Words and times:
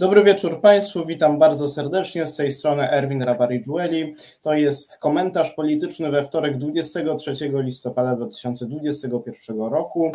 Dobry 0.00 0.24
wieczór 0.24 0.60
Państwu, 0.60 1.06
witam 1.06 1.38
bardzo 1.38 1.68
serdecznie. 1.68 2.26
Z 2.26 2.36
tej 2.36 2.52
strony 2.52 2.90
Erwin 2.90 3.22
Rabari-Jueli. 3.22 4.14
To 4.42 4.52
jest 4.52 4.98
komentarz 4.98 5.54
polityczny 5.54 6.10
we 6.10 6.24
wtorek 6.24 6.58
23 6.58 7.32
listopada 7.52 8.16
2021 8.16 9.60
roku. 9.60 10.12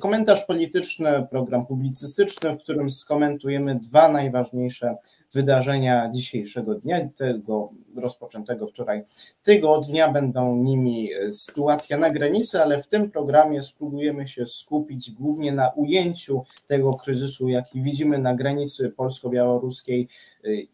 Komentarz 0.00 0.46
polityczny, 0.46 1.26
program 1.30 1.66
publicystyczny, 1.66 2.52
w 2.52 2.58
którym 2.58 2.90
skomentujemy 2.90 3.74
dwa 3.74 4.08
najważniejsze 4.08 4.96
wydarzenia 5.32 6.10
dzisiejszego 6.10 6.74
dnia, 6.74 7.08
tego 7.16 7.72
rozpoczętego 7.96 8.66
wczoraj 8.66 9.02
tygodnia. 9.42 10.12
Będą 10.12 10.56
nimi 10.56 11.10
sytuacja 11.32 11.98
na 11.98 12.10
granicy, 12.10 12.62
ale 12.62 12.82
w 12.82 12.86
tym 12.86 13.10
programie 13.10 13.62
spróbujemy 13.62 14.28
się 14.28 14.46
skupić 14.46 15.10
głównie 15.10 15.52
na 15.52 15.68
ujęciu 15.68 16.44
tego 16.66 16.94
kryzysu, 16.94 17.48
jaki 17.48 17.82
widzimy 17.82 18.18
na 18.18 18.34
granicy 18.34 18.90
polsko-białoruskiej, 19.22 20.08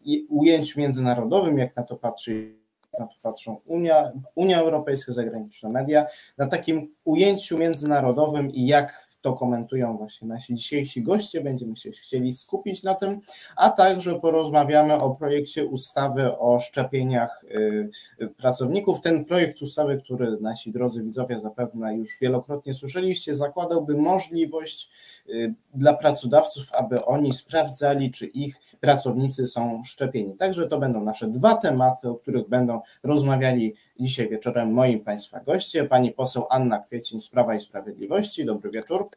i 0.05 0.25
ujęciu 0.29 0.79
międzynarodowym, 0.79 1.57
jak 1.57 1.75
na 1.75 1.83
to 1.83 1.95
patrzy 1.95 2.59
na 2.99 3.07
to 3.07 3.15
patrzą 3.21 3.57
Unia, 3.65 4.11
Unia 4.35 4.59
Europejska, 4.59 5.13
zagraniczne 5.13 5.69
media, 5.69 6.05
na 6.37 6.47
takim 6.47 6.95
ujęciu 7.03 7.57
międzynarodowym 7.57 8.51
i 8.51 8.67
jak 8.67 9.08
to 9.21 9.33
komentują 9.33 9.97
właśnie 9.97 10.27
nasi 10.27 10.55
dzisiejsi 10.55 11.03
goście. 11.03 11.41
Będziemy 11.41 11.77
się 11.77 11.91
chcieli 11.91 12.33
skupić 12.33 12.83
na 12.83 12.95
tym, 12.95 13.21
a 13.55 13.69
także 13.69 14.19
porozmawiamy 14.19 14.93
o 14.93 15.15
projekcie 15.15 15.65
ustawy 15.65 16.37
o 16.37 16.59
szczepieniach 16.59 17.43
y, 17.43 18.27
pracowników. 18.37 19.01
Ten 19.01 19.25
projekt 19.25 19.61
ustawy, 19.61 20.01
który 20.03 20.37
nasi 20.41 20.71
drodzy 20.71 21.03
widzowie 21.03 21.39
zapewne 21.39 21.95
już 21.95 22.19
wielokrotnie 22.21 22.73
słyszeliście, 22.73 23.35
zakładałby 23.35 23.97
możliwość 23.97 24.89
y, 25.29 25.53
dla 25.73 25.93
pracodawców, 25.93 26.63
aby 26.71 27.05
oni 27.05 27.33
sprawdzali, 27.33 28.11
czy 28.11 28.25
ich 28.25 28.59
pracownicy 28.79 29.47
są 29.47 29.83
szczepieni. 29.85 30.35
Także 30.35 30.67
to 30.67 30.79
będą 30.79 31.03
nasze 31.03 31.27
dwa 31.27 31.55
tematy, 31.55 32.09
o 32.09 32.15
których 32.15 32.47
będą 32.47 32.81
rozmawiali 33.03 33.75
dzisiaj 33.99 34.29
wieczorem 34.29 34.73
moi 34.73 34.97
Państwa 34.97 35.39
goście. 35.39 35.83
Pani 35.83 36.11
poseł 36.11 36.45
Anna 36.49 36.79
Kwiecień 36.79 37.19
z 37.19 37.29
Prawa 37.29 37.55
i 37.55 37.59
Sprawiedliwości. 37.59 38.45
Dobry 38.45 38.71
wieczór. 38.71 39.09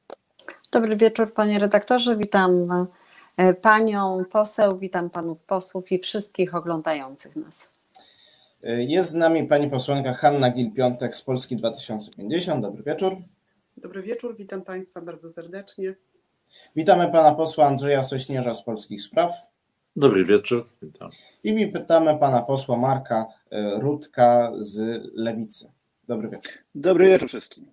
Dobry 0.73 0.97
wieczór 0.97 1.33
Panie 1.33 1.59
redaktorze, 1.59 2.17
witam 2.17 2.69
e, 3.37 3.55
Panią 3.55 4.25
poseł, 4.31 4.79
witam 4.79 5.11
Panów 5.11 5.43
posłów 5.43 5.93
i 5.93 5.99
wszystkich 5.99 6.55
oglądających 6.55 7.37
nas. 7.37 7.73
E, 8.63 8.83
jest 8.83 9.11
z 9.11 9.15
nami 9.15 9.45
Pani 9.45 9.71
posłanka 9.71 10.15
Hanna 10.15 10.51
Gil-Piątek 10.51 11.15
z 11.15 11.23
Polski 11.23 11.57
2050. 11.57 12.63
Dobry 12.63 12.83
wieczór. 12.83 13.17
Dobry 13.77 14.03
wieczór, 14.03 14.37
witam 14.37 14.63
Państwa 14.63 15.01
bardzo 15.01 15.33
serdecznie. 15.33 15.95
Witamy 16.77 17.13
Pana 17.13 17.35
posła 17.35 17.67
Andrzeja 17.67 18.03
Sośnierza 18.03 18.55
z 18.55 18.65
Polskich 18.65 19.03
Spraw. 19.03 19.52
Dobry 19.97 20.25
wieczór, 20.25 20.69
witam. 20.83 21.11
I 21.45 21.67
pytamy 21.67 22.19
pana 22.19 22.43
posła 22.43 22.77
Marka 22.77 23.27
e, 23.51 23.81
Rudka 23.81 24.53
z 24.59 25.03
Lewicy. 25.15 25.71
Dobry 26.09 26.29
wieczór. 26.29 26.53
Dobry 26.75 27.07
wieczór 27.07 27.29
wszystkim. 27.29 27.67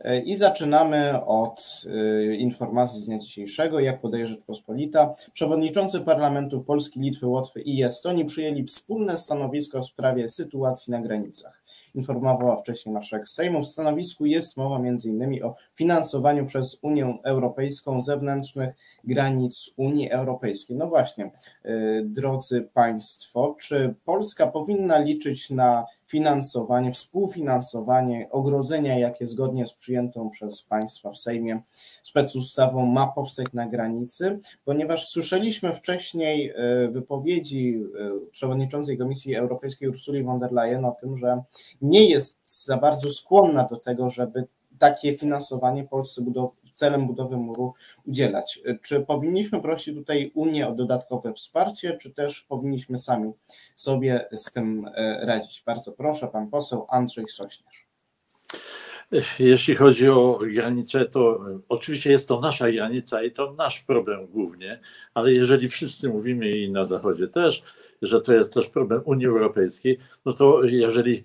E, 0.00 0.20
I 0.20 0.36
zaczynamy 0.36 1.24
od 1.26 1.84
e, 1.86 2.34
informacji 2.34 3.00
z 3.00 3.06
dnia 3.06 3.18
dzisiejszego. 3.18 3.80
Jak 3.80 4.00
podaje 4.00 4.26
Rzeczpospolita, 4.28 5.14
przewodniczący 5.32 6.00
parlamentów 6.00 6.66
Polski, 6.66 7.00
Litwy, 7.00 7.26
Łotwy 7.26 7.60
i 7.60 7.82
Estonii 7.82 8.24
przyjęli 8.24 8.64
wspólne 8.64 9.18
stanowisko 9.18 9.82
w 9.82 9.86
sprawie 9.86 10.28
sytuacji 10.28 10.90
na 10.90 11.00
granicach 11.00 11.63
informowała 11.94 12.56
wcześniej 12.56 12.92
marszałek 12.92 13.28
Sejmu. 13.28 13.60
W 13.60 13.66
stanowisku 13.66 14.26
jest 14.26 14.56
mowa 14.56 14.76
m.in. 14.76 15.44
o 15.44 15.54
finansowaniu 15.74 16.46
przez 16.46 16.78
Unię 16.82 17.18
Europejską 17.24 18.00
zewnętrznych 18.00 18.74
granic 19.04 19.74
Unii 19.76 20.10
Europejskiej. 20.10 20.76
No 20.76 20.86
właśnie, 20.86 21.30
y, 21.64 22.02
drodzy 22.04 22.68
Państwo, 22.74 23.56
czy 23.60 23.94
Polska 24.04 24.46
powinna 24.46 24.98
liczyć 24.98 25.50
na 25.50 25.86
finansowanie, 26.14 26.92
współfinansowanie 26.92 28.28
ogrodzenia, 28.30 28.98
jakie 28.98 29.28
zgodnie 29.28 29.66
z 29.66 29.74
przyjętą 29.74 30.30
przez 30.30 30.62
państwa 30.62 31.10
w 31.10 31.18
Sejmie 31.18 31.62
specustawą 32.02 32.86
ma 32.86 33.06
powstać 33.06 33.46
na 33.52 33.66
granicy, 33.66 34.40
ponieważ 34.64 35.08
słyszeliśmy 35.08 35.72
wcześniej 35.72 36.50
e, 36.50 36.88
wypowiedzi 36.88 37.74
e, 37.76 38.30
przewodniczącej 38.30 38.98
Komisji 38.98 39.36
Europejskiej 39.36 39.88
Ursuli 39.88 40.22
von 40.22 40.38
der 40.38 40.52
Leyen 40.52 40.84
o 40.84 40.96
tym, 41.00 41.16
że 41.16 41.42
nie 41.82 42.08
jest 42.08 42.64
za 42.66 42.76
bardzo 42.76 43.08
skłonna 43.08 43.64
do 43.64 43.76
tego, 43.76 44.10
żeby 44.10 44.44
takie 44.78 45.18
finansowanie 45.18 45.84
Polsce 45.84 46.22
budow 46.22 46.50
celem 46.74 47.06
budowy 47.06 47.36
muru 47.36 47.74
udzielać. 48.06 48.60
Czy 48.82 49.00
powinniśmy 49.00 49.60
prosić 49.60 49.94
tutaj 49.94 50.30
Unię 50.34 50.68
o 50.68 50.74
dodatkowe 50.74 51.32
wsparcie, 51.32 51.98
czy 52.00 52.10
też 52.10 52.40
powinniśmy 52.42 52.98
sami 52.98 53.32
sobie 53.74 54.28
z 54.32 54.52
tym 54.52 54.90
e, 54.94 55.26
radzić? 55.26 55.62
Bardzo 55.66 55.92
proszę, 55.92 56.28
pan 56.28 56.50
poseł 56.50 56.86
Andrzej 56.90 57.28
Sośnierz. 57.28 57.84
Jeśli 59.38 59.76
chodzi 59.76 60.08
o 60.08 60.38
granicę, 60.54 61.04
to 61.04 61.40
oczywiście 61.68 62.10
jest 62.10 62.28
to 62.28 62.40
nasza 62.40 62.72
granica 62.72 63.22
i 63.22 63.32
to 63.32 63.52
nasz 63.52 63.80
problem 63.80 64.26
głównie, 64.26 64.80
ale 65.14 65.32
jeżeli 65.32 65.68
wszyscy 65.68 66.08
mówimy 66.08 66.58
i 66.58 66.70
na 66.70 66.84
Zachodzie 66.84 67.28
też, 67.28 67.62
że 68.02 68.20
to 68.20 68.34
jest 68.34 68.54
też 68.54 68.68
problem 68.68 69.02
Unii 69.04 69.26
Europejskiej, 69.26 69.98
no 70.24 70.32
to 70.32 70.64
jeżeli 70.64 71.24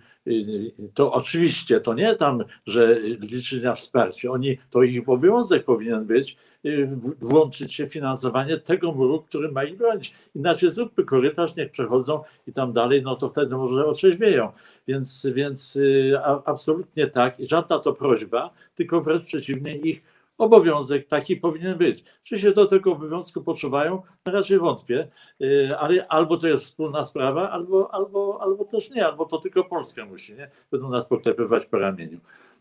to 0.94 1.14
oczywiście 1.14 1.82
to 1.82 1.94
nie 1.94 2.16
tam, 2.16 2.44
że 2.68 3.00
liczy 3.02 3.62
na 3.62 3.76
wsparcie. 3.76 4.32
Oni, 4.32 4.58
to 4.70 4.84
ich 4.84 5.10
obowiązek 5.10 5.64
powinien 5.64 6.06
być 6.06 6.38
y, 6.66 6.90
włączyć 7.22 7.74
się 7.74 7.88
w 7.88 7.94
finansowanie 7.94 8.58
tego 8.58 8.92
muru, 8.92 9.22
który 9.22 9.52
ma 9.52 9.64
ich 9.64 9.78
bronić. 9.78 10.14
Inaczej 10.36 10.70
zróbmy 10.70 11.04
korytarz, 11.04 11.56
niech 11.56 11.72
przechodzą 11.72 12.24
i 12.48 12.54
tam 12.54 12.74
dalej, 12.74 13.04
no 13.04 13.16
to 13.16 13.30
wtedy 13.30 13.56
może 13.56 13.86
otrzeźwieją. 13.86 14.52
Więc, 14.88 15.28
więc 15.34 15.76
y, 15.76 16.14
absolutnie 16.46 17.08
tak. 17.08 17.40
I 17.40 17.50
żadna 17.50 17.80
to 17.80 17.94
prośba, 17.94 18.50
tylko 18.76 19.02
wręcz 19.02 19.26
przeciwnie, 19.26 19.78
ich 19.78 20.04
obowiązek 20.40 21.08
taki 21.08 21.36
powinien 21.36 21.78
być. 21.78 22.04
Czy 22.24 22.40
się 22.40 22.52
do 22.52 22.66
tego 22.66 22.92
obowiązku 22.92 23.44
poczuwają? 23.44 24.02
Raczej 24.26 24.60
wątpię, 24.60 25.08
y, 25.42 25.70
ale 25.80 26.08
albo 26.08 26.38
to 26.38 26.48
jest 26.48 26.64
wspólna 26.64 27.06
sprawa, 27.06 27.50
albo, 27.50 27.94
albo, 27.94 28.42
albo 28.42 28.66
też 28.66 28.90
nie, 28.90 29.06
albo 29.06 29.26
to 29.26 29.38
tylko 29.38 29.64
Polska 29.64 30.06
musi, 30.06 30.34
nie? 30.34 30.52
Będą 30.72 30.90
nas 30.90 31.06
poklepywać 31.06 31.66
po 31.66 31.78
ramieniu. 31.80 32.20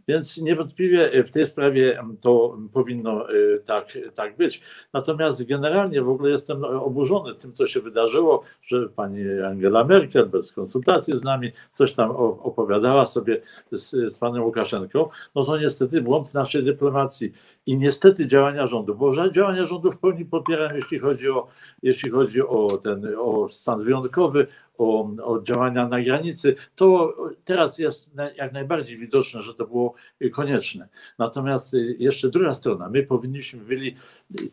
Więc 0.09 0.39
niewątpliwie 0.39 1.25
w 1.25 1.31
tej 1.31 1.47
sprawie 1.47 2.05
to 2.23 2.59
powinno 2.73 3.33
y, 3.33 3.63
tak, 3.65 3.99
tak 4.15 4.37
być. 4.37 4.63
Natomiast 4.93 5.49
generalnie 5.49 6.03
w 6.03 6.09
ogóle 6.09 6.31
jestem 6.31 6.65
oburzony 6.65 7.35
tym, 7.35 7.53
co 7.53 7.67
się 7.67 7.81
wydarzyło, 7.81 8.43
że 8.67 8.89
pani 8.89 9.23
Angela 9.47 9.85
Merkel 9.85 10.27
bez 10.27 10.53
konsultacji 10.53 11.17
z 11.17 11.23
nami 11.23 11.53
coś 11.73 11.93
tam 11.93 12.11
opowiadała 12.11 13.07
sobie 13.07 13.41
z, 13.73 14.13
z 14.13 14.19
panem 14.19 14.43
Łukaszenką. 14.43 15.09
No 15.35 15.45
to 15.45 15.59
niestety 15.59 16.03
błąd 16.03 16.35
naszej 16.35 16.65
dyplomacji 16.65 17.33
i 17.67 17.79
niestety 17.79 18.27
działania 18.27 18.67
rządu, 18.67 18.95
bo 18.95 19.31
działania 19.31 19.67
rządu 19.67 19.93
w 19.93 19.99
pełni 19.99 20.25
popieram, 20.25 20.77
jeśli 20.77 20.99
chodzi 20.99 21.31
o, 21.31 21.47
jeśli 21.83 22.11
chodzi 22.11 22.43
o 22.43 22.69
ten 22.83 23.07
o 23.19 23.49
stan 23.49 23.85
wyjątkowy, 23.85 24.47
o, 24.79 25.11
o 25.25 25.43
działania 25.43 25.89
na 25.89 26.03
granicy, 26.03 26.55
to 26.75 27.17
teraz 27.45 27.79
jest 27.79 28.15
jak 28.37 28.53
najbardziej 28.53 28.99
widoczne, 28.99 29.43
że 29.43 29.55
to 29.55 29.67
było 29.67 29.95
konieczne. 30.33 30.89
Natomiast 31.19 31.77
jeszcze 31.99 32.29
druga 32.29 32.55
strona, 32.55 32.89
my 32.91 33.03
powinniśmy 33.03 33.61
byli 33.61 33.95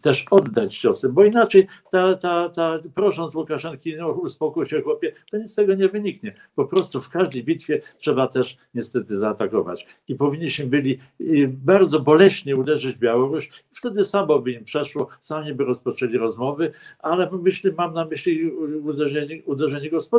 też 0.01 0.25
oddać 0.31 0.77
ciosy, 0.77 1.13
bo 1.13 1.25
inaczej 1.25 1.67
ta, 1.91 2.15
ta, 2.15 2.49
ta, 2.49 2.79
prosząc 2.95 3.35
Łukaszenki, 3.35 3.95
no 3.97 4.09
uspokój 4.09 4.67
się 4.67 4.81
chłopie, 4.81 5.13
to 5.31 5.37
nic 5.37 5.51
z 5.51 5.55
tego 5.55 5.75
nie 5.75 5.89
wyniknie. 5.89 6.33
Po 6.55 6.65
prostu 6.65 7.01
w 7.01 7.09
każdej 7.09 7.43
bitwie 7.43 7.81
trzeba 7.97 8.27
też 8.27 8.57
niestety 8.73 9.17
zaatakować. 9.17 9.87
I 10.07 10.15
powinniśmy 10.15 10.65
byli 10.65 10.99
bardzo 11.47 11.99
boleśnie 11.99 12.55
uderzyć 12.55 12.97
Białoruś, 12.97 13.49
wtedy 13.71 14.05
samo 14.05 14.39
by 14.39 14.51
im 14.51 14.63
przeszło, 14.63 15.07
sami 15.19 15.53
by 15.53 15.65
rozpoczęli 15.65 16.17
rozmowy, 16.17 16.71
ale 16.99 17.29
myślę, 17.31 17.71
mam 17.77 17.93
na 17.93 18.05
myśli 18.05 18.51
uderzenie, 18.83 19.43
uderzenie 19.45 19.89
gospodarcze. 19.89 20.14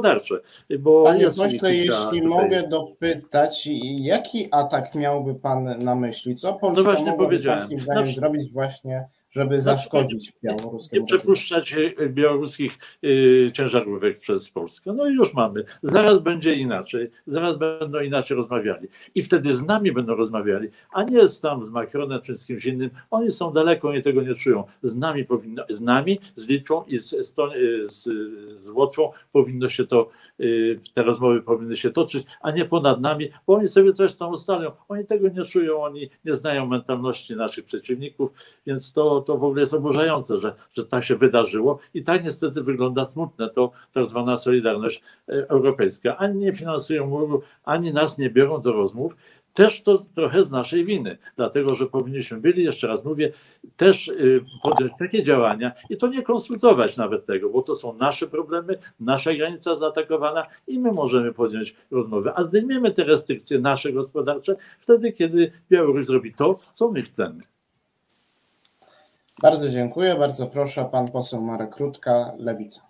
Bo 0.79 1.05
Panie 1.05 1.25
pośle, 1.25 1.75
jeśli 1.75 2.21
tutaj... 2.21 2.21
mogę 2.23 2.69
dopytać, 2.69 3.69
jaki 3.99 4.49
atak 4.51 4.95
miałby 4.95 5.35
Pan 5.35 5.79
na 5.79 5.95
myśli? 5.95 6.35
Co 6.35 6.53
Polska 6.53 6.83
no 6.83 6.93
właśnie 6.93 7.13
powiedziałem. 7.13 7.69
No, 7.95 8.07
zrobić 8.07 8.53
właśnie 8.53 9.09
żeby 9.37 9.61
zaszkodzić 9.61 10.33
białoruskim. 10.45 11.01
Nie 11.03 11.07
przepuszczać 11.07 11.75
e, 11.75 12.09
białoruskich 12.09 12.79
y, 13.05 13.51
ciężarówek 13.55 14.19
przez 14.19 14.51
Polskę. 14.51 14.93
No 14.93 15.09
i 15.09 15.15
już 15.15 15.35
mamy. 15.35 15.65
Zaraz 15.83 16.23
będzie 16.23 16.55
inaczej. 16.55 17.11
Zaraz 17.27 17.59
będą 17.59 18.01
inaczej 18.01 18.37
rozmawiali. 18.37 18.89
I 19.15 19.23
wtedy 19.23 19.55
z 19.55 19.67
nami 19.67 19.93
będą 19.93 20.15
rozmawiali, 20.15 20.69
a 20.93 21.03
nie 21.03 21.29
z 21.29 21.41
tam 21.41 21.65
z 21.65 21.71
Macronem 21.71 22.21
czy 22.23 22.37
z 22.37 22.47
kimś 22.47 22.65
innym. 22.65 22.91
Oni 23.11 23.33
są 23.33 23.53
daleko, 23.53 23.89
oni 23.89 24.03
tego 24.03 24.23
nie 24.23 24.35
czują. 24.35 24.65
Z 24.83 24.97
nami 24.97 25.25
powinno, 25.25 25.65
z 25.69 25.81
nami, 25.81 26.19
z 26.35 26.49
Litwą 26.49 26.85
i 26.85 26.99
z, 26.99 27.11
z, 27.27 28.09
z 28.57 28.71
Łotwą 28.71 29.13
powinno 29.33 29.69
się 29.69 29.87
to, 29.87 30.11
y, 30.41 30.81
te 30.95 31.03
rozmowy 31.03 31.43
powinny 31.43 31.77
się 31.77 31.91
toczyć, 31.91 32.27
a 32.41 32.51
nie 32.51 32.65
ponad 32.65 33.01
nami, 33.01 33.29
bo 33.47 33.55
oni 33.55 33.69
sobie 33.69 33.93
coś 33.93 34.15
tam 34.15 34.31
ustalą. 34.33 34.71
Oni 34.89 35.05
tego 35.05 35.29
nie 35.29 35.45
czują, 35.45 35.83
oni 35.83 36.11
nie 36.25 36.35
znają 36.35 36.67
mentalności 36.67 37.37
naszych 37.37 37.65
przeciwników, 37.65 38.31
więc 38.67 38.93
to 38.93 39.21
to 39.27 39.39
w 39.39 39.45
ogóle 39.45 39.61
jest 39.61 39.75
oburzające, 39.75 40.39
że, 40.39 40.55
że 40.75 40.85
tak 40.85 41.05
się 41.05 41.17
wydarzyło 41.17 41.79
i 41.95 42.05
tak 42.05 42.25
niestety 42.25 42.63
wygląda 42.63 43.05
smutne 43.05 43.51
to 43.51 43.71
tak 43.93 44.07
zwana 44.07 44.39
Solidarność 44.39 45.03
e, 45.29 45.33
Europejska. 45.49 46.17
Ani 46.17 46.39
nie 46.39 46.53
finansują 46.53 47.07
muru, 47.07 47.43
ani 47.65 47.93
nas 47.93 48.19
nie 48.19 48.31
biorą 48.31 48.61
do 48.61 48.73
rozmów 48.73 49.17
też 49.57 49.83
to 49.83 49.99
trochę 50.15 50.45
z 50.45 50.51
naszej 50.51 50.85
winy, 50.85 51.19
dlatego 51.37 51.77
że 51.77 51.87
powinniśmy 51.87 52.41
byli, 52.41 52.65
jeszcze 52.65 52.87
raz 52.87 53.05
mówię, 53.05 53.33
też 53.77 54.09
y, 54.09 54.41
podjąć 54.63 54.93
takie 54.99 55.25
działania 55.25 55.73
i 55.91 55.97
to 55.97 56.07
nie 56.07 56.23
konsultować 56.23 56.97
nawet 56.97 57.25
tego, 57.25 57.51
bo 57.51 57.63
to 57.63 57.75
są 57.75 57.95
nasze 57.95 58.27
problemy, 58.27 58.79
nasza 59.01 59.35
granica 59.35 59.77
zaatakowana 59.77 60.47
i 60.67 60.79
my 60.79 60.93
możemy 60.93 61.33
podjąć 61.33 61.77
rozmowę, 61.91 62.33
a 62.37 62.43
zdejmiemy 62.43 62.91
te 62.91 63.05
restrykcje 63.05 63.59
nasze 63.59 63.93
gospodarcze 63.93 64.57
wtedy, 64.81 65.13
kiedy 65.13 65.53
Białoruś 65.71 66.07
zrobi 66.07 66.35
to, 66.35 66.55
co 66.73 66.93
my 66.93 67.03
chcemy. 67.03 67.56
Bardzo 69.43 69.69
dziękuję, 69.69 70.15
bardzo 70.15 70.47
proszę, 70.47 70.89
pan 70.93 71.09
poseł 71.09 71.43
Marek 71.43 71.77
Rutka, 71.77 72.33
Lewica. 72.39 72.81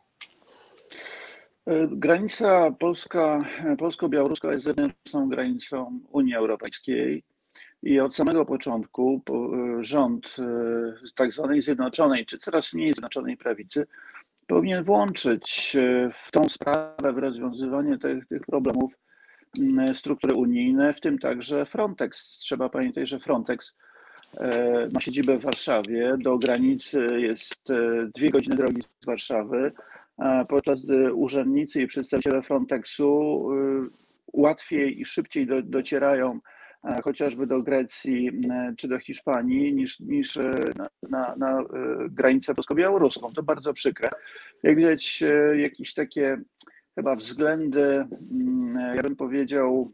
E, 1.67 1.89
granica 1.91 2.71
polska, 2.79 3.41
polsko-białoruska 3.79 4.53
jest 4.53 4.65
zewnętrzną 4.65 5.29
granicą 5.29 6.01
Unii 6.11 6.35
Europejskiej 6.35 7.25
i 7.83 8.01
od 8.01 8.17
samego 8.17 8.45
początku 8.45 9.23
e, 9.31 9.83
rząd 9.83 10.37
e, 10.39 10.43
tak 11.15 11.33
zwanej 11.33 11.63
zjednoczonej, 11.63 12.27
czy 12.27 12.39
coraz 12.39 12.73
mniej 12.73 12.93
zjednoczonej 12.93 13.37
prawicy 13.37 13.87
powinien 14.47 14.85
włączyć 14.85 15.77
w 16.13 16.31
tą 16.31 16.49
sprawę, 16.49 17.13
w 17.13 17.19
rozwiązywanie 17.19 17.99
tych, 17.99 18.27
tych 18.27 18.43
problemów 18.43 18.99
struktury 19.95 20.35
unijne, 20.35 20.95
w 20.95 21.01
tym 21.01 21.19
także 21.19 21.67
Frontex. 21.67 22.39
Trzeba 22.39 22.69
pamiętać, 22.69 23.09
że 23.09 23.19
Frontex 23.19 23.77
ma 24.95 25.01
siedzibę 25.01 25.39
w 25.39 25.43
Warszawie, 25.43 26.17
do 26.19 26.39
granicy 26.39 27.07
jest 27.17 27.63
dwie 28.15 28.31
godziny 28.31 28.57
drogi 28.57 28.83
z 29.01 29.07
Warszawy, 29.07 29.73
podczas 30.49 30.85
gdy 30.85 31.15
urzędnicy 31.15 31.83
i 31.83 31.87
przedstawiciele 31.87 32.43
Frontexu 32.43 33.49
łatwiej 34.33 35.01
i 35.01 35.05
szybciej 35.05 35.47
do, 35.47 35.63
docierają 35.63 36.41
chociażby 37.05 37.47
do 37.47 37.63
Grecji 37.63 38.31
czy 38.77 38.89
do 38.89 38.99
Hiszpanii 38.99 39.75
niż, 39.75 40.01
niż 40.01 40.39
na, 40.77 40.89
na, 41.11 41.35
na 41.37 41.65
granicę 42.11 42.55
polsko-białoruską. 42.55 43.33
To 43.33 43.43
bardzo 43.43 43.73
przykre. 43.73 44.09
Jak 44.63 44.77
widać, 44.77 45.25
jakieś 45.57 45.95
takie 45.95 46.41
chyba 46.95 47.17
względy, 47.17 48.07
mm, 48.33 48.97
ja 48.97 49.03
bym 49.03 49.17
powiedział, 49.17 49.93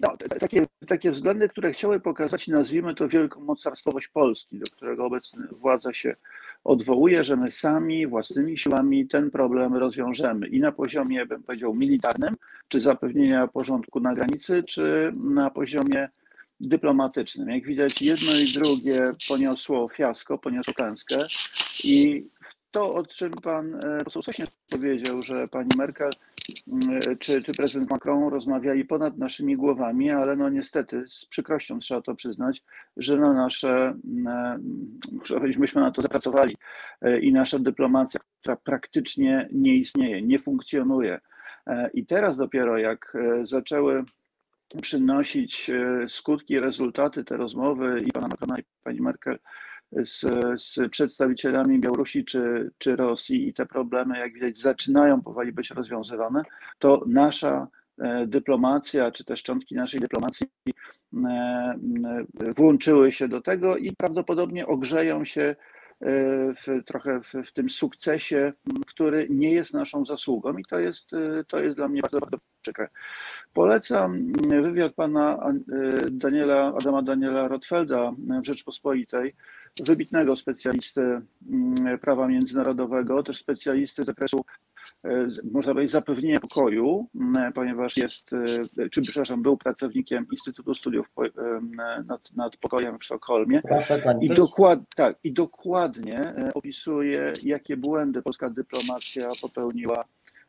no, 0.00 0.16
takie, 0.40 0.66
takie 0.88 1.10
względy, 1.10 1.48
które 1.48 1.72
chciały 1.72 2.00
pokazać, 2.00 2.48
nazwijmy 2.48 2.94
to 2.94 3.08
wielką 3.08 3.40
mocarstwowość 3.40 4.08
Polski, 4.08 4.58
do 4.58 4.66
którego 4.66 5.04
obecna 5.04 5.46
władza 5.50 5.92
się 5.92 6.16
odwołuje, 6.64 7.24
że 7.24 7.36
my 7.36 7.50
sami 7.50 8.06
własnymi 8.06 8.58
siłami 8.58 9.08
ten 9.08 9.30
problem 9.30 9.74
rozwiążemy 9.74 10.46
i 10.46 10.60
na 10.60 10.72
poziomie, 10.72 11.26
bym 11.26 11.42
powiedział, 11.42 11.74
militarnym, 11.74 12.36
czy 12.68 12.80
zapewnienia 12.80 13.48
porządku 13.48 14.00
na 14.00 14.14
granicy, 14.14 14.62
czy 14.62 15.12
na 15.16 15.50
poziomie 15.50 16.08
dyplomatycznym. 16.60 17.50
Jak 17.50 17.64
widać, 17.64 18.02
jedno 18.02 18.32
i 18.34 18.52
drugie 18.52 19.12
poniosło 19.28 19.88
fiasko, 19.88 20.38
poniosło 20.38 20.74
klęskę 20.74 21.16
i 21.84 22.26
to, 22.70 22.94
o 22.94 23.02
czym 23.02 23.30
pan 23.30 23.74
e, 23.84 24.04
poseł 24.04 24.22
Sośnierz 24.22 24.48
powiedział, 24.70 25.22
że 25.22 25.48
pani 25.48 25.68
Merkel 25.78 26.10
mm, 26.72 27.00
czy, 27.18 27.42
czy 27.42 27.52
prezydent 27.52 27.90
Macron 27.90 28.28
rozmawiali 28.28 28.84
ponad 28.84 29.18
naszymi 29.18 29.56
głowami, 29.56 30.10
ale 30.10 30.36
no 30.36 30.48
niestety 30.48 31.04
z 31.08 31.26
przykrością 31.26 31.78
trzeba 31.78 32.00
to 32.00 32.14
przyznać, 32.14 32.62
że 32.96 33.16
na 33.16 33.32
nasze, 33.32 33.94
mm, 34.04 34.98
myśmy 35.58 35.80
na 35.80 35.90
to 35.90 36.02
zapracowali 36.02 36.56
e, 37.02 37.20
i 37.20 37.32
nasza 37.32 37.58
dyplomacja, 37.58 38.20
która 38.40 38.56
praktycznie 38.56 39.48
nie 39.52 39.76
istnieje, 39.76 40.22
nie 40.22 40.38
funkcjonuje. 40.38 41.20
E, 41.66 41.90
I 41.94 42.06
teraz 42.06 42.36
dopiero 42.36 42.78
jak 42.78 43.16
zaczęły 43.42 44.04
przynosić 44.82 45.70
skutki, 46.08 46.60
rezultaty 46.60 47.24
te 47.24 47.36
rozmowy 47.36 48.02
i 48.06 48.12
pana 48.12 48.28
Macrona 48.28 48.58
i 48.58 48.62
pani 48.82 49.00
Merkel 49.00 49.38
z, 49.92 50.20
z 50.62 50.90
przedstawicielami 50.90 51.80
Białorusi 51.80 52.24
czy, 52.24 52.70
czy 52.78 52.96
Rosji 52.96 53.48
i 53.48 53.54
te 53.54 53.66
problemy, 53.66 54.18
jak 54.18 54.32
widać, 54.32 54.58
zaczynają 54.58 55.22
powoli 55.22 55.52
być 55.52 55.70
rozwiązywane, 55.70 56.42
to 56.78 57.04
nasza 57.06 57.68
e, 57.98 58.26
dyplomacja, 58.26 59.10
czy 59.10 59.24
też 59.24 59.40
szczątki 59.40 59.74
naszej 59.74 60.00
dyplomacji 60.00 60.46
e, 61.14 61.74
włączyły 62.56 63.12
się 63.12 63.28
do 63.28 63.40
tego 63.40 63.76
i 63.76 63.92
prawdopodobnie 63.96 64.66
ogrzeją 64.66 65.24
się 65.24 65.42
e, 65.42 65.56
w, 66.54 66.84
trochę 66.86 67.20
w, 67.20 67.32
w, 67.46 67.52
tym 67.52 67.70
sukcesie, 67.70 68.52
który 68.86 69.26
nie 69.30 69.52
jest 69.52 69.74
naszą 69.74 70.04
zasługą 70.04 70.56
i 70.56 70.64
to 70.64 70.78
jest, 70.78 71.10
to 71.48 71.60
jest 71.60 71.76
dla 71.76 71.88
mnie 71.88 72.02
bardzo, 72.02 72.18
bardzo 72.18 72.36
przykre. 72.62 72.88
Polecam 73.52 74.32
wywiad 74.62 74.94
pana 74.94 75.52
Daniela, 76.10 76.74
Adama 76.80 77.02
Daniela 77.02 77.48
Rotfelda 77.48 78.12
w 78.42 78.46
Rzeczpospolitej, 78.46 79.34
wybitnego 79.84 80.36
specjalisty 80.36 81.00
mm, 81.50 81.98
prawa 81.98 82.28
międzynarodowego, 82.28 83.22
też 83.22 83.38
specjalisty 83.38 84.02
z 84.02 84.06
zakresu, 84.06 84.44
e, 85.04 85.28
można 85.52 85.72
powiedzieć, 85.72 85.92
zapewnienia 85.92 86.40
pokoju, 86.40 87.06
mm, 87.14 87.52
ponieważ 87.52 87.96
jest, 87.96 88.30
e, 88.78 88.88
czy 88.88 89.02
przepraszam, 89.02 89.42
był 89.42 89.56
pracownikiem 89.56 90.26
Instytutu 90.32 90.74
Studiów 90.74 91.06
nad, 92.06 92.36
nad 92.36 92.56
Pokojem 92.56 92.98
w 92.98 93.04
Sztokholmie. 93.04 93.60
I, 94.20 94.28
dokład, 94.28 94.78
tak, 94.96 95.16
I 95.24 95.32
dokładnie 95.32 96.20
e, 96.20 96.54
opisuje, 96.54 97.32
jakie 97.42 97.76
błędy 97.76 98.22
polska 98.22 98.50
dyplomacja 98.50 99.28
popełniła 99.42 100.04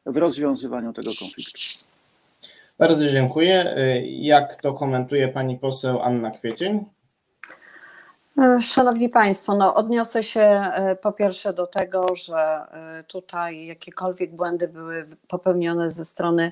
w 0.05 0.17
rozwiązywaniu 0.17 0.93
tego 0.93 1.11
konfliktu. 1.19 1.61
Bardzo 2.79 3.07
dziękuję. 3.07 3.75
Jak 4.05 4.55
to 4.61 4.73
komentuje 4.73 5.27
pani 5.27 5.57
poseł 5.57 6.01
Anna 6.01 6.31
Kwiecień? 6.31 6.85
E, 8.37 8.61
szanowni 8.61 9.09
Państwo, 9.09 9.55
no 9.55 9.75
odniosę 9.75 10.23
się 10.23 10.41
e, 10.41 10.95
po 10.95 11.11
pierwsze 11.11 11.53
do 11.53 11.67
tego, 11.67 12.15
że 12.15 12.37
e, 12.37 13.03
tutaj 13.03 13.65
jakiekolwiek 13.65 14.35
błędy 14.35 14.67
były 14.67 15.07
popełnione 15.27 15.89
ze 15.89 16.05
strony 16.05 16.51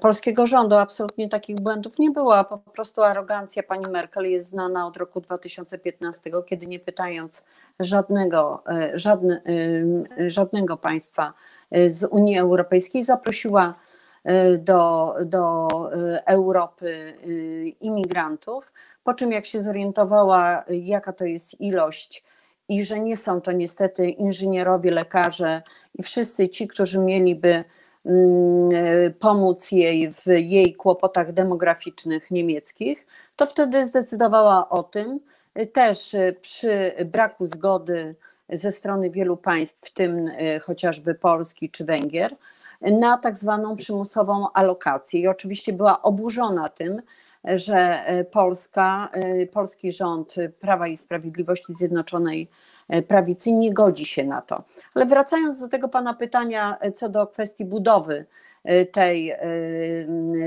polskiego 0.00 0.46
rządu. 0.46 0.76
Absolutnie 0.76 1.28
takich 1.28 1.60
błędów 1.60 1.98
nie 1.98 2.10
było, 2.10 2.44
po 2.44 2.58
prostu 2.58 3.02
arogancja 3.02 3.62
pani 3.62 3.90
Merkel 3.90 4.30
jest 4.30 4.48
znana 4.48 4.86
od 4.86 4.96
roku 4.96 5.20
2015, 5.20 6.30
kiedy 6.46 6.66
nie 6.66 6.78
pytając 6.78 7.44
żadnego, 7.80 8.62
żadne, 8.94 9.42
żadnego 10.26 10.76
państwa 10.76 11.32
z 11.88 12.04
Unii 12.04 12.38
Europejskiej 12.38 13.04
zaprosiła 13.04 13.74
do, 14.58 15.14
do 15.24 15.68
Europy 16.26 17.14
imigrantów 17.80 18.72
po 19.04 19.14
czym 19.14 19.32
jak 19.32 19.46
się 19.46 19.62
zorientowała, 19.62 20.64
jaka 20.68 21.12
to 21.12 21.24
jest 21.24 21.60
ilość 21.60 22.24
i 22.68 22.84
że 22.84 23.00
nie 23.00 23.16
są 23.16 23.40
to 23.40 23.52
niestety 23.52 24.10
inżynierowie, 24.10 24.90
lekarze 24.90 25.62
i 25.94 26.02
wszyscy 26.02 26.48
ci, 26.48 26.68
którzy 26.68 26.98
mieliby 26.98 27.64
mm, 28.06 28.70
pomóc 29.18 29.72
jej 29.72 30.12
w 30.12 30.26
jej 30.26 30.74
kłopotach 30.74 31.32
demograficznych 31.32 32.30
niemieckich, 32.30 33.06
to 33.36 33.46
wtedy 33.46 33.86
zdecydowała 33.86 34.68
o 34.68 34.82
tym, 34.82 35.20
też 35.72 36.16
przy 36.40 36.92
braku 37.04 37.46
zgody 37.46 38.14
ze 38.48 38.72
strony 38.72 39.10
wielu 39.10 39.36
państw, 39.36 39.88
w 39.88 39.94
tym 39.94 40.30
chociażby 40.62 41.14
Polski 41.14 41.70
czy 41.70 41.84
Węgier, 41.84 42.36
na 42.80 43.18
tak 43.18 43.38
zwaną 43.38 43.76
przymusową 43.76 44.52
alokację. 44.52 45.20
I 45.20 45.28
oczywiście 45.28 45.72
była 45.72 46.02
oburzona 46.02 46.68
tym, 46.68 47.02
że 47.44 48.06
e, 48.06 48.24
Polska, 48.24 49.08
e, 49.12 49.46
polski 49.46 49.92
rząd 49.92 50.34
Prawa 50.60 50.86
i 50.86 50.96
Sprawiedliwości 50.96 51.74
Zjednoczonej 51.74 52.48
e, 52.88 53.02
Prawicy 53.02 53.52
nie 53.52 53.72
godzi 53.72 54.06
się 54.06 54.24
na 54.24 54.42
to. 54.42 54.64
Ale 54.94 55.06
wracając 55.06 55.60
do 55.60 55.68
tego 55.68 55.88
pana 55.88 56.14
pytania 56.14 56.78
co 56.94 57.08
do 57.08 57.26
kwestii 57.26 57.64
budowy 57.64 58.26
tej 58.92 59.34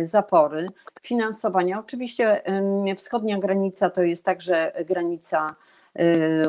zapory, 0.01 0.67
finansowania. 1.01 1.79
Oczywiście 1.79 2.41
wschodnia 2.97 3.37
granica 3.37 3.89
to 3.89 4.01
jest 4.01 4.25
także 4.25 4.71
granica 4.87 5.55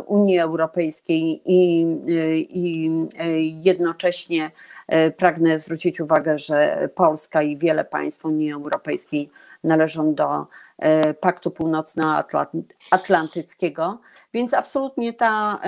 Unii 0.06 0.38
Europejskiej 0.38 1.42
i, 1.44 1.86
i 2.50 2.90
jednocześnie 3.62 4.50
pragnę 5.16 5.58
zwrócić 5.58 6.00
uwagę, 6.00 6.38
że 6.38 6.88
Polska 6.94 7.42
i 7.42 7.56
wiele 7.56 7.84
państw 7.84 8.24
Unii 8.24 8.52
Europejskiej 8.52 9.30
należą 9.64 10.14
do 10.14 10.46
e, 10.78 11.14
Paktu 11.14 11.50
Północnoatlantyckiego, 11.50 13.98
więc 14.34 14.54
absolutnie 14.54 15.12
ta 15.12 15.60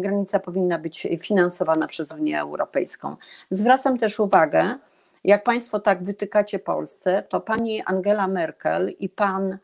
granica 0.00 0.40
powinna 0.40 0.78
być 0.78 1.08
finansowana 1.20 1.86
przez 1.86 2.12
Unię 2.12 2.40
Europejską. 2.40 3.16
Zwracam 3.50 3.98
też 3.98 4.20
uwagę, 4.20 4.78
jak 5.24 5.44
Państwo 5.44 5.80
tak 5.80 6.02
wytykacie 6.02 6.58
Polsce, 6.58 7.22
to 7.28 7.40
pani 7.40 7.82
Angela 7.82 8.28
Merkel 8.28 8.94
i 8.98 9.08
pan 9.08 9.58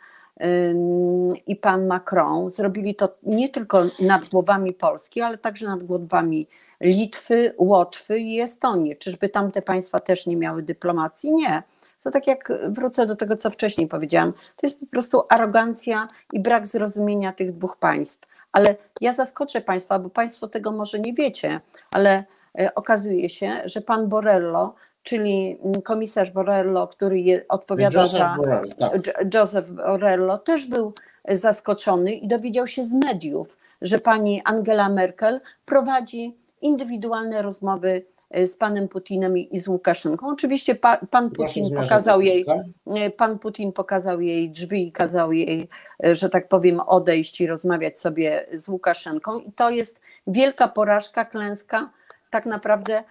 i 1.47 1.57
pan 1.57 1.87
Macron 1.87 2.51
zrobili 2.51 2.95
to 2.95 3.09
nie 3.23 3.49
tylko 3.49 3.83
nad 4.07 4.29
głowami 4.29 4.73
Polski, 4.73 5.21
ale 5.21 5.39
także 5.39 5.67
nad 5.67 5.83
głowami 5.83 6.49
Litwy, 6.85 7.55
Łotwy 7.59 8.19
i 8.19 8.41
Estonii. 8.41 8.97
Czyżby 8.97 9.29
tamte 9.29 9.63
państwa 9.63 10.01
też 10.01 10.27
nie 10.27 10.37
miały 10.37 10.63
dyplomacji? 10.63 11.35
Nie. 11.35 11.63
To 12.03 12.11
tak 12.11 12.27
jak 12.27 12.53
wrócę 12.69 13.07
do 13.07 13.17
tego, 13.17 13.37
co 13.37 13.51
wcześniej 13.51 13.89
powiedziałam, 13.89 14.33
to 14.33 14.67
jest 14.67 14.81
po 14.81 14.87
prostu 14.87 15.23
arogancja 15.29 16.07
i 16.33 16.41
brak 16.41 16.67
zrozumienia 16.67 17.33
tych 17.33 17.53
dwóch 17.53 17.77
państw. 17.77 18.29
Ale 18.53 18.77
ja 19.01 19.13
zaskoczę 19.13 19.61
Państwa, 19.61 19.99
bo 19.99 20.11
Państwo 20.11 20.49
tego 20.49 20.73
może 20.73 21.01
nie 21.01 21.15
wiecie, 21.15 21.61
ale 21.91 22.25
e, 22.59 22.75
okazuje 22.75 23.29
się, 23.29 23.53
że 23.65 23.81
pan 23.81 24.09
Borello, 24.09 24.75
czyli 25.03 25.59
komisarz 25.85 26.31
Borello, 26.31 26.89
który 26.89 27.21
je, 27.21 27.49
odpowiada 27.49 28.01
Joseph 28.01 28.19
za. 28.19 28.35
Borrell, 28.37 28.69
tak. 28.79 29.35
Joseph 29.35 29.69
Borello 29.69 30.39
też 30.39 30.67
był 30.67 30.93
zaskoczony 31.29 32.13
i 32.13 32.29
dowiedział 32.29 32.67
się 32.67 32.85
z 32.85 32.95
mediów, 32.95 33.57
że 33.83 33.99
pani 33.99 34.43
Angela 34.45 34.89
Merkel 34.89 35.41
prowadzi 35.65 36.37
indywidualne 36.65 37.43
rozmowy 37.43 38.05
e, 38.31 38.47
z 38.47 38.57
panem 38.57 38.89
Putinem 38.89 39.39
i 39.39 39.59
z 39.59 39.69
Łukaszenką. 39.69 40.29
Oczywiście 40.29 40.75
pa, 40.75 40.97
pan 41.11 41.31
Putin 41.31 41.75
pokazał 41.75 42.21
jej, 42.21 42.47
e, 42.87 43.11
pan 43.11 43.39
Putin 43.39 43.73
pokazał 43.73 44.21
jej 44.21 44.51
drzwi 44.51 44.89
i 44.89 44.93
kazał 44.93 45.33
jej, 45.33 45.69
e, 46.05 46.15
że 46.15 46.29
tak 46.31 46.49
powiem, 46.49 46.81
odejść 46.81 47.41
i 47.41 47.47
rozmawiać 47.47 47.99
sobie 47.99 48.47
z 48.53 48.69
Łukaszenką. 48.69 49.39
I 49.39 49.53
to 49.53 49.71
jest 49.71 50.01
wielka 50.27 50.69
porażka, 50.69 51.25
klęska 51.25 51.91
tak 52.31 52.47
naprawdę 52.47 53.05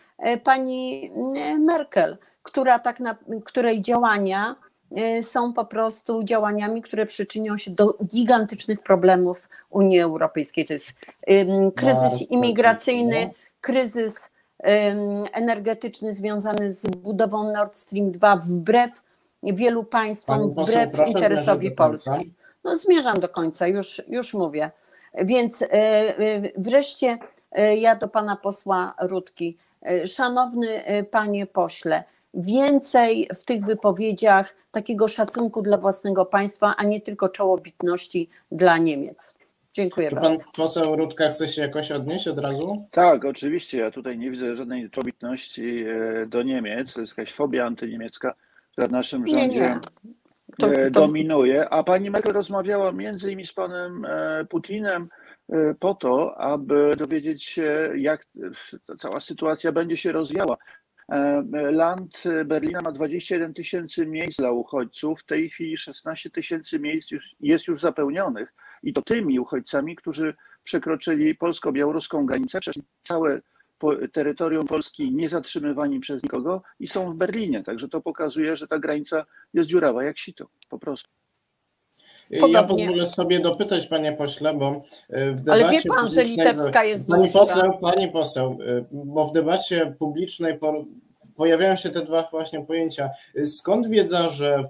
pani 0.43 1.11
Merkel, 1.59 2.17
która 2.43 2.79
tak 2.79 2.99
na, 2.99 3.15
której 3.43 3.81
działania 3.81 4.55
są 5.21 5.53
po 5.53 5.65
prostu 5.65 6.23
działaniami, 6.23 6.81
które 6.81 7.05
przyczynią 7.05 7.57
się 7.57 7.71
do 7.71 7.97
gigantycznych 8.05 8.79
problemów 8.79 9.49
Unii 9.69 9.99
Europejskiej. 9.99 10.65
To 10.65 10.73
jest 10.73 10.93
kryzys 11.75 12.21
imigracyjny, 12.29 13.33
kryzys 13.63 14.33
energetyczny 15.33 16.13
związany 16.13 16.71
z 16.71 16.87
budową 16.87 17.51
Nord 17.51 17.77
Stream 17.77 18.11
2 18.11 18.35
wbrew 18.35 19.01
wielu 19.43 19.83
państwom, 19.83 20.51
wbrew 20.51 21.07
interesowi 21.07 21.71
Polski. 21.71 22.33
No, 22.63 22.75
zmierzam 22.75 23.19
do 23.19 23.29
końca, 23.29 23.67
już, 23.67 24.01
już 24.07 24.33
mówię. 24.33 24.71
Więc 25.15 25.61
e, 25.61 25.67
e, 25.71 26.41
wreszcie 26.57 27.17
e, 27.51 27.77
ja 27.77 27.95
do 27.95 28.07
pana 28.07 28.35
posła 28.35 28.93
Rutki. 28.99 29.57
Szanowny 30.05 30.67
panie 31.11 31.45
pośle, 31.45 32.03
więcej 32.33 33.27
w 33.35 33.43
tych 33.43 33.65
wypowiedziach 33.65 34.55
takiego 34.71 35.07
szacunku 35.07 35.61
dla 35.61 35.77
własnego 35.77 36.25
państwa, 36.25 36.73
a 36.77 36.83
nie 36.83 37.01
tylko 37.01 37.29
czołobitności 37.29 38.29
dla 38.51 38.77
Niemiec. 38.77 39.35
Dziękuję 39.73 40.09
Czy 40.09 40.15
bardzo. 40.15 40.43
pan 40.43 40.53
poseł 40.55 40.95
Rudka 40.95 41.29
chce 41.29 41.47
się 41.47 41.61
jakoś 41.61 41.91
odnieść 41.91 42.27
od 42.27 42.39
razu? 42.39 42.87
Tak, 42.91 43.25
oczywiście. 43.25 43.77
Ja 43.77 43.91
tutaj 43.91 44.17
nie 44.17 44.31
widzę 44.31 44.55
żadnej 44.55 44.89
czobitności 44.89 45.85
e, 45.87 46.25
do 46.25 46.43
Niemiec. 46.43 46.93
To 46.93 47.01
jest 47.01 47.17
jakaś 47.17 47.33
fobia 47.33 47.65
antyniemiecka, 47.65 48.33
która 48.71 48.87
w 48.87 48.91
naszym 48.91 49.27
rządzie 49.27 49.47
Nie, 49.47 49.59
nie. 49.59 49.79
To, 50.57 50.73
e, 50.73 50.91
to, 50.91 51.01
dominuje. 51.01 51.69
A 51.69 51.83
pani 51.83 52.09
Merkel 52.09 52.33
rozmawiała 52.33 52.91
między 52.91 53.27
innymi 53.27 53.45
z 53.45 53.53
panem 53.53 54.05
e, 54.05 54.45
Putinem 54.45 55.09
po 55.79 55.95
to, 55.95 56.37
aby 56.37 56.91
dowiedzieć 56.97 57.43
się, 57.43 57.91
jak 57.95 58.25
ta 58.85 58.95
cała 58.95 59.21
sytuacja 59.21 59.71
będzie 59.71 59.97
się 59.97 60.11
rozwijała. 60.11 60.57
Land 61.71 62.23
Berlina 62.45 62.81
ma 62.81 62.91
21 62.91 63.53
tysięcy 63.53 64.07
miejsc 64.07 64.37
dla 64.37 64.51
uchodźców. 64.51 65.21
W 65.21 65.25
tej 65.25 65.49
chwili 65.49 65.77
16 65.77 66.29
tysięcy 66.29 66.79
miejsc 66.79 67.11
już, 67.11 67.35
jest 67.39 67.67
już 67.67 67.81
zapełnionych 67.81 68.53
i 68.83 68.93
to 68.93 69.01
tymi 69.01 69.39
uchodźcami, 69.39 69.95
którzy 69.95 70.33
przekroczyli 70.63 71.35
polsko-białoruską 71.35 72.25
granicę, 72.25 72.59
przeszli 72.59 72.83
całe 73.03 73.41
terytorium 74.13 74.67
Polski 74.67 75.11
niezatrzymywani 75.11 75.99
przez 75.99 76.23
nikogo 76.23 76.61
i 76.79 76.87
są 76.87 77.11
w 77.11 77.15
Berlinie. 77.15 77.63
Także 77.63 77.89
to 77.89 78.01
pokazuje, 78.01 78.55
że 78.55 78.67
ta 78.67 78.79
granica 78.79 79.25
jest 79.53 79.69
dziurawa 79.69 80.03
jak 80.03 80.19
sito, 80.19 80.47
po 80.69 80.79
prostu. 80.79 81.09
Podobnie. 82.29 82.53
Ja 82.53 82.63
pozwolę 82.63 83.05
sobie 83.05 83.39
dopytać, 83.39 83.87
panie 83.87 84.13
pośle, 84.13 84.53
bo 84.53 84.83
w 85.09 85.41
debacie 85.41 85.63
Ale 85.65 85.71
wie 85.71 85.81
pan, 85.81 86.07
że 86.07 86.23
litewska 86.23 86.83
jest 86.83 87.07
pani 87.07 87.23
dłuższa. 87.23 87.39
poseł, 87.39 87.79
pani 87.81 88.11
poseł, 88.11 88.57
bo 88.91 89.27
w 89.27 89.33
debacie 89.33 89.95
publicznej 89.99 90.59
pojawiają 91.35 91.75
się 91.75 91.89
te 91.89 92.01
dwa 92.01 92.27
właśnie 92.31 92.65
pojęcia. 92.65 93.09
Skąd 93.45 93.87
wiedza, 93.87 94.29
że 94.29 94.63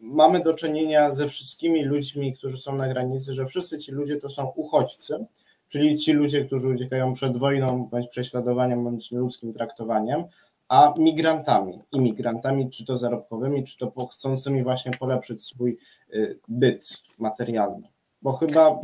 mamy 0.00 0.40
do 0.40 0.54
czynienia 0.54 1.12
ze 1.12 1.28
wszystkimi 1.28 1.84
ludźmi, 1.84 2.34
którzy 2.34 2.58
są 2.58 2.76
na 2.76 2.88
granicy, 2.88 3.34
że 3.34 3.46
wszyscy 3.46 3.78
ci 3.78 3.92
ludzie 3.92 4.16
to 4.16 4.28
są 4.28 4.46
uchodźcy, 4.46 5.26
czyli 5.68 5.96
ci 5.96 6.12
ludzie, 6.12 6.44
którzy 6.44 6.68
uciekają 6.68 7.12
przed 7.12 7.36
wojną, 7.36 7.88
bądź 7.90 8.08
prześladowaniem, 8.08 8.84
bądź 8.84 9.10
nieludzkim 9.10 9.52
traktowaniem, 9.52 10.24
a 10.68 10.94
migrantami, 10.98 11.78
imigrantami, 11.92 12.70
czy 12.70 12.84
to 12.84 12.96
zarobkowymi, 12.96 13.64
czy 13.64 13.78
to 13.78 14.06
chcącymi 14.06 14.62
właśnie 14.62 14.92
polepszyć 14.98 15.44
swój 15.44 15.78
y, 16.14 16.38
byt 16.48 17.02
materialny. 17.18 17.88
Bo 18.22 18.32
chyba 18.32 18.80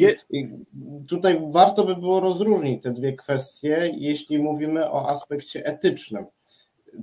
tutaj 1.09 1.41
warto 1.51 1.85
by 1.85 1.97
było 1.97 2.21
rozróżnić 2.21 2.83
te 2.83 2.91
dwie 2.91 3.13
kwestie, 3.13 3.93
jeśli 3.97 4.39
mówimy 4.39 4.91
o 4.91 5.11
aspekcie 5.11 5.67
etycznym 5.67 6.27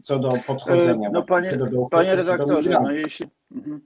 co 0.02 0.20
do 0.20 0.34
podchodzenia. 0.48 1.10
No 1.14 1.24
panie, 1.24 1.58
do 1.58 1.86
panie 1.92 2.16
redaktorze, 2.16 2.80
no 2.84 2.92
jeśli. 2.92 3.26
Mhm. 3.52 3.82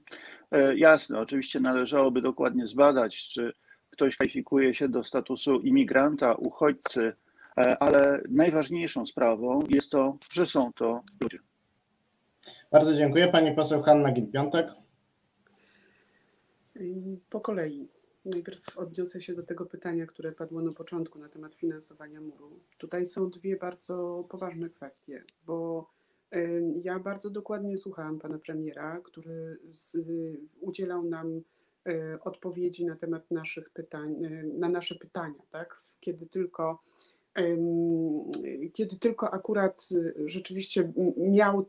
E, 0.52 0.78
jasne, 0.78 1.20
oczywiście 1.20 1.60
należałoby 1.60 2.22
dokładnie 2.22 2.68
zbadać, 2.68 3.30
czy 3.30 3.54
ktoś 3.90 4.16
kwalifikuje 4.16 4.74
się 4.74 4.90
do 4.90 5.04
statusu 5.04 5.60
imigranta, 5.60 6.34
uchodźcy, 6.34 7.14
e, 7.58 7.78
ale 7.84 8.22
najważniejszą 8.30 9.06
sprawą 9.06 9.64
jest 9.70 9.92
to, 9.92 10.18
że 10.32 10.48
są 10.48 10.74
to 10.74 11.02
ludzie. 11.22 11.40
Bardzo 12.72 12.94
dziękuję. 12.94 13.28
Pani 13.28 13.52
poseł 13.56 13.82
Hanna 13.82 14.12
Gil-Piątek. 14.12 14.68
Po 17.30 17.42
kolei. 17.42 17.88
Najpierw 18.26 18.78
odniosę 18.78 19.22
się 19.22 19.34
do 19.34 19.44
tego 19.44 19.66
pytania, 19.66 20.06
które 20.06 20.32
padło 20.32 20.62
na 20.62 20.72
początku 20.72 21.20
na 21.20 21.30
temat 21.30 21.56
finansowania 21.56 22.22
muru. 22.22 22.60
Tutaj 22.78 23.06
są 23.06 23.30
dwie 23.30 23.58
bardzo 23.58 24.26
poważne 24.30 24.70
kwestie, 24.70 25.24
bo 25.46 25.90
ja 26.84 27.00
bardzo 27.00 27.30
dokładnie 27.30 27.78
słuchałam 27.78 28.20
pana 28.20 28.38
premiera, 28.38 29.02
który 29.04 29.58
z, 29.72 29.98
udzielał 30.60 31.04
nam 31.04 31.42
e, 31.88 32.18
odpowiedzi 32.24 32.86
na 32.86 32.96
temat 32.96 33.32
naszych 33.32 33.70
pytań, 33.70 34.26
e, 34.26 34.44
na 34.44 34.70
nasze 34.70 34.96
pytania, 34.96 35.42
tak? 35.52 35.78
Kiedy 36.00 36.26
tylko 36.26 36.82
kiedy 38.74 39.00
tylko 39.00 39.34
akurat 39.34 39.90
rzeczywiście 40.26 40.94
miał, 41.18 41.66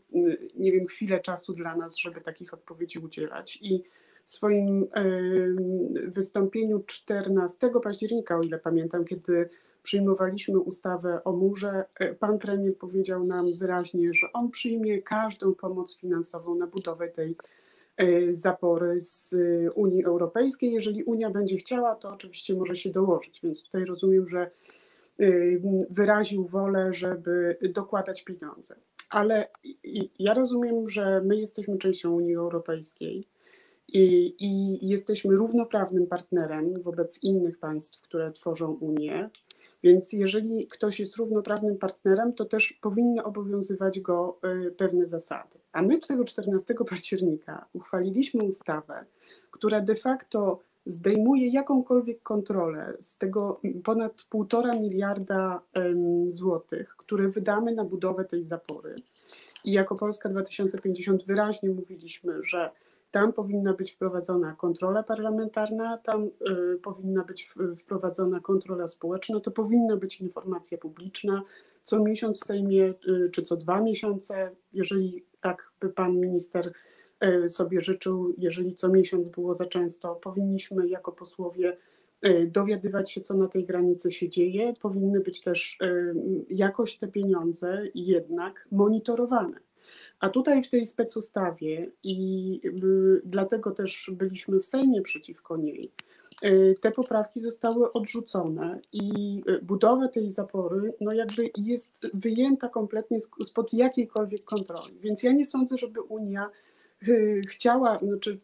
nie 0.54 0.72
wiem, 0.72 0.86
chwilę 0.86 1.20
czasu 1.20 1.52
dla 1.52 1.76
nas, 1.76 1.96
żeby 1.96 2.20
takich 2.20 2.54
odpowiedzi 2.54 2.98
udzielać. 2.98 3.58
I 3.62 3.82
w 4.26 4.30
swoim 4.30 4.86
wystąpieniu 6.06 6.82
14 6.86 7.70
października, 7.82 8.36
o 8.38 8.42
ile 8.42 8.58
pamiętam, 8.58 9.04
kiedy 9.04 9.48
przyjmowaliśmy 9.82 10.58
ustawę 10.58 11.24
o 11.24 11.32
murze, 11.32 11.84
e, 11.94 12.14
pan 12.14 12.38
premier 12.38 12.76
powiedział 12.76 13.24
nam 13.24 13.56
wyraźnie, 13.58 14.14
że 14.14 14.32
on 14.32 14.50
przyjmie 14.50 15.02
każdą 15.02 15.54
pomoc 15.54 15.96
finansową 15.96 16.54
na 16.54 16.66
budowę 16.66 17.08
tej 17.08 17.36
e, 17.96 18.34
zapory 18.34 19.00
z 19.00 19.34
Unii 19.74 20.04
Europejskiej. 20.04 20.72
Jeżeli 20.72 21.04
Unia 21.04 21.30
będzie 21.30 21.56
chciała, 21.56 21.94
to 21.94 22.10
oczywiście 22.10 22.54
może 22.54 22.76
się 22.76 22.90
dołożyć, 22.90 23.40
więc 23.42 23.64
tutaj 23.64 23.84
rozumiem, 23.84 24.28
że 24.28 24.50
wyraził 25.90 26.44
wolę, 26.44 26.94
żeby 26.94 27.56
dokładać 27.74 28.24
pieniądze. 28.24 28.76
Ale 29.10 29.48
ja 30.18 30.34
rozumiem, 30.34 30.90
że 30.90 31.22
my 31.24 31.36
jesteśmy 31.36 31.78
częścią 31.78 32.10
Unii 32.12 32.34
Europejskiej 32.34 33.26
i, 33.92 34.34
i 34.38 34.78
jesteśmy 34.88 35.36
równoprawnym 35.36 36.06
partnerem 36.06 36.82
wobec 36.82 37.22
innych 37.22 37.58
państw, 37.58 38.02
które 38.02 38.32
tworzą 38.32 38.72
Unię. 38.72 39.30
Więc 39.82 40.12
jeżeli 40.12 40.66
ktoś 40.66 41.00
jest 41.00 41.16
równoprawnym 41.16 41.78
partnerem, 41.78 42.32
to 42.32 42.44
też 42.44 42.72
powinny 42.72 43.24
obowiązywać 43.24 44.00
go 44.00 44.38
y, 44.66 44.70
pewne 44.70 45.08
zasady. 45.08 45.58
A 45.72 45.82
my 45.82 45.98
tego 45.98 46.24
14 46.24 46.74
października 46.90 47.66
uchwaliliśmy 47.72 48.44
ustawę, 48.44 49.04
która 49.50 49.80
de 49.80 49.94
facto 49.94 50.60
zdejmuje 50.86 51.48
jakąkolwiek 51.48 52.22
kontrolę 52.22 52.94
z 53.00 53.18
tego 53.18 53.60
ponad 53.84 54.26
półtora 54.30 54.72
miliarda 54.72 55.60
złotych, 56.30 56.96
które 56.96 57.28
wydamy 57.28 57.74
na 57.74 57.84
budowę 57.84 58.24
tej 58.24 58.44
zapory. 58.44 58.94
I 59.64 59.72
jako 59.72 59.94
Polska 59.94 60.28
2050 60.28 61.24
wyraźnie 61.24 61.70
mówiliśmy, 61.70 62.40
że 62.44 62.70
tam 63.16 63.32
powinna 63.32 63.74
być 63.74 63.92
wprowadzona 63.92 64.52
kontrola 64.52 65.02
parlamentarna, 65.02 65.98
tam 65.98 66.24
y, 66.24 66.78
powinna 66.82 67.24
być 67.24 67.54
wprowadzona 67.78 68.40
kontrola 68.40 68.88
społeczna, 68.88 69.40
to 69.40 69.50
powinna 69.50 69.96
być 69.96 70.20
informacja 70.20 70.78
publiczna 70.78 71.42
co 71.82 72.02
miesiąc 72.02 72.40
w 72.40 72.46
Sejmie, 72.46 72.94
y, 73.08 73.30
czy 73.30 73.42
co 73.42 73.56
dwa 73.56 73.80
miesiące, 73.80 74.50
jeżeli 74.72 75.24
tak 75.40 75.70
by 75.80 75.88
pan 75.88 76.20
minister 76.20 76.72
sobie 77.48 77.80
życzył, 77.80 78.34
jeżeli 78.38 78.74
co 78.74 78.88
miesiąc 78.88 79.28
było 79.28 79.54
za 79.54 79.66
często. 79.66 80.14
Powinniśmy 80.14 80.88
jako 80.88 81.12
posłowie 81.12 81.76
dowiadywać 82.46 83.12
się, 83.12 83.20
co 83.20 83.34
na 83.34 83.48
tej 83.48 83.64
granicy 83.64 84.10
się 84.10 84.28
dzieje. 84.28 84.72
Powinny 84.82 85.20
być 85.20 85.42
też 85.42 85.78
jakoś 86.50 86.98
te 86.98 87.08
pieniądze 87.08 87.82
jednak 87.94 88.68
monitorowane. 88.72 89.65
A 90.20 90.28
tutaj 90.28 90.62
w 90.62 90.70
tej 90.70 90.86
specustawie 90.86 91.90
i 92.02 92.60
dlatego 93.24 93.70
też 93.70 94.10
byliśmy 94.12 94.60
w 94.60 94.66
Sejmie 94.66 95.02
przeciwko 95.02 95.56
niej, 95.56 95.92
y, 96.44 96.74
te 96.80 96.90
poprawki 96.90 97.40
zostały 97.40 97.92
odrzucone 97.92 98.80
i 98.92 99.40
y, 99.48 99.62
budowa 99.62 100.08
tej 100.08 100.30
zapory 100.30 100.94
no 101.00 101.12
jakby 101.12 101.50
jest 101.56 102.06
wyjęta 102.14 102.68
kompletnie 102.68 103.18
spod 103.44 103.72
jakiejkolwiek 103.72 104.44
kontroli. 104.44 104.98
Więc 105.00 105.22
ja 105.22 105.32
nie 105.32 105.44
sądzę, 105.44 105.76
żeby 105.76 106.02
Unia 106.02 106.50
y, 107.08 107.42
chciała, 107.48 107.98
znaczy 107.98 108.38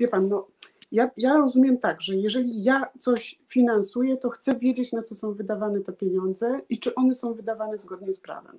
wie 0.00 0.08
pan, 0.08 0.28
no 0.28 0.46
ja, 0.92 1.10
ja 1.16 1.36
rozumiem 1.36 1.78
tak, 1.78 2.02
że 2.02 2.16
jeżeli 2.16 2.62
ja 2.64 2.86
coś 2.98 3.38
finansuję, 3.46 4.16
to 4.16 4.30
chcę 4.30 4.54
wiedzieć, 4.54 4.92
na 4.92 5.02
co 5.02 5.14
są 5.14 5.32
wydawane 5.32 5.80
te 5.80 5.92
pieniądze 5.92 6.60
i 6.68 6.78
czy 6.78 6.94
one 6.94 7.14
są 7.14 7.34
wydawane 7.34 7.78
zgodnie 7.78 8.12
z 8.12 8.20
prawem. 8.20 8.58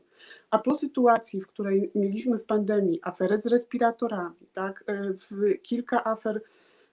A 0.51 0.59
po 0.59 0.75
sytuacji, 0.75 1.41
w 1.41 1.47
której 1.47 1.91
mieliśmy 1.95 2.37
w 2.37 2.45
pandemii 2.45 2.99
aferę 3.03 3.37
z 3.37 3.45
respiratorami, 3.45 4.35
tak, 4.53 4.83
e, 4.87 5.57
kilka 5.57 6.03
afer 6.03 6.41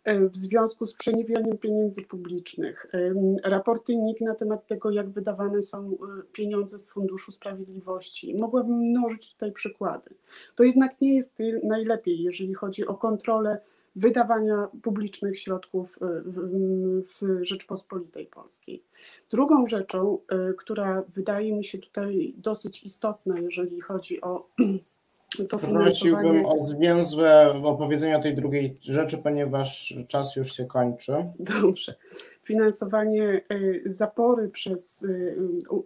e, 0.04 0.28
w 0.28 0.36
związku 0.36 0.86
z 0.86 0.94
przeniewianiem 0.94 1.58
pieniędzy 1.58 2.02
publicznych, 2.02 2.86
e, 2.94 3.50
raporty 3.50 3.96
NIK 3.96 4.20
na 4.20 4.34
temat 4.34 4.66
tego, 4.66 4.90
jak 4.90 5.10
wydawane 5.10 5.62
są 5.62 5.96
pieniądze 6.32 6.78
w 6.78 6.86
Funduszu 6.86 7.32
Sprawiedliwości. 7.32 8.34
Mogłabym 8.40 8.76
mnożyć 8.76 9.32
tutaj 9.32 9.52
przykłady. 9.52 10.10
To 10.54 10.64
jednak 10.64 11.00
nie 11.00 11.14
jest 11.14 11.34
najlepiej, 11.62 12.22
jeżeli 12.22 12.54
chodzi 12.54 12.86
o 12.86 12.94
kontrolę 12.94 13.58
wydawania 13.96 14.68
publicznych 14.82 15.38
środków 15.38 15.98
e, 16.02 16.06
w, 16.24 17.44
Rzeczpospolitej 17.44 18.26
Polskiej. 18.26 18.82
Drugą 19.30 19.66
rzeczą, 19.66 20.18
e, 20.28 20.52
która 20.52 21.02
wydaje 21.14 21.52
mi 21.52 21.64
się 21.64 21.78
tutaj 21.78 22.34
dosyć 22.36 22.82
istotna, 22.82 23.38
jeżeli 23.38 23.80
chodzi 23.80 24.20
o 24.20 24.46
to 25.48 25.58
finansowanie. 25.58 25.84
Prosiłbym 25.84 26.46
o 26.46 26.64
zwięzłe 26.64 27.62
opowiedzenie 27.64 28.16
o 28.16 28.22
tej 28.22 28.34
drugiej 28.34 28.78
rzeczy, 28.82 29.18
ponieważ 29.18 29.94
czas 30.08 30.36
już 30.36 30.52
się 30.52 30.64
kończy. 30.64 31.12
Dobrze. 31.38 31.94
Finansowanie 32.42 33.40
e, 33.48 33.58
zapory 33.86 34.48
przez 34.48 35.06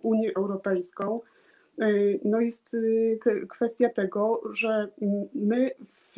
Unię 0.02 0.32
Europejską 0.36 1.20
no 2.24 2.40
jest 2.40 2.76
kwestia 3.48 3.88
tego, 3.88 4.40
że 4.52 4.88
my 5.34 5.70
w 5.92 6.16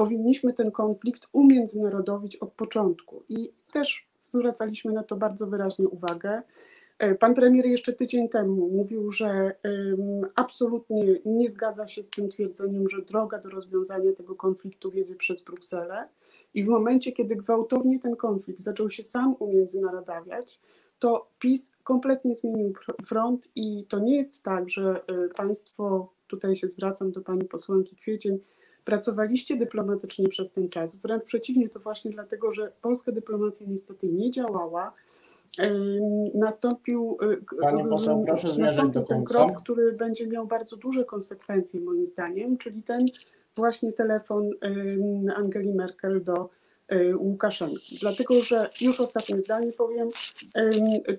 powinniśmy 0.00 0.52
ten 0.52 0.70
konflikt 0.70 1.28
umiędzynarodowić 1.32 2.36
od 2.36 2.52
początku 2.52 3.22
i 3.28 3.52
też 3.72 4.08
zwracaliśmy 4.26 4.92
na 4.92 5.02
to 5.02 5.16
bardzo 5.16 5.46
wyraźnie 5.46 5.88
uwagę. 5.88 6.42
E, 6.98 7.14
pan 7.14 7.34
premier 7.34 7.66
jeszcze 7.66 7.92
tydzień 7.92 8.28
temu 8.28 8.68
mówił, 8.68 9.12
że 9.12 9.54
absolutnie 10.34 11.20
nie 11.24 11.50
zgadza 11.50 11.88
się 11.88 12.04
z 12.04 12.10
tym 12.10 12.28
twierdzeniem, 12.28 12.88
że 12.88 13.02
droga 13.02 13.38
do 13.38 13.50
rozwiązania 13.50 14.12
tego 14.12 14.34
konfliktu 14.34 14.90
wiedzie 14.90 15.14
przez 15.14 15.42
Brukselę. 15.42 16.08
I 16.54 16.64
w 16.64 16.68
momencie, 16.68 17.12
kiedy 17.12 17.36
gwałtownie 17.36 17.98
ten 17.98 18.16
konflikt 18.16 18.60
zaczął 18.60 18.90
się 18.90 19.02
sam 19.02 19.36
umiędzynarodawiać, 19.38 20.60
to 20.98 21.30
PiS 21.38 21.72
kompletnie 21.84 22.36
zmienił 22.36 22.72
front 23.06 23.48
i 23.56 23.84
to 23.88 23.98
nie 23.98 24.16
jest 24.16 24.42
tak, 24.42 24.70
że 24.70 25.00
e, 25.06 25.28
państwo, 25.28 26.12
tutaj 26.26 26.56
się 26.56 26.68
zwracam 26.68 27.12
do 27.12 27.20
pani 27.20 27.44
posłanki 27.44 27.96
Kwiecień, 27.96 28.38
Pracowaliście 28.84 29.56
dyplomatycznie 29.56 30.28
przez 30.28 30.52
ten 30.52 30.68
czas. 30.68 30.96
Wręcz 30.96 31.24
przeciwnie, 31.24 31.68
to 31.68 31.80
właśnie 31.80 32.10
dlatego, 32.10 32.52
że 32.52 32.72
polska 32.82 33.12
dyplomacja 33.12 33.66
niestety 33.68 34.08
nie 34.08 34.30
działała. 34.30 34.92
Nastąpił, 36.34 37.18
e, 37.22 37.56
Pani 37.60 37.88
poseł, 37.88 38.24
proszę 38.26 38.48
nastąpił 38.58 39.02
ten 39.02 39.24
krok, 39.24 39.62
który 39.62 39.92
będzie 39.92 40.26
miał 40.26 40.46
bardzo 40.46 40.76
duże 40.76 41.04
konsekwencje, 41.04 41.80
moim 41.80 42.06
zdaniem, 42.06 42.58
czyli 42.58 42.82
ten 42.82 43.06
właśnie 43.56 43.92
telefon 43.92 44.50
Angeli 45.36 45.74
Merkel 45.74 46.24
do 46.24 46.50
e, 46.88 47.16
Łukaszenki. 47.16 47.98
Dlatego, 48.00 48.34
że 48.40 48.70
już 48.80 49.00
ostatnie 49.00 49.42
zdanie 49.42 49.72
powiem, 49.72 50.08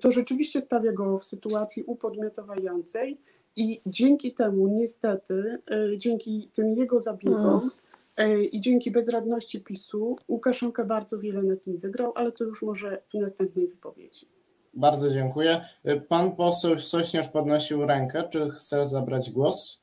to 0.01 0.11
rzeczywiście 0.11 0.61
stawia 0.61 0.91
go 0.91 1.17
w 1.17 1.25
sytuacji 1.25 1.83
upodmiotowającej 1.83 3.17
i 3.55 3.81
dzięki 3.85 4.33
temu, 4.33 4.67
niestety, 4.67 5.57
e, 5.71 5.97
dzięki 5.97 6.49
tym 6.53 6.77
jego 6.77 6.99
zabiegom 6.99 7.71
mm. 8.15 8.43
i 8.43 8.59
dzięki 8.59 8.91
bezradności 8.91 9.61
PiSu, 9.61 10.15
Łukaszenka 10.27 10.83
bardzo 10.83 11.19
wiele 11.19 11.43
na 11.43 11.55
tym 11.55 11.77
wygrał, 11.77 12.11
ale 12.15 12.31
to 12.31 12.43
już 12.43 12.61
może 12.61 13.01
w 13.13 13.17
następnej 13.17 13.67
wypowiedzi. 13.67 14.27
Bardzo 14.73 15.09
dziękuję. 15.09 15.61
E, 15.83 16.01
pan 16.01 16.35
poseł 16.35 16.79
Sośnierz 16.79 17.29
podnosił 17.29 17.85
rękę. 17.85 18.23
Czy 18.29 18.49
chce 18.49 18.87
zabrać 18.87 19.31
głos? 19.31 19.81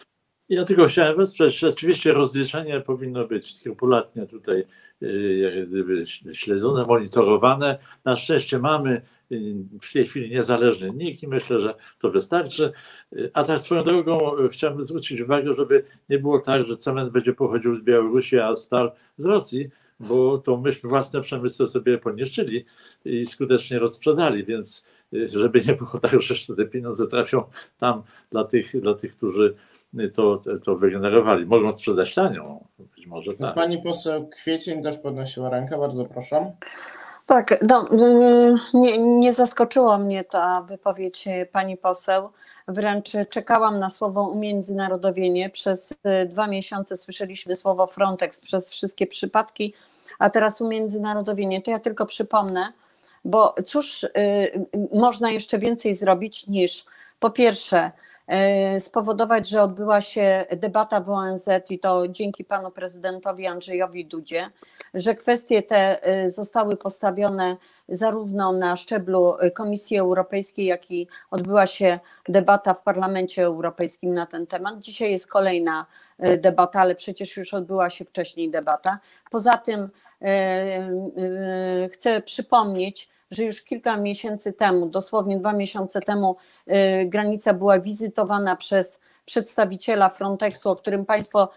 Ja 0.48 0.64
tylko 0.64 0.87
chciałem 0.87 1.16
wesprzeć, 1.16 1.58
rzeczywiście 1.58 2.12
rozliczenie 2.12 2.80
powinno 2.80 3.26
być 3.26 3.54
skrupulatnie 3.54 4.26
tutaj 4.26 4.64
y, 5.02 6.04
śledzone, 6.32 6.87
monitorowane. 6.87 7.78
Na 8.04 8.16
szczęście 8.16 8.58
mamy 8.58 9.02
y, 9.32 9.54
w 9.82 9.92
tej 9.92 10.06
chwili 10.06 10.30
niezależny 10.30 10.90
NIK 10.90 11.22
i 11.22 11.28
myślę, 11.28 11.61
że 11.61 11.74
to 11.98 12.11
wystarczy. 12.11 12.72
Y, 13.12 13.30
a 13.34 13.44
tak 13.44 13.61
swoją 13.61 13.82
drogą 13.82 14.18
chciałbym 14.50 14.82
zwrócić 14.82 15.20
uwagę, 15.20 15.54
żeby 15.54 15.84
nie 16.08 16.18
było 16.18 16.38
tak, 16.38 16.66
że 16.66 16.76
cement 16.76 17.11
będzie 17.11 17.32
pochodził 17.32 17.76
z 17.76 17.82
Białorusi, 17.82 18.38
a 18.38 18.54
stal 18.54 18.92
z 19.16 19.26
Rosji, 19.26 19.70
bo 20.00 20.38
to 20.38 20.56
myśmy 20.56 20.90
własne 20.90 21.20
przemysły 21.20 21.68
sobie 21.68 21.98
poniszczyli 21.98 22.64
i 23.04 23.26
skutecznie 23.26 23.78
rozprzedali, 23.78 24.44
więc 24.44 24.87
żeby 25.12 25.61
nie 25.61 25.74
było 25.74 26.00
tak, 26.00 26.22
że 26.22 26.56
te 26.56 26.66
pieniądze 26.66 27.06
trafią 27.06 27.44
tam 27.78 28.02
dla 28.30 28.44
tych, 28.44 28.80
dla 28.80 28.94
tych 28.94 29.16
którzy 29.16 29.54
to, 30.14 30.40
to 30.64 30.77
wygenerowali. 30.77 31.46
Mogą 31.46 31.74
sprzedać 31.74 32.14
tanio, 32.14 32.61
być 32.79 33.07
może 33.07 33.35
tak. 33.35 33.55
Pani 33.55 33.83
poseł 33.83 34.29
Kwiecień 34.29 34.83
też 34.83 34.98
podnosiła 34.98 35.51
rękę, 35.51 35.79
bardzo 35.79 36.05
proszę. 36.05 36.53
Tak, 37.27 37.64
no, 37.68 37.85
y, 37.92 38.55
nie, 38.74 38.98
nie 38.98 39.33
zaskoczyła 39.33 39.98
mnie 39.98 40.24
ta 40.24 40.62
wypowiedź 40.62 41.24
pani 41.53 41.77
poseł. 41.77 42.31
Wręcz 42.68 43.12
czekałam 43.31 43.79
na 43.79 43.90
słowo 43.90 44.22
umiędzynarodowienie. 44.22 45.51
Przez 45.51 45.92
y, 45.92 46.27
dwa 46.27 46.46
miesiące 46.46 46.96
słyszeliśmy 46.96 47.57
słowo 47.57 47.87
Frontex 47.87 48.40
przez 48.40 48.70
wszystkie 48.70 49.07
przypadki, 49.07 49.74
a 50.18 50.31
teraz 50.31 50.61
umiędzynarodowienie. 50.61 51.62
To 51.62 51.70
ja 51.70 51.79
tylko 51.79 52.07
przypomnę, 52.07 52.72
bo 53.24 53.55
cóż 53.64 54.05
y, 54.05 54.11
można 54.94 55.31
jeszcze 55.31 55.59
więcej 55.59 55.94
zrobić 55.94 56.46
niż 56.46 56.85
po 57.20 57.31
pierwsze 57.31 57.90
spowodować, 58.78 59.48
że 59.48 59.62
odbyła 59.62 60.00
się 60.00 60.46
debata 60.56 61.00
w 61.00 61.10
ONZ 61.10 61.48
i 61.70 61.78
to 61.78 62.08
dzięki 62.08 62.44
panu 62.44 62.70
prezydentowi 62.70 63.46
Andrzejowi 63.46 64.06
Dudzie, 64.06 64.50
że 64.94 65.14
kwestie 65.14 65.62
te 65.62 66.02
e, 66.02 66.30
zostały 66.30 66.76
postawione 66.76 67.56
zarówno 67.88 68.52
na 68.52 68.76
szczeblu 68.76 69.36
Komisji 69.54 69.98
Europejskiej, 69.98 70.66
jak 70.66 70.90
i 70.90 71.08
odbyła 71.30 71.66
się 71.66 71.98
debata 72.28 72.74
w 72.74 72.82
Parlamencie 72.82 73.42
Europejskim 73.42 74.14
na 74.14 74.26
ten 74.26 74.46
temat. 74.46 74.78
Dzisiaj 74.78 75.10
jest 75.10 75.26
kolejna 75.26 75.86
e, 76.18 76.38
debata, 76.38 76.80
ale 76.80 76.94
przecież 76.94 77.36
już 77.36 77.54
odbyła 77.54 77.90
się 77.90 78.04
wcześniej 78.04 78.50
debata. 78.50 78.98
Poza 79.30 79.58
tym 79.58 79.88
chcę 81.92 82.22
przypomnieć, 82.22 83.08
że 83.30 83.42
już 83.44 83.62
kilka 83.62 83.96
miesięcy 83.96 84.52
temu, 84.52 84.88
dosłownie 84.88 85.38
dwa 85.38 85.52
miesiące 85.52 86.00
temu, 86.00 86.36
y, 86.68 86.72
granica 87.06 87.54
była 87.54 87.80
wizytowana 87.80 88.56
przez 88.56 89.00
przedstawiciela 89.24 90.08
Frontexu, 90.08 90.70
o 90.70 90.76
którym 90.76 91.06
Państwo 91.06 91.50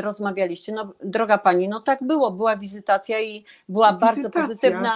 rozmawialiście. 0.00 0.72
No, 0.72 0.92
droga 1.04 1.38
Pani, 1.38 1.68
no 1.68 1.80
tak 1.80 1.98
było, 2.02 2.30
była 2.30 2.56
wizytacja 2.56 3.20
i 3.20 3.44
była 3.68 3.92
wizytacja, 3.92 4.22
bardzo 4.22 4.30
pozytywna 4.30 4.94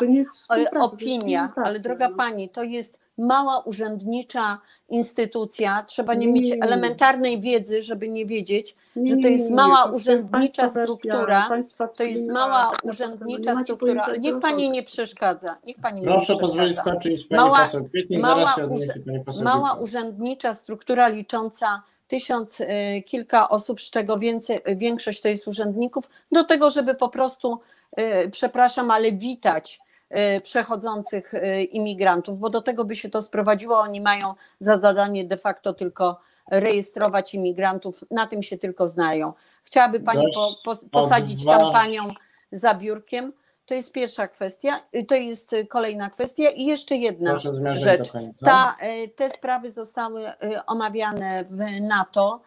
opinia, 0.81 1.53
ale 1.57 1.81
droga 1.81 2.09
no. 2.09 2.17
Pani, 2.17 2.49
to 2.49 2.63
jest 2.63 3.05
mała 3.19 3.59
urzędnicza 3.59 4.61
instytucja, 4.89 5.85
trzeba 5.87 6.15
nie, 6.15 6.27
nie 6.27 6.33
mieć 6.33 6.51
nie, 6.51 6.63
elementarnej 6.63 7.41
wiedzy, 7.41 7.83
żeby 7.83 8.09
nie 8.09 8.27
wiedzieć, 8.27 8.77
nie, 8.97 9.15
że 9.15 9.23
to 9.23 9.29
jest 9.29 9.51
mała 9.51 9.85
urzędnicza 9.85 10.69
struktura, 10.69 11.49
to 11.97 12.05
jest 12.05 12.31
mała 12.31 12.73
urzędnicza 12.83 13.55
struktura, 13.55 14.03
ale 14.03 14.19
niech 14.19 14.39
pani 14.39 14.71
nie 14.71 14.83
przeszkadza, 14.83 15.57
niech 15.67 15.77
pani 15.81 16.03
Proszę 16.03 16.35
nie 16.35 16.41
pozwolić 16.41 16.77
skończyć 16.77 17.27
pani 17.27 17.43
mała, 17.43 17.61
poseł 17.61 17.85
Kwiecień, 17.85 18.21
mała, 18.21 18.55
zaraz 18.57 18.87
się 18.87 19.01
pani 19.07 19.21
poseł 19.25 19.45
Mała 19.45 19.75
urzędnicza 19.75 20.55
struktura 20.55 21.09
licząca 21.09 21.83
tysiąc 22.07 22.61
y, 22.61 22.67
kilka 23.07 23.49
osób, 23.49 23.81
z 23.81 23.91
czego 23.91 24.19
więcej, 24.19 24.59
większość 24.77 25.21
to 25.21 25.29
jest 25.29 25.49
urzędników, 25.49 26.05
do 26.33 26.45
tego, 26.45 26.71
żeby 26.71 26.95
po 26.95 27.09
prostu, 27.09 27.61
y, 28.01 28.31
przepraszam, 28.31 28.91
ale 28.91 29.13
witać 29.13 29.81
Y, 30.17 30.41
przechodzących 30.41 31.33
imigrantów, 31.71 32.39
bo 32.39 32.51
do 32.51 32.63
tego 32.63 32.85
by 32.85 32.97
się 32.97 33.11
to 33.11 33.23
sprowadziło. 33.23 33.79
Oni 33.79 34.01
mają 34.01 34.35
za 34.61 34.77
zadanie 34.77 35.25
de 35.25 35.37
facto 35.37 35.75
tylko 35.75 36.21
rejestrować 36.51 37.35
imigrantów, 37.35 38.05
na 38.11 38.27
tym 38.27 38.43
się 38.43 38.59
tylko 38.59 38.89
znają. 38.89 39.33
Chciałaby 39.65 40.01
Pani 40.01 40.27
po, 40.35 40.51
po, 40.65 40.81
posadzić 40.91 41.45
tam 41.45 41.73
Panią 41.73 42.09
za 42.53 42.75
biurkiem? 42.75 43.33
To 43.67 43.75
jest 43.75 43.93
pierwsza 43.93 44.29
kwestia, 44.29 44.81
y, 44.97 45.05
to 45.05 45.15
jest 45.15 45.53
y, 45.53 45.67
kolejna 45.67 46.11
kwestia 46.11 46.51
i 46.51 46.65
jeszcze 46.65 46.97
jedna 46.97 47.37
rzecz. 47.73 48.13
Ta, 48.45 48.77
y, 49.05 49.09
te 49.09 49.31
sprawy 49.31 49.71
zostały 49.71 50.25
omawiane 50.67 51.45
w 51.45 51.81
NATO 51.81 52.41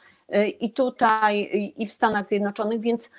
i 0.59 0.71
tutaj 0.71 1.49
i 1.77 1.85
w 1.85 1.91
Stanach 1.91 2.25
Zjednoczonych, 2.25 2.81
więc 2.81 3.11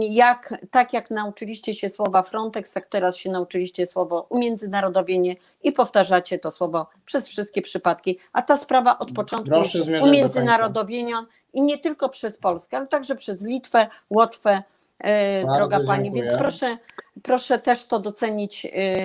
jak, 0.00 0.54
tak 0.70 0.92
jak 0.92 1.10
nauczyliście 1.10 1.74
się 1.74 1.88
słowa 1.88 2.22
Frontex, 2.22 2.72
tak 2.72 2.86
teraz 2.86 3.16
się 3.16 3.30
nauczyliście 3.30 3.86
słowo 3.86 4.26
umiędzynarodowienie 4.28 5.36
i 5.62 5.72
powtarzacie 5.72 6.38
to 6.38 6.50
słowo 6.50 6.86
przez 7.04 7.28
wszystkie 7.28 7.62
przypadki. 7.62 8.18
A 8.32 8.42
ta 8.42 8.56
sprawa 8.56 8.98
od 8.98 9.12
początku 9.12 9.50
do 9.50 9.56
końca. 9.56 9.78
umiędzynarodowienia 10.02 11.26
i 11.52 11.62
nie 11.62 11.78
tylko 11.78 12.08
przez 12.08 12.38
Polskę, 12.38 12.76
ale 12.76 12.86
także 12.86 13.16
przez 13.16 13.42
Litwę, 13.42 13.88
Łotwę, 14.10 14.62
Bardzo 15.02 15.56
droga 15.58 15.80
Pani, 15.86 16.04
dziękuję. 16.04 16.22
więc 16.24 16.38
proszę, 16.38 16.78
proszę 17.22 17.58
też 17.58 17.84
to 17.86 17.98
docenić 17.98 18.64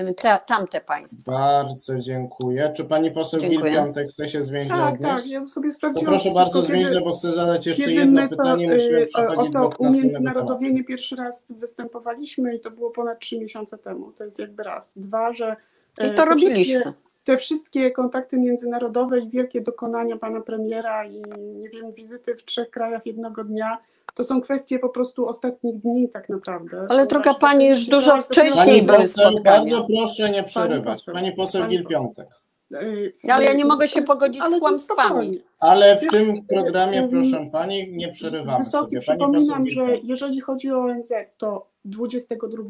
y, 0.10 0.14
te, 0.14 0.40
tamte 0.46 0.82
państwa. 0.82 1.32
Bardzo 1.32 2.00
dziękuję. 2.00 2.74
Czy 2.78 2.86
pani 2.86 3.12
poseł. 3.12 3.40
Gil-Piątek 3.42 4.08
chce 4.08 4.30
się 4.30 4.44
zwięźle 4.44 4.78
Tak, 4.78 4.94
odnieść? 4.94 5.24
tak, 5.24 5.32
ja 5.32 5.48
sobie 5.48 5.70
To 5.70 5.76
sprawdziłam. 5.76 6.06
proszę 6.14 6.32
bardzo 6.32 6.62
zwięźle, 6.62 7.02
bo 7.02 7.14
chcę 7.14 7.32
zadać 7.32 7.68
jeszcze 7.68 7.92
jedno 7.92 8.30
pytanie. 8.30 8.74
Musimy 8.74 8.98
y, 9.02 9.06
przechodzić 9.06 9.56
o 9.56 9.70
to 9.70 9.78
umiędzynarodowienie 9.80 10.84
pierwszy 10.84 11.16
raz 11.16 11.46
występowaliśmy 11.50 12.56
i 12.56 12.60
to 12.60 12.72
było 12.72 12.92
ponad 12.92 13.20
trzy 13.20 13.40
miesiące 13.40 13.78
temu. 13.78 14.12
To 14.12 14.24
jest 14.24 14.40
jakby 14.40 14.64
raz. 14.64 14.98
Dwa, 14.98 15.34
że 15.34 15.56
e, 16.00 16.08
I 16.08 16.16
to 16.16 16.26
robiliśmy. 16.26 16.94
Te 17.24 17.38
wszystkie 17.38 17.92
kontakty 17.92 18.38
międzynarodowe 18.40 19.20
i 19.20 19.30
wielkie 19.30 19.62
dokonania 19.62 20.18
pana 20.18 20.42
premiera 20.42 21.06
i 21.06 21.22
nie 21.56 21.70
wiem, 21.70 21.92
wizyty 21.94 22.36
w 22.36 22.44
trzech 22.46 22.70
krajach 22.70 23.06
jednego 23.06 23.44
dnia, 23.44 23.78
to 24.18 24.24
są 24.24 24.42
kwestie 24.42 24.80
po 24.80 24.90
prostu 24.90 25.28
ostatnich 25.28 25.78
dni 25.82 26.10
tak 26.10 26.30
naprawdę. 26.30 26.78
Ale 26.78 26.88
Ponieważ 26.88 27.08
droga 27.08 27.34
to 27.34 27.40
pani, 27.40 27.70
już 27.70 27.86
dużo 27.86 28.12
to 28.12 28.22
wcześniej 28.22 28.84
były 28.84 28.98
poseł, 28.98 29.32
spotkania. 29.32 29.58
bardzo 29.60 29.88
proszę 29.88 30.30
nie 30.30 30.44
przerywać. 30.44 31.00
poseł, 31.00 31.14
Pani 31.14 31.32
poseł 31.32 31.62
pani 31.62 31.78
Gil-Piątek. 31.78 32.26
y, 32.74 33.14
Ale 33.32 33.46
ja 33.46 33.54
nie 33.54 33.66
mogę 33.66 33.88
się 33.88 34.02
pogodzić 34.02 34.42
z 34.42 34.46
ale 34.46 34.54
to 34.54 34.60
kłamstwami. 34.60 35.42
Ale 35.60 35.98
w 35.98 36.02
Wiesz, 36.02 36.12
tym 36.12 36.46
programie, 36.46 37.00
ym, 37.00 37.10
proszę 37.10 37.50
pani, 37.52 37.92
nie 37.94 38.12
przerywamy 38.12 38.58
Wysoki, 38.58 38.72
sobie. 38.72 39.02
Pani 39.08 39.20
poseł 39.20 39.40
przypominam, 39.42 39.68
że 39.68 39.98
jeżeli 40.04 40.42
chodzi 40.42 40.72
o 40.72 40.80
ONZ, 40.80 41.12
to 41.38 41.68
22 41.86 42.64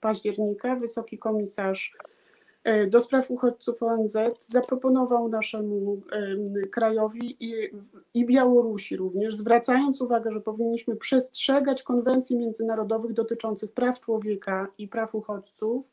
października 0.00 0.76
wysoki 0.76 1.18
komisarz 1.18 1.96
do 2.90 3.00
spraw 3.00 3.30
uchodźców 3.30 3.82
ONZ 3.82 4.16
zaproponował 4.38 5.28
naszemu 5.28 6.00
em, 6.12 6.52
krajowi 6.70 7.36
i, 7.40 7.70
i 8.14 8.26
Białorusi 8.26 8.96
również, 8.96 9.34
zwracając 9.34 10.00
uwagę, 10.00 10.32
że 10.32 10.40
powinniśmy 10.40 10.96
przestrzegać 10.96 11.82
konwencji 11.82 12.36
międzynarodowych 12.36 13.12
dotyczących 13.12 13.72
praw 13.72 14.00
człowieka 14.00 14.68
i 14.78 14.88
praw 14.88 15.14
uchodźców, 15.14 15.86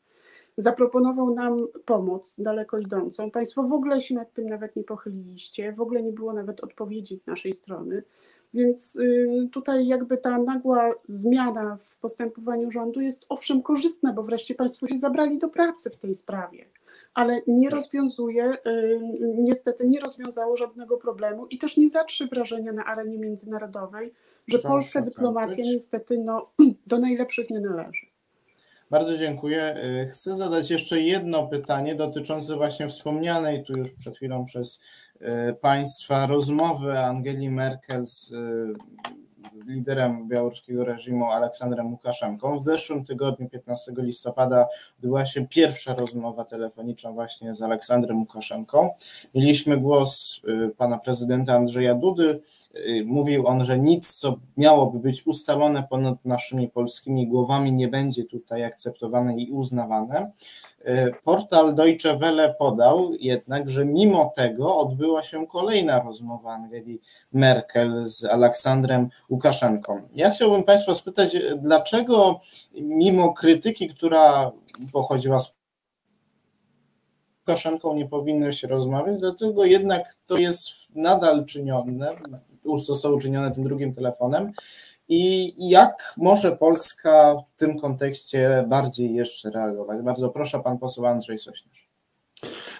zaproponował 0.56 1.34
nam 1.34 1.66
pomoc 1.84 2.40
daleko 2.40 2.78
idącą. 2.78 3.30
Państwo 3.30 3.62
w 3.62 3.72
ogóle 3.72 4.00
się 4.00 4.14
nad 4.14 4.32
tym 4.32 4.48
nawet 4.48 4.76
nie 4.76 4.84
pochyliliście, 4.84 5.72
w 5.72 5.80
ogóle 5.80 6.02
nie 6.02 6.12
było 6.12 6.32
nawet 6.32 6.64
odpowiedzi 6.64 7.18
z 7.18 7.26
naszej 7.26 7.52
strony. 7.52 8.02
Więc 8.54 8.96
y, 8.96 9.48
tutaj 9.52 9.86
jakby 9.86 10.18
ta 10.18 10.38
nagła 10.38 10.94
zmiana 11.04 11.76
w 11.80 11.98
postępowaniu 11.98 12.70
rządu 12.70 13.00
jest 13.00 13.26
owszem 13.28 13.62
korzystna, 13.62 14.12
bo 14.12 14.22
wreszcie 14.22 14.54
Państwo 14.54 14.88
się 14.88 14.96
zabrali 14.96 15.38
do 15.38 15.48
pracy 15.48 15.90
w 15.90 15.96
tej 15.96 16.14
sprawie, 16.14 16.66
ale 17.14 17.42
nie 17.46 17.70
rozwiązuje, 17.70 18.58
y, 18.66 19.00
niestety 19.38 19.88
nie 19.88 20.00
rozwiązało 20.00 20.56
żadnego 20.56 20.96
problemu 20.96 21.46
i 21.46 21.58
też 21.58 21.76
nie 21.76 21.88
zatrzy 21.88 22.26
wrażenia 22.26 22.72
na 22.72 22.84
arenie 22.84 23.18
międzynarodowej, 23.18 24.12
że 24.48 24.58
polska 24.58 25.00
dyplomacja 25.00 25.56
kończyć. 25.56 25.72
niestety 25.72 26.18
no, 26.18 26.50
do 26.86 26.98
najlepszych 26.98 27.50
nie 27.50 27.60
należy. 27.60 28.05
Bardzo 28.90 29.18
dziękuję. 29.18 29.76
Y, 30.04 30.08
Chcę 30.08 30.34
zadać 30.34 30.70
jeszcze 30.70 31.00
jedno 31.00 31.46
pytanie 31.46 31.94
dotyczące 31.94 32.56
właśnie 32.56 32.88
wspomnianej 32.88 33.64
tu 33.64 33.78
już 33.78 33.92
przed 33.92 34.16
chwilą 34.16 34.44
przez 34.44 34.80
y, 35.20 35.54
Państwa 35.60 36.26
rozmowy 36.26 36.98
Angeli 36.98 37.50
Merkel 37.50 38.06
z 38.06 38.32
y, 38.32 38.72
liderem 39.66 40.28
białoruskiego 40.28 40.84
reżimu 40.84 41.30
Aleksandrem 41.30 41.92
Łukaszenką. 41.92 42.58
W 42.58 42.64
zeszłym 42.64 43.04
tygodniu, 43.04 43.48
15 43.48 43.92
listopada, 43.98 44.66
odbyła 44.96 45.26
się 45.26 45.46
pierwsza 45.46 45.94
rozmowa 45.94 46.44
telefoniczna 46.44 47.12
właśnie 47.12 47.54
z 47.54 47.62
Aleksandrem 47.62 48.18
Łukaszenką. 48.18 48.90
Mieliśmy 49.34 49.76
głos 49.76 50.40
y, 50.48 50.74
pana 50.76 50.98
prezydenta 50.98 51.54
Andrzeja 51.54 51.94
Dudy. 51.94 52.40
Y, 52.76 53.04
Mówił 53.06 53.46
on, 53.46 53.64
że 53.64 53.78
nic, 53.78 54.14
co 54.14 54.36
miałoby 54.56 54.98
być 54.98 55.26
ustalone 55.26 55.82
ponad 55.90 56.24
naszymi 56.24 56.68
polskimi 56.68 57.26
głowami, 57.26 57.72
nie 57.72 57.88
będzie 57.88 58.24
tutaj 58.24 58.64
akceptowane 58.64 59.36
i 59.36 59.50
uznawane. 59.50 60.30
Y, 60.88 61.14
Portal 61.24 61.74
Deutsche 61.74 62.16
Welle 62.16 62.54
podał 62.54 63.14
jednak, 63.20 63.70
że 63.70 63.84
mimo 63.84 64.32
tego 64.36 64.76
odbyła 64.76 65.22
się 65.22 65.46
kolejna 65.46 66.02
rozmowa 66.02 66.52
Angeli 66.52 67.00
Merkel 67.32 68.06
z 68.06 68.24
Aleksandrem 68.24 69.08
Łukaszenką. 69.30 69.92
Ja 70.14 70.30
chciałbym 70.30 70.64
Państwa 70.64 70.94
spytać, 70.94 71.36
dlaczego 71.56 72.40
mimo 72.74 73.32
krytyki, 73.32 73.88
która 73.88 74.52
pochodziła 74.92 75.40
z 75.40 75.56
Łukaszenką 77.40 77.94
nie 77.94 78.08
powinno 78.08 78.52
się 78.52 78.68
rozmawiać, 78.68 79.20
dlatego 79.20 79.64
jednak 79.64 80.14
to 80.26 80.38
jest 80.38 80.68
nadal 80.94 81.44
czynione, 81.44 82.16
zostało 82.76 83.16
uczynione 83.16 83.50
tym 83.50 83.64
drugim 83.64 83.94
telefonem. 83.94 84.52
I 85.08 85.54
jak 85.68 86.14
może 86.16 86.56
Polska 86.56 87.34
w 87.34 87.58
tym 87.58 87.78
kontekście 87.78 88.64
bardziej 88.68 89.14
jeszcze 89.14 89.50
reagować? 89.50 90.02
Bardzo 90.02 90.28
proszę, 90.28 90.60
pan 90.60 90.78
poseł 90.78 91.06
Andrzej 91.06 91.38
Sośnierz. 91.38 91.86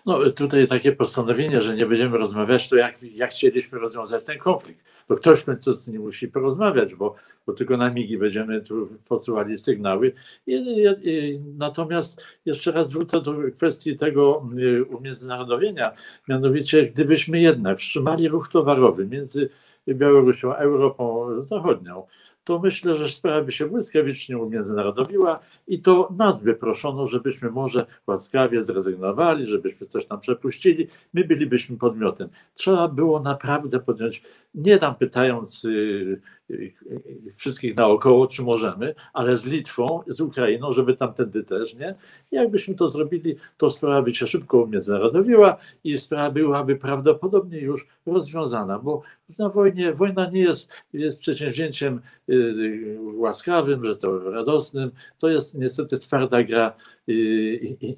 No 0.07 0.31
tutaj 0.31 0.67
takie 0.67 0.93
postanowienie, 0.93 1.63
że 1.63 1.77
nie 1.77 1.87
będziemy 1.87 2.19
rozmawiać, 2.19 2.69
to 2.69 2.77
jak, 2.77 3.03
jak 3.03 3.31
chcieliśmy 3.31 3.79
rozwiązać 3.79 4.25
ten 4.25 4.39
konflikt? 4.39 4.85
Bo 5.09 5.17
ktoś 5.17 5.41
w 5.41 5.45
końcu 5.45 5.73
z 5.73 5.89
nim 5.89 6.03
musi 6.03 6.29
porozmawiać, 6.29 6.95
bo, 6.95 7.15
bo 7.47 7.53
tylko 7.53 7.77
na 7.77 7.91
migi 7.91 8.19
będziemy 8.19 8.61
tu 8.61 8.89
posyłali 9.09 9.59
sygnały. 9.59 10.13
I, 10.47 10.53
i, 10.55 11.09
i, 11.11 11.41
natomiast 11.59 12.23
jeszcze 12.45 12.73
raz 12.73 12.91
wrócę 12.91 13.21
do 13.21 13.35
kwestii 13.57 13.97
tego 13.97 14.49
y, 14.59 14.85
umiędzynarodowienia. 14.85 15.93
Mianowicie, 16.29 16.87
gdybyśmy 16.87 17.41
jednak 17.41 17.79
wstrzymali 17.79 18.29
ruch 18.29 18.49
towarowy 18.49 19.07
między 19.07 19.51
Białorusią 19.95 20.55
Europą 20.55 21.29
Zachodnią, 21.43 22.07
to 22.47 22.59
myślę, 22.59 22.97
że 22.97 23.09
sprawa 23.09 23.43
by 23.43 23.53
się 23.53 23.67
błyskawicznie 23.67 24.39
umiędzynarodowiła 24.39 25.39
i 25.69 25.83
to 25.83 26.09
nas 26.17 26.43
by 26.43 26.55
proszono, 26.55 27.07
żebyśmy 27.07 27.51
może 27.51 27.87
łaskawie 28.07 28.63
zrezygnowali, 28.63 29.47
żebyśmy 29.47 29.87
coś 29.87 30.07
tam 30.07 30.21
przepuścili. 30.21 30.89
My 31.15 31.25
bylibyśmy 31.25 31.77
podmiotem. 31.77 32.29
Trzeba 32.55 32.89
było 32.89 33.21
naprawdę 33.21 33.81
podjąć, 33.81 34.23
nie 34.55 34.79
tam 34.79 34.95
pytając 34.95 35.65
y, 35.65 36.21
wszystkich 37.37 37.77
naokoło, 37.77 38.27
czy 38.27 38.43
możemy, 38.43 38.95
ale 39.13 39.37
z 39.37 39.45
Litwą, 39.45 40.01
z 40.07 40.21
Ukrainą, 40.21 40.73
żeby 40.73 40.97
tamtędy 40.97 41.45
też, 41.45 41.75
nie? 41.75 41.95
Jakbyśmy 42.31 42.75
to 42.75 42.89
zrobili, 42.89 43.37
to 43.57 43.71
sprawa 43.71 44.03
by 44.03 44.15
się 44.15 44.27
szybko 44.27 44.59
umiędzynarodowiła 44.63 45.57
i 45.85 45.99
sprawa 45.99 46.31
byłaby 46.31 46.77
prawdopodobnie 46.77 47.59
już 47.59 47.87
rozwiązana, 48.07 48.79
bo 48.79 49.03
na 49.39 49.49
wojnie, 49.49 49.93
wojna 49.93 50.31
nie 50.31 50.41
jest, 50.41 50.71
jest 50.93 51.21
przedsięwzięciem 51.21 52.01
y, 52.29 52.99
łaskawym, 53.03 53.85
że 53.85 53.97
to 53.97 54.31
radosnym, 54.31 54.91
to 55.19 55.29
jest 55.29 55.59
niestety 55.59 55.99
twarda 55.99 56.43
gra 56.43 56.73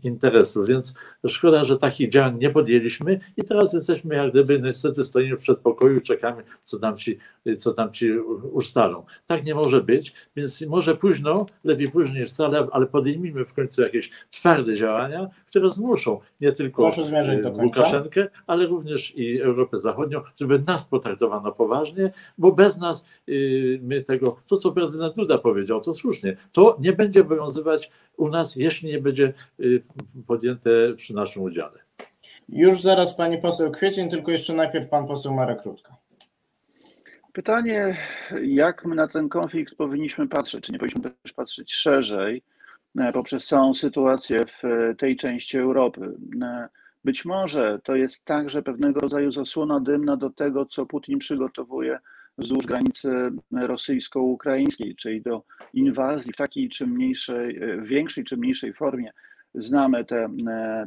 interesu, 0.03 0.65
więc 0.65 0.95
szkoda, 1.27 1.65
że 1.65 1.77
takich 1.77 2.11
działań 2.11 2.39
nie 2.39 2.51
podjęliśmy 2.51 3.21
i 3.37 3.45
teraz 3.45 3.73
jesteśmy 3.73 4.15
jak 4.15 4.31
gdyby 4.31 4.61
niestety 4.61 5.05
stoimy 5.05 5.37
w 5.37 5.41
przedpokoju, 5.41 6.01
czekamy 6.01 6.43
co 6.63 6.79
tam 6.79 6.97
ci, 6.97 7.19
co 7.59 7.73
tam 7.73 7.93
ci 7.93 8.13
ustalą. 8.53 9.05
Tak 9.27 9.45
nie 9.45 9.55
może 9.55 9.83
być, 9.83 10.13
więc 10.37 10.67
może 10.67 10.97
późno, 10.97 11.47
lepiej 11.65 11.91
późno 11.91 12.15
niż 12.15 12.31
wcale, 12.31 12.67
ale 12.73 12.87
podejmijmy 12.87 13.45
w 13.45 13.55
końcu 13.55 13.83
jakieś 13.83 14.11
twarde 14.31 14.77
działania, 14.77 15.29
które 15.47 15.71
zmuszą 15.71 16.21
nie 16.41 16.53
tylko 16.53 16.83
końca. 17.63 17.63
Łukaszenkę, 17.63 18.29
ale 18.47 18.67
również 18.67 19.17
i 19.17 19.41
Europę 19.41 19.79
Zachodnią, 19.79 20.21
żeby 20.41 20.59
nas 20.59 20.89
potraktowano 20.89 21.53
poważnie, 21.53 22.13
bo 22.39 22.53
bez 22.53 22.79
nas 22.79 23.07
y, 23.29 23.81
my 23.83 24.03
tego, 24.03 24.37
to 24.47 24.57
co 24.57 24.73
prezydent 24.73 25.17
Duda 25.17 25.39
powiedział, 25.39 25.81
to 25.81 25.95
słusznie, 25.95 26.37
to 26.53 26.77
nie 26.81 26.93
będzie 26.93 27.21
obowiązywać 27.21 27.91
u 28.19 28.29
nas, 28.29 28.57
jeśli 28.57 28.89
nie 28.89 28.99
będzie 28.99 29.33
y, 29.61 29.83
podjęte 30.27 30.71
przy 30.97 31.15
naszym 31.15 31.43
udziale. 31.43 31.79
Już 32.49 32.81
zaraz 32.81 33.15
pani 33.15 33.39
poseł 33.39 33.71
Kwiecień, 33.71 34.11
tylko 34.11 34.31
jeszcze 34.31 34.55
najpierw 34.55 34.89
pan 34.89 35.07
poseł 35.07 35.35
Marek 35.35 35.63
Rutka. 35.65 35.97
Pytanie, 37.33 37.97
jak 38.43 38.85
my 38.85 38.95
na 38.95 39.09
ten 39.09 39.29
konflikt 39.29 39.75
powinniśmy 39.75 40.29
patrzeć? 40.29 40.65
Czy 40.65 40.73
nie 40.73 40.79
powinniśmy 40.79 41.11
też 41.11 41.33
patrzeć 41.33 41.75
szerzej 41.75 42.43
e, 42.99 43.13
poprzez 43.13 43.47
całą 43.47 43.75
sytuację 43.75 44.47
w 44.47 44.65
e, 44.65 44.95
tej 44.95 45.17
części 45.17 45.59
Europy? 45.59 46.15
E, 46.43 46.69
Być 47.05 47.25
może 47.25 47.79
to 47.85 47.97
jest 47.97 48.25
także 48.25 48.63
pewnego 48.63 49.01
rodzaju 49.01 49.33
zasłona 49.33 49.81
dymna 49.81 50.17
do 50.17 50.31
tego, 50.31 50.67
co 50.67 50.87
Putin 50.87 51.19
przygotowuje 51.19 51.99
wzdłuż 52.39 52.67
granicy 52.67 53.31
rosyjsko-ukraińskiej, 53.53 54.97
czyli 54.97 55.23
do 55.23 55.43
inwazji 55.75 56.33
w 56.33 56.37
takiej 56.37 56.69
czy 56.69 56.87
mniejszej, 56.87 57.61
większej 57.83 58.25
czy 58.25 58.37
mniejszej 58.37 58.73
formie. 58.73 59.13
Znamy 59.55 60.05
te, 60.05 60.29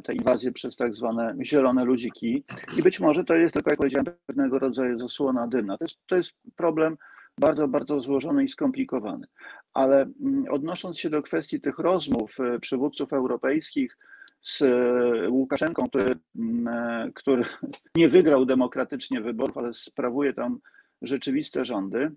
te 0.04 0.14
inwazje 0.14 0.52
przez 0.52 0.76
tak 0.76 0.94
zwane 0.94 1.34
zielone 1.42 1.84
ludziki 1.84 2.44
i 2.78 2.82
być 2.82 3.00
może 3.00 3.24
to 3.24 3.34
jest 3.34 3.54
tylko, 3.54 3.70
jak 3.70 3.78
powiedziałem, 3.78 4.06
pewnego 4.26 4.58
rodzaju 4.58 4.98
zasłona 4.98 5.46
dymna. 5.46 5.78
To 5.78 5.84
jest, 5.84 5.98
to 6.06 6.16
jest 6.16 6.32
problem 6.56 6.96
bardzo, 7.40 7.68
bardzo 7.68 8.00
złożony 8.00 8.44
i 8.44 8.48
skomplikowany. 8.48 9.26
Ale 9.74 10.02
mm, 10.02 10.44
odnosząc 10.50 10.98
się 10.98 11.10
do 11.10 11.22
kwestii 11.22 11.60
tych 11.60 11.78
rozmów 11.78 12.40
e, 12.40 12.58
przywódców 12.58 13.12
europejskich 13.12 13.98
z 14.42 14.62
e, 14.62 15.30
Łukaszenką, 15.30 15.86
który, 15.88 16.14
mm, 16.36 16.68
e, 16.68 17.10
który 17.14 17.44
nie 17.96 18.08
wygrał 18.08 18.44
demokratycznie 18.44 19.20
wyborów, 19.20 19.58
ale 19.58 19.74
sprawuje 19.74 20.32
tam 20.32 20.58
rzeczywiste 21.02 21.64
rządy, 21.64 22.10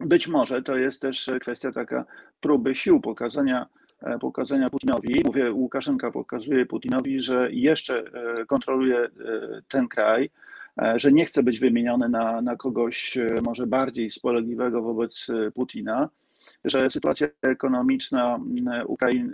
być 0.00 0.28
może 0.28 0.62
to 0.62 0.76
jest 0.76 1.00
też 1.00 1.30
kwestia 1.40 1.72
taka 1.72 2.04
próby 2.40 2.74
sił 2.74 3.00
pokazania, 3.00 3.66
pokazania 4.20 4.70
Putinowi. 4.70 5.22
Mówię, 5.24 5.52
Łukaszenka 5.52 6.10
pokazuje 6.10 6.66
Putinowi, 6.66 7.20
że 7.20 7.52
jeszcze 7.52 8.04
kontroluje 8.46 9.08
ten 9.68 9.88
kraj, 9.88 10.30
E, 10.82 10.98
że 10.98 11.12
nie 11.12 11.24
chce 11.24 11.42
być 11.42 11.58
wymieniony 11.58 12.08
na, 12.08 12.42
na 12.42 12.56
kogoś 12.56 13.16
e, 13.16 13.40
może 13.44 13.66
bardziej 13.66 14.10
spolegliwego 14.10 14.82
wobec 14.82 15.26
e, 15.30 15.50
Putina, 15.50 16.08
że 16.64 16.90
sytuacja 16.90 17.28
ekonomiczna 17.42 18.40
Ukrainy, 18.86 19.32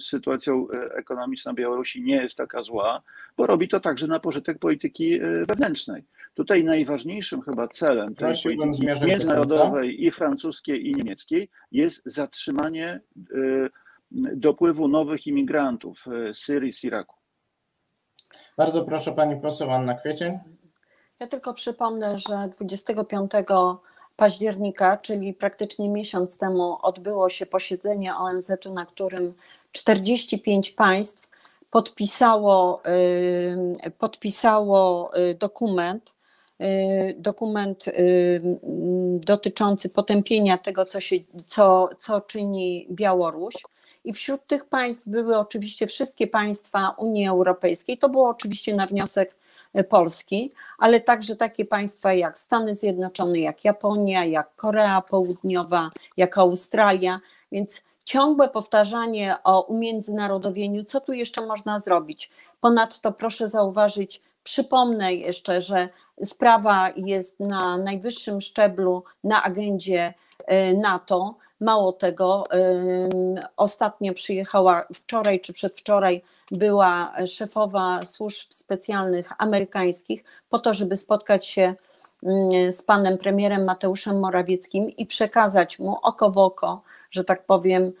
sytuacja 0.00 0.52
ekonomiczna 0.94 1.54
Białorusi 1.54 2.02
nie 2.02 2.16
jest 2.16 2.36
taka 2.36 2.62
zła, 2.62 3.02
bo 3.36 3.46
robi 3.46 3.68
to 3.68 3.80
także 3.80 4.06
na 4.06 4.20
pożytek 4.20 4.58
polityki 4.58 5.20
wewnętrznej. 5.48 6.04
Tutaj 6.34 6.64
najważniejszym 6.64 7.42
chyba 7.42 7.68
celem 7.68 8.14
tej 8.14 8.34
polityki 8.42 8.86
międzynarodowej 9.06 10.04
i 10.04 10.10
francuskiej 10.10 10.88
i 10.88 10.94
niemieckiej 10.94 11.50
jest 11.72 12.02
zatrzymanie 12.04 13.00
dopływu 14.34 14.88
nowych 14.88 15.26
imigrantów 15.26 16.06
z 16.34 16.38
Syrii, 16.38 16.72
z 16.72 16.84
Iraku. 16.84 17.16
Bardzo 18.56 18.84
proszę 18.84 19.12
pani 19.12 19.40
poseł 19.40 19.70
Anna 19.70 19.94
Kwiecień. 19.94 20.38
Ja 21.20 21.26
tylko 21.26 21.54
przypomnę, 21.54 22.18
że 22.18 22.48
25 22.56 23.30
października, 24.16 24.96
czyli 24.96 25.34
praktycznie 25.34 25.88
miesiąc 25.88 26.38
temu, 26.38 26.78
odbyło 26.82 27.28
się 27.28 27.46
posiedzenie 27.46 28.16
ONZ-u, 28.16 28.72
na 28.72 28.86
którym 28.86 29.34
45 29.72 30.70
państw 30.70 31.28
podpisało, 31.70 32.82
podpisało 33.98 35.10
y, 35.16 35.34
dokument, 35.34 36.10
y, 36.10 36.21
dokument 37.16 37.84
dotyczący 39.14 39.88
potępienia 39.88 40.58
tego, 40.58 40.84
co, 40.84 41.00
się, 41.00 41.16
co, 41.46 41.88
co 41.98 42.20
czyni 42.20 42.86
Białoruś. 42.90 43.54
I 44.04 44.12
wśród 44.12 44.46
tych 44.46 44.64
państw 44.64 45.02
były 45.06 45.38
oczywiście 45.38 45.86
wszystkie 45.86 46.26
państwa 46.26 46.94
Unii 46.98 47.28
Europejskiej. 47.28 47.98
To 47.98 48.08
było 48.08 48.28
oczywiście 48.28 48.74
na 48.74 48.86
wniosek 48.86 49.36
Polski, 49.88 50.52
ale 50.78 51.00
także 51.00 51.36
takie 51.36 51.64
państwa 51.64 52.12
jak 52.12 52.38
Stany 52.38 52.74
Zjednoczone, 52.74 53.38
jak 53.38 53.64
Japonia, 53.64 54.24
jak 54.24 54.54
Korea 54.56 55.00
Południowa, 55.00 55.90
jak 56.16 56.38
Australia, 56.38 57.20
więc 57.52 57.84
ciągłe 58.04 58.48
powtarzanie 58.48 59.36
o 59.44 59.62
umiędzynarodowieniu, 59.62 60.84
co 60.84 61.00
tu 61.00 61.12
jeszcze 61.12 61.46
można 61.46 61.80
zrobić? 61.80 62.30
Ponadto 62.60 63.12
proszę 63.12 63.48
zauważyć, 63.48 64.22
przypomnę 64.42 65.14
jeszcze, 65.14 65.60
że 65.60 65.88
sprawa 66.22 66.90
jest 66.96 67.40
na 67.40 67.78
najwyższym 67.78 68.40
szczeblu 68.40 69.04
na 69.24 69.42
agendzie 69.42 70.14
e, 70.38 70.74
NATO. 70.74 71.34
Mało 71.60 71.92
tego, 71.92 72.44
ostatnio 73.56 74.14
przyjechała 74.14 74.84
wczoraj 74.94 75.40
czy 75.40 75.52
przedwczoraj 75.52 76.22
była 76.50 77.12
szefowa 77.26 78.04
służb 78.04 78.46
specjalnych 78.50 79.32
amerykańskich 79.38 80.24
po 80.50 80.58
to, 80.58 80.74
żeby 80.74 80.96
spotkać 80.96 81.46
się 81.46 81.74
z 82.70 82.82
panem 82.82 83.18
premierem 83.18 83.64
Mateuszem 83.64 84.20
Morawieckim 84.20 84.90
i 84.90 85.06
przekazać 85.06 85.78
mu 85.78 85.96
oko 86.02 86.30
w 86.30 86.38
oko, 86.38 86.82
że 87.10 87.24
tak 87.24 87.46
powiem, 87.46 87.92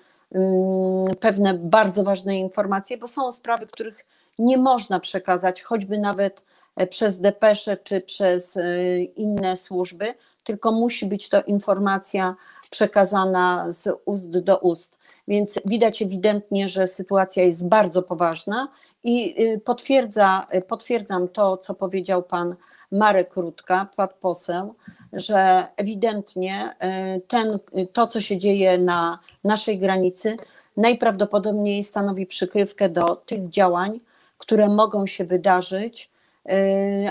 pewne 1.20 1.54
bardzo 1.54 2.04
ważne 2.04 2.36
informacje, 2.36 2.98
bo 2.98 3.06
są 3.06 3.32
sprawy, 3.32 3.66
których 3.66 4.06
nie 4.38 4.58
można 4.58 5.00
przekazać, 5.00 5.62
choćby 5.62 5.98
nawet 5.98 6.42
e, 6.76 6.86
przez 6.86 7.20
depesze 7.20 7.76
czy 7.76 8.00
przez 8.00 8.56
e, 8.56 8.98
inne 9.02 9.56
służby, 9.56 10.14
tylko 10.44 10.72
musi 10.72 11.06
być 11.06 11.28
to 11.28 11.42
informacja 11.42 12.36
przekazana 12.70 13.66
z 13.68 13.88
ust 14.04 14.38
do 14.38 14.58
ust. 14.58 14.98
Więc 15.28 15.60
widać 15.64 16.02
ewidentnie, 16.02 16.68
że 16.68 16.86
sytuacja 16.86 17.44
jest 17.44 17.68
bardzo 17.68 18.02
poważna 18.02 18.68
i 19.04 19.42
y, 19.42 19.60
potwierdza, 19.60 20.46
y, 20.54 20.62
potwierdzam 20.62 21.28
to, 21.28 21.56
co 21.56 21.74
powiedział 21.74 22.22
pan 22.22 22.56
Marek 22.92 23.36
Rutka, 23.36 23.88
pan 23.96 24.08
poseł, 24.20 24.74
że 25.12 25.66
ewidentnie 25.76 26.76
y, 27.16 27.20
ten, 27.20 27.58
to, 27.92 28.06
co 28.06 28.20
się 28.20 28.38
dzieje 28.38 28.78
na 28.78 29.18
naszej 29.44 29.78
granicy, 29.78 30.36
najprawdopodobniej 30.76 31.84
stanowi 31.84 32.26
przykrywkę 32.26 32.88
do 32.88 33.16
tych 33.16 33.48
działań, 33.48 34.00
które 34.42 34.68
mogą 34.68 35.06
się 35.06 35.24
wydarzyć, 35.24 36.10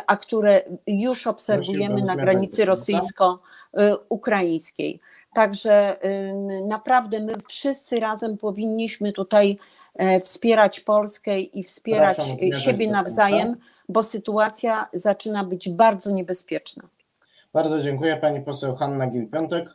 a 0.08 0.18
które 0.18 0.64
już 0.88 1.28
obserwujemy 1.28 2.02
na 2.02 2.16
granicy 2.16 2.66
rosyjsko-ukraińskiej. 2.66 5.00
Także 5.34 5.98
naprawdę 6.68 7.20
my 7.20 7.34
wszyscy 7.48 8.00
razem 8.00 8.38
powinniśmy 8.38 9.14
tutaj 9.14 9.58
e, 9.96 10.20
wspierać 10.20 10.80
Polskę 10.80 11.40
i 11.40 11.64
wspierać 11.64 12.18
siebie 12.64 12.92
nawzajem, 12.92 13.56
bo 13.90 14.04
sytuacja 14.04 14.90
zaczyna 14.94 15.44
być 15.44 15.70
bardzo 15.70 16.12
niebezpieczna. 16.12 16.84
Bardzo 17.54 17.80
dziękuję 17.80 18.18
pani 18.18 18.42
poseł 18.42 18.76
Hanna 18.76 19.08
Gil-Piątek. 19.08 19.66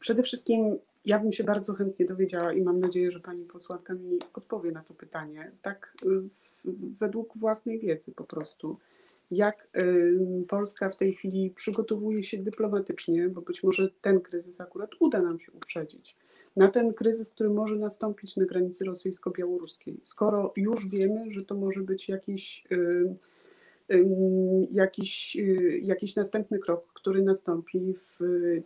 Przede 0.00 0.22
wszystkim 0.22 0.78
ja 1.04 1.18
bym 1.18 1.32
się 1.32 1.44
bardzo 1.44 1.74
chętnie 1.74 2.06
dowiedziała 2.06 2.52
i 2.52 2.62
mam 2.62 2.80
nadzieję, 2.80 3.10
że 3.10 3.20
pani 3.20 3.44
posłanka 3.44 3.94
mi 3.94 4.18
odpowie 4.34 4.72
na 4.72 4.82
to 4.82 4.94
pytanie, 4.94 5.52
tak 5.62 5.94
w, 6.34 6.64
według 6.98 7.38
własnej 7.38 7.78
wiedzy 7.78 8.12
po 8.12 8.24
prostu 8.24 8.78
jak 9.30 9.68
Polska 10.48 10.90
w 10.90 10.96
tej 10.96 11.14
chwili 11.14 11.50
przygotowuje 11.50 12.22
się 12.22 12.38
dyplomatycznie, 12.38 13.28
bo 13.28 13.40
być 13.40 13.62
może 13.62 13.90
ten 14.02 14.20
kryzys 14.20 14.60
akurat 14.60 14.90
uda 15.00 15.22
nam 15.22 15.40
się 15.40 15.52
uprzedzić, 15.52 16.16
na 16.56 16.68
ten 16.68 16.94
kryzys, 16.94 17.30
który 17.30 17.50
może 17.50 17.76
nastąpić 17.76 18.36
na 18.36 18.44
granicy 18.44 18.84
rosyjsko-białoruskiej. 18.84 20.00
Skoro 20.02 20.52
już 20.56 20.88
wiemy, 20.88 21.30
że 21.30 21.44
to 21.44 21.54
może 21.54 21.80
być 21.80 22.08
jakiś, 22.08 22.64
jakiś, 24.70 25.36
y, 25.36 25.80
jakiś 25.82 26.16
następny 26.16 26.58
krok, 26.58 26.92
który 26.92 27.22
nastąpi 27.22 27.94
w 27.94 28.18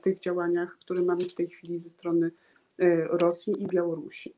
tych 0.02 0.20
działaniach, 0.20 0.79
które 0.81 1.02
mamy 1.02 1.24
w 1.24 1.35
tej 1.35 1.48
chwili 1.48 1.81
ze 1.81 1.88
strony 1.88 2.26
y, 2.81 3.05
Rosji 3.11 3.62
i 3.62 3.66
Białorusi. 3.66 4.35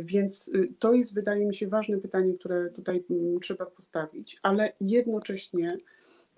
Więc 0.00 0.48
y, 0.48 0.68
to 0.78 0.92
jest, 0.92 1.14
wydaje 1.14 1.46
mi 1.46 1.54
się, 1.54 1.68
ważne 1.68 1.98
pytanie, 1.98 2.34
które 2.34 2.70
tutaj 2.70 3.04
mm, 3.10 3.40
trzeba 3.40 3.66
postawić, 3.66 4.36
ale 4.42 4.72
jednocześnie 4.80 5.68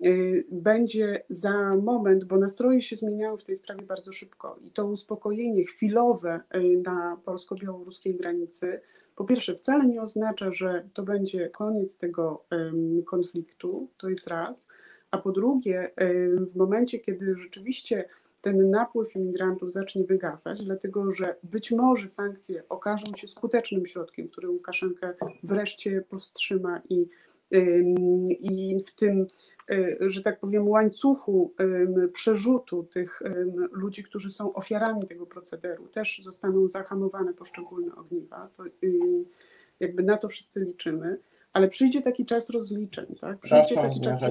y, 0.05 0.45
będzie 0.51 1.23
za 1.29 1.71
moment, 1.83 2.23
bo 2.23 2.37
nastroje 2.37 2.81
się 2.81 2.95
zmieniają 2.95 3.37
w 3.37 3.43
tej 3.43 3.55
sprawie 3.55 3.81
bardzo 3.81 4.11
szybko 4.11 4.59
i 4.67 4.71
to 4.71 4.85
uspokojenie 4.85 5.65
chwilowe 5.65 6.41
y, 6.55 6.81
na 6.83 7.17
polsko-białoruskiej 7.25 8.15
granicy, 8.15 8.81
po 9.17 9.25
pierwsze, 9.25 9.55
wcale 9.55 9.87
nie 9.87 10.01
oznacza, 10.01 10.53
że 10.53 10.89
to 10.93 11.03
będzie 11.03 11.49
koniec 11.49 11.97
tego 11.97 12.45
konfliktu, 13.05 13.89
to 13.97 14.09
jest 14.09 14.27
raz, 14.27 14.67
a 15.11 15.17
po 15.17 15.31
drugie, 15.31 15.91
w 16.51 16.55
momencie, 16.55 16.99
kiedy 16.99 17.35
rzeczywiście 17.37 18.09
ten 18.41 18.69
napływ 18.69 19.15
imigrantów 19.15 19.71
zacznie 19.71 20.03
wygasać, 20.03 20.63
dlatego 20.63 21.11
że 21.11 21.35
być 21.43 21.71
może 21.71 22.07
sankcje 22.07 22.63
okażą 22.69 23.05
się 23.15 23.27
skutecznym 23.27 23.85
środkiem, 23.85 24.27
który 24.27 24.49
Łukaszenkę 24.49 25.13
wreszcie 25.43 26.03
powstrzyma 26.09 26.81
i, 26.89 27.07
i 28.39 28.83
w 28.87 28.95
tym, 28.95 29.27
że 29.99 30.21
tak 30.21 30.39
powiem, 30.39 30.67
łańcuchu 30.67 31.53
przerzutu 32.13 32.83
tych 32.83 33.21
ludzi, 33.71 34.03
którzy 34.03 34.31
są 34.31 34.53
ofiarami 34.53 35.03
tego 35.03 35.25
procederu, 35.25 35.87
też 35.87 36.21
zostaną 36.23 36.67
zahamowane 36.67 37.33
poszczególne 37.33 37.95
ogniwa. 37.95 38.49
To 38.57 38.63
jakby 39.79 40.03
na 40.03 40.17
to 40.17 40.29
wszyscy 40.29 40.65
liczymy. 40.65 41.19
Ale 41.53 41.67
przyjdzie 41.67 42.01
taki 42.01 42.25
czas 42.25 42.49
rozliczeń, 42.49 43.15
tak? 43.21 43.39
Przyjdzie 43.39 43.75
taki 43.75 44.01
czas 44.01 44.21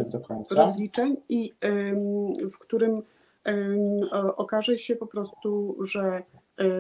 rozliczeń 0.57 1.17
i 1.29 1.55
w 2.53 2.59
którym 2.59 2.95
okaże 4.37 4.79
się 4.79 4.97
po 4.97 5.07
prostu, 5.07 5.77
że 5.81 6.23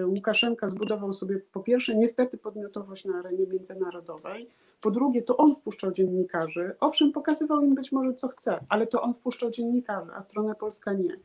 Łukaszenka 0.07 0.69
zbudował 0.69 1.15
sobie 1.15 1.41
po 1.53 1.61
pierwsze 1.61 1.97
niestety 1.97 2.39
podmiotowość 2.39 3.05
na 3.05 3.19
arenie 3.19 3.47
międzynarodowej, 3.47 4.49
po 4.81 4.91
drugie 4.91 5.23
to 5.23 5.37
on 5.37 5.55
wpuszczał 5.55 5.93
dziennikarzy, 5.93 6.77
owszem 6.81 7.13
pokazywał 7.13 7.63
im 7.63 7.75
być 7.75 7.93
może 7.93 8.15
co 8.15 8.29
chce, 8.29 8.61
ale 8.69 8.87
to 8.87 9.03
on 9.03 9.15
wpuszczał 9.15 9.51
dziennikarzy, 9.51 10.11
a 10.15 10.23
strona 10.23 10.55
polska 10.55 10.93
nie. 10.93 11.17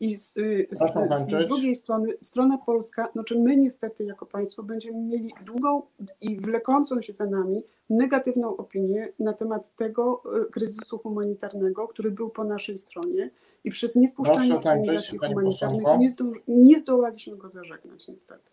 I 0.00 0.16
z, 0.16 0.36
y, 0.36 0.68
z, 0.70 0.78
z 1.18 1.48
drugiej 1.48 1.74
strony 1.74 2.14
strona 2.20 2.58
polska, 2.58 3.08
znaczy 3.12 3.38
my 3.38 3.56
niestety 3.56 4.04
jako 4.04 4.26
państwo 4.26 4.62
będziemy 4.62 4.98
mieli 4.98 5.34
długą 5.44 5.82
i 6.20 6.36
wlekącą 6.36 7.00
się 7.00 7.12
za 7.12 7.26
nami 7.26 7.62
negatywną 7.90 8.56
opinię 8.56 9.08
na 9.18 9.32
temat 9.32 9.76
tego 9.76 10.22
y, 10.46 10.50
kryzysu 10.50 10.98
humanitarnego, 10.98 11.88
który 11.88 12.10
był 12.10 12.30
po 12.30 12.44
naszej 12.44 12.78
stronie 12.78 13.30
i 13.64 13.70
przez 13.70 13.94
niewpuszczanie 13.94 14.54
organizacji 14.54 15.18
humanitarnych 15.18 15.82
nie, 15.98 16.10
zdo, 16.10 16.24
nie 16.48 16.78
zdołaliśmy 16.78 17.36
go 17.36 17.50
zażegnać 17.50 18.08
niestety. 18.08 18.50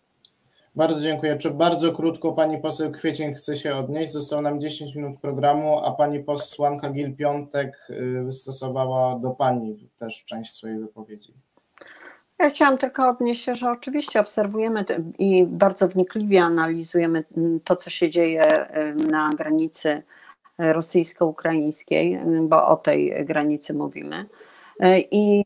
Bardzo 0.75 1.01
dziękuję. 1.01 1.37
Czy 1.37 1.51
bardzo 1.51 1.91
krótko 1.91 2.33
pani 2.33 2.57
poseł 2.57 2.91
Kwiecień 2.91 3.35
chce 3.35 3.57
się 3.57 3.75
odnieść? 3.75 4.13
Zostało 4.13 4.41
nam 4.41 4.61
10 4.61 4.95
minut 4.95 5.19
programu, 5.19 5.79
a 5.85 5.91
pani 5.91 6.23
posłanka 6.23 6.89
Gil-Piątek 6.89 7.71
y, 7.89 8.23
wystosowała 8.23 9.19
do 9.19 9.29
pani 9.29 9.89
też 9.99 10.23
część 10.25 10.53
swojej 10.53 10.79
wypowiedzi. 10.79 11.33
Ja 12.39 12.49
chciałam 12.49 12.77
tylko 12.77 13.09
odnieść 13.09 13.43
się, 13.43 13.55
że 13.55 13.71
oczywiście 13.71 14.19
obserwujemy 14.19 14.85
i 15.19 15.45
bardzo 15.45 15.87
wnikliwie 15.87 16.43
analizujemy 16.43 17.23
mm, 17.37 17.59
to, 17.59 17.75
co 17.75 17.89
się 17.89 18.09
dzieje 18.09 18.75
y, 18.77 18.95
na 18.95 19.29
granicy 19.29 20.03
rosyjsko-ukraińskiej, 20.57 22.19
bo 22.41 22.67
o 22.67 22.75
tej 22.75 23.25
granicy 23.25 23.73
mówimy. 23.73 24.25
E, 24.79 24.99
I 24.99 25.43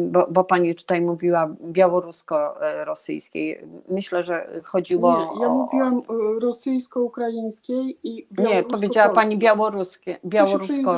bo, 0.00 0.26
bo, 0.30 0.44
pani 0.44 0.74
tutaj 0.74 1.00
mówiła 1.00 1.54
białorusko-rosyjskiej. 1.62 3.64
Myślę, 3.88 4.22
że 4.22 4.46
chodziło 4.64 5.12
Nie, 5.12 5.42
ja 5.42 5.48
o, 5.48 5.54
mówiłam 5.54 6.02
rosyjsko-ukraińskiej 6.40 7.98
i 8.02 8.26
Nie, 8.38 8.62
powiedziała 8.62 9.08
pani 9.08 9.38
białoruskie, 9.38 10.18
białorusko 10.24 10.96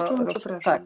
tak. 0.65 0.83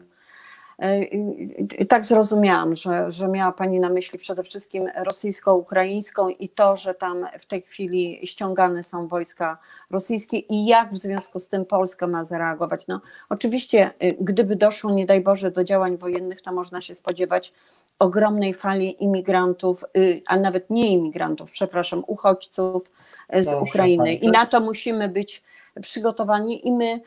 E, 0.79 1.85
tak 1.85 2.05
zrozumiałam, 2.05 2.75
że, 2.75 3.11
że 3.11 3.27
miała 3.27 3.51
Pani 3.51 3.79
na 3.79 3.89
myśli 3.89 4.19
przede 4.19 4.43
wszystkim 4.43 4.89
rosyjsko-ukraińską 4.95 6.29
i 6.29 6.49
to, 6.49 6.77
że 6.77 6.93
tam 6.93 7.25
w 7.39 7.45
tej 7.45 7.61
chwili 7.61 8.19
ściągane 8.23 8.83
są 8.83 9.07
wojska 9.07 9.57
rosyjskie 9.91 10.37
i 10.37 10.65
jak 10.65 10.93
w 10.93 10.97
związku 10.97 11.39
z 11.39 11.49
tym 11.49 11.65
Polska 11.65 12.07
ma 12.07 12.23
zareagować. 12.23 12.87
No, 12.87 13.01
oczywiście, 13.29 13.91
y, 14.03 14.17
gdyby 14.21 14.55
doszło, 14.55 14.91
nie 14.91 15.05
daj 15.05 15.21
Boże, 15.21 15.51
do 15.51 15.63
działań 15.63 15.97
wojennych, 15.97 16.41
to 16.41 16.51
można 16.51 16.81
się 16.81 16.95
spodziewać 16.95 17.53
ogromnej 17.99 18.53
fali 18.53 19.03
imigrantów, 19.03 19.85
y, 19.97 20.21
a 20.27 20.37
nawet 20.37 20.69
nie 20.69 20.91
imigrantów, 20.91 21.51
przepraszam, 21.51 22.03
uchodźców 22.07 22.91
y, 23.35 23.43
z 23.43 23.53
Ukrainy. 23.53 24.13
I 24.13 24.27
na 24.27 24.45
to 24.45 24.59
musimy 24.59 25.09
być 25.09 25.43
przygotowani 25.81 26.67
i 26.67 26.71
my 26.71 27.01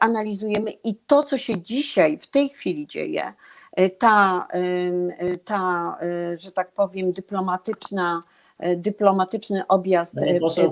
analizujemy. 0.00 0.70
I 0.84 0.94
to, 0.94 1.22
co 1.22 1.38
się 1.38 1.62
dzisiaj, 1.62 2.18
w 2.18 2.26
tej 2.26 2.48
chwili 2.48 2.86
dzieje, 2.86 3.32
y, 3.78 3.90
ta, 3.90 4.46
y, 4.54 5.38
ta 5.44 5.98
że 6.34 6.52
tak 6.52 6.72
powiem, 6.72 7.12
dyplomatyczna 7.12 8.14
dyplomatyczny 8.76 9.66
objazd 9.66 10.16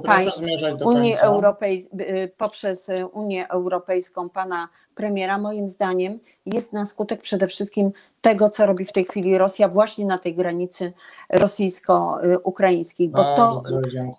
państw 0.05 0.41
Unii 0.85 1.15
Europejskiej 1.17 2.01
poprzez 2.37 2.89
Unię 3.13 3.49
Europejską 3.49 4.29
pana 4.29 4.69
premiera, 4.95 5.39
moim 5.39 5.69
zdaniem, 5.69 6.19
jest 6.47 6.73
na 6.73 6.85
skutek 6.85 7.23
przede 7.23 7.47
wszystkim 7.47 7.93
tego, 8.21 8.51
co 8.51 8.67
robi 8.67 8.85
w 8.85 8.93
tej 8.93 9.05
chwili 9.05 9.39
Rosja 9.39 9.69
właśnie 9.69 10.07
na 10.07 10.19
tej 10.19 10.35
granicy 10.35 10.93
rosyjsko-ukraińskiej, 11.29 13.09
bo 13.09 13.35
to, 13.37 13.63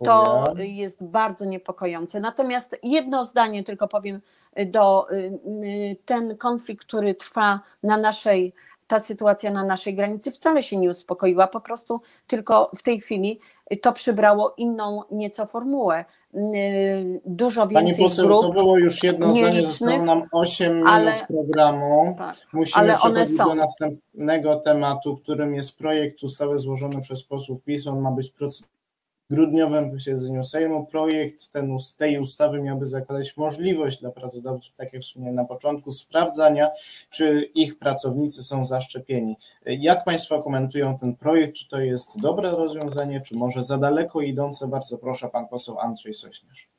to 0.04 0.46
jest 0.58 1.04
bardzo 1.04 1.46
niepokojące. 1.46 2.20
Natomiast 2.20 2.76
jedno 2.84 3.26
zdanie 3.26 3.64
tylko 3.64 3.88
powiem 3.88 4.22
do 4.66 5.12
y, 5.12 5.98
ten 6.06 6.38
konflikt, 6.38 6.86
który 6.88 7.16
trwa 7.16 7.60
na 7.84 7.98
naszej, 7.98 8.54
ta 8.88 9.00
sytuacja 9.00 9.52
na 9.52 9.64
naszej 9.64 9.96
granicy 9.96 10.32
wcale 10.32 10.64
się 10.64 10.78
nie 10.78 10.90
uspokoiła, 10.90 11.48
po 11.48 11.62
prostu 11.62 12.02
tylko 12.28 12.72
w 12.76 12.84
tej 12.84 13.00
chwili 13.00 13.40
to 13.82 13.94
przybrało 13.94 14.54
inną 14.58 15.02
nieco 15.12 15.46
formułę. 15.46 16.06
Y, 16.36 17.22
dużo 17.26 17.68
więcej 17.68 17.94
Pani 17.94 18.04
poseł, 18.04 18.28
grup. 18.28 18.42
To 18.42 18.52
było 18.52 18.78
już 18.78 19.04
jedno 19.04 19.30
zdanie, 19.30 19.66
zostało 19.66 20.06
nam 20.06 20.24
8 20.32 20.74
minut 20.74 20.90
ale, 20.90 21.14
programu. 21.28 22.16
Tak, 22.18 22.36
Musimy 22.54 22.82
ale 22.82 22.96
przechodzić 22.96 23.38
do 23.38 23.56
następnego 23.56 24.56
tematu, 24.56 25.18
którym 25.18 25.56
jest 25.56 25.78
projekt 25.78 26.24
ustawy 26.24 26.60
złożony 26.60 27.02
przez 27.02 27.24
posłów 27.24 27.64
PiS. 27.64 27.88
On 27.88 28.00
ma 28.02 28.12
być 28.12 28.32
procedowany 28.32 28.83
grudniowym 29.30 29.92
posiedzeniu 29.92 30.44
Sejmu. 30.44 30.86
Projekt 30.86 31.52
ten, 31.52 31.78
tej 31.98 32.20
ustawy 32.20 32.62
miałby 32.62 32.86
zakładać 32.86 33.38
możliwość 33.38 34.00
dla 34.00 34.12
pracodawców, 34.12 34.76
tak 34.76 34.94
jak 34.94 35.02
wspomniałem 35.02 35.36
na 35.36 35.46
początku, 35.46 35.92
sprawdzania, 35.92 36.70
czy 37.10 37.42
ich 37.56 37.80
pracownicy 37.80 38.44
są 38.44 38.66
zaszczepieni. 38.66 39.36
Jak 39.66 40.04
Państwo 40.04 40.44
komentują 40.44 40.98
ten 41.00 41.16
projekt? 41.16 41.56
Czy 41.56 41.70
to 41.70 41.80
jest 41.80 42.20
dobre 42.22 42.52
rozwiązanie, 42.52 43.22
czy 43.22 43.36
może 43.36 43.64
za 43.64 43.78
daleko 43.78 44.22
idące? 44.22 44.68
Bardzo 44.68 44.98
proszę, 44.98 45.28
Pan 45.28 45.48
poseł 45.48 45.80
Andrzej 45.80 46.14
Sośnierz. 46.14 46.70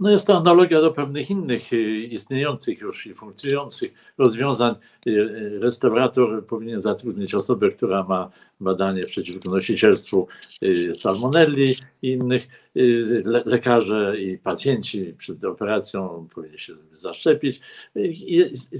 No 0.00 0.10
jest 0.10 0.26
to 0.26 0.36
analogia 0.36 0.80
do 0.80 0.92
pewnych 0.92 1.30
innych 1.30 1.72
y, 1.72 1.96
istniejących 1.96 2.80
już 2.80 3.06
i 3.06 3.14
funkcjonujących 3.14 3.92
rozwiązań. 4.18 4.74
Y, 5.06 5.10
y, 5.10 5.58
restaurator 5.60 6.46
powinien 6.46 6.80
zatrudnić 6.80 7.34
osobę, 7.34 7.70
która 7.70 8.02
ma 8.02 8.30
badanie 8.60 9.06
przeciwko 9.06 9.50
nosicielstwu 9.50 10.28
salmonelli 10.94 11.74
i 12.02 12.08
innych. 12.08 12.48
Lekarze 13.44 14.14
i 14.20 14.38
pacjenci 14.38 15.14
przed 15.18 15.44
operacją 15.44 16.28
powinni 16.34 16.58
się 16.58 16.74
zaszczepić. 16.92 17.60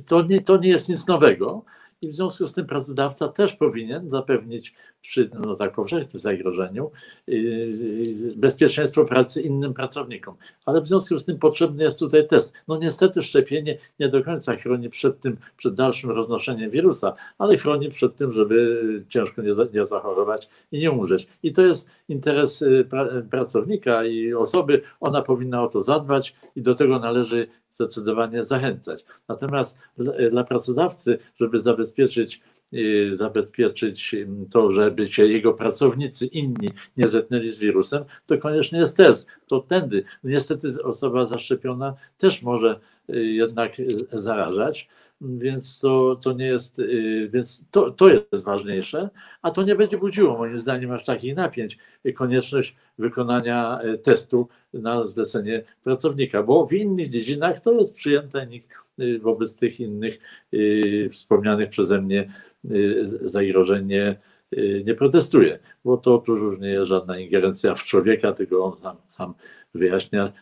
To 0.06 0.22
nie, 0.22 0.40
to 0.40 0.56
nie 0.56 0.68
jest 0.68 0.88
nic 0.88 1.06
nowego 1.06 1.64
i 2.02 2.08
w 2.08 2.14
związku 2.14 2.46
z 2.46 2.54
tym 2.54 2.66
pracodawca 2.66 3.28
też 3.28 3.56
powinien 3.56 4.10
zapewnić 4.10 4.74
przy 5.06 5.30
no 5.44 5.54
tak 5.54 5.74
powszechnym 5.74 6.20
zagrożeniu 6.20 6.90
y, 7.28 7.32
y, 7.32 8.36
bezpieczeństwo 8.36 9.04
pracy 9.04 9.42
innym 9.42 9.74
pracownikom. 9.74 10.34
Ale 10.64 10.80
w 10.80 10.86
związku 10.86 11.18
z 11.18 11.24
tym 11.24 11.38
potrzebny 11.38 11.84
jest 11.84 11.98
tutaj 11.98 12.28
test. 12.28 12.54
No 12.68 12.78
niestety 12.78 13.22
szczepienie 13.22 13.78
nie 14.00 14.08
do 14.08 14.24
końca 14.24 14.56
chroni 14.56 14.90
przed 14.90 15.20
tym, 15.20 15.36
przed 15.56 15.74
dalszym 15.74 16.10
roznoszeniem 16.10 16.70
wirusa, 16.70 17.14
ale 17.38 17.56
chroni 17.56 17.88
przed 17.88 18.16
tym, 18.16 18.32
żeby 18.32 19.04
ciężko 19.08 19.42
nie, 19.42 19.52
nie 19.74 19.86
zachorować 19.86 20.48
i 20.72 20.78
nie 20.78 20.90
umrzeć. 20.90 21.28
I 21.42 21.52
to 21.52 21.62
jest 21.62 21.90
interes 22.08 22.62
y, 22.62 22.86
pra, 22.90 23.08
pracownika 23.30 24.04
i 24.04 24.34
osoby, 24.34 24.82
ona 25.00 25.22
powinna 25.22 25.62
o 25.62 25.68
to 25.68 25.82
zadbać 25.82 26.34
i 26.56 26.62
do 26.62 26.74
tego 26.74 26.98
należy 26.98 27.46
zdecydowanie 27.70 28.44
zachęcać. 28.44 29.04
Natomiast 29.28 29.78
dla 30.30 30.44
pracodawcy, 30.44 31.18
żeby 31.40 31.60
zabezpieczyć 31.60 32.40
zabezpieczyć 33.12 34.16
to, 34.50 34.72
żeby 34.72 35.12
się 35.12 35.26
jego 35.26 35.54
pracownicy 35.54 36.26
inni 36.26 36.70
nie 36.96 37.08
zetknęli 37.08 37.52
z 37.52 37.58
wirusem, 37.58 38.04
to 38.26 38.38
koniecznie 38.38 38.78
jest 38.78 38.96
test. 38.96 39.28
To 39.46 39.60
tędy. 39.60 40.04
Niestety 40.24 40.68
osoba 40.84 41.26
zaszczepiona 41.26 41.94
też 42.18 42.42
może 42.42 42.80
y, 43.10 43.26
jednak 43.26 43.80
y, 43.80 43.86
zarażać, 44.12 44.88
więc 45.20 45.80
to, 45.80 46.16
to 46.16 46.32
nie 46.32 46.46
jest, 46.46 46.78
y, 46.78 47.30
więc 47.32 47.64
to, 47.70 47.90
to 47.90 48.08
jest 48.08 48.44
ważniejsze, 48.44 49.10
a 49.42 49.50
to 49.50 49.62
nie 49.62 49.74
będzie 49.74 49.98
budziło 49.98 50.38
moim 50.38 50.60
zdaniem 50.60 50.92
aż 50.92 51.04
takich 51.04 51.36
napięć, 51.36 51.78
konieczność 52.14 52.76
wykonania 52.98 53.80
testu 54.02 54.48
na 54.72 55.06
zlecenie 55.06 55.64
pracownika, 55.84 56.42
bo 56.42 56.66
w 56.66 56.72
innych 56.72 57.10
dziedzinach 57.10 57.60
to 57.60 57.72
jest 57.72 57.94
przyjęte, 57.94 58.46
nikt 58.46 58.68
wobec 59.20 59.58
tych 59.58 59.80
innych 59.80 60.18
wspomnianych 61.10 61.68
przeze 61.68 62.02
mnie 62.02 62.28
Y, 62.55 62.55
zagrożenie 63.20 64.16
y, 64.52 64.82
nie 64.86 64.94
protestuje, 64.94 65.58
bo 65.84 65.96
to 65.96 66.18
tu 66.18 66.36
już 66.36 66.58
nie 66.58 66.68
jest 66.68 66.86
żadna 66.86 67.18
ingerencja 67.18 67.74
w 67.74 67.84
człowieka, 67.84 68.32
tylko 68.32 68.64
on 68.64 68.76
sam, 68.76 68.96
sam 69.08 69.34
wyjaśnia 69.74 70.32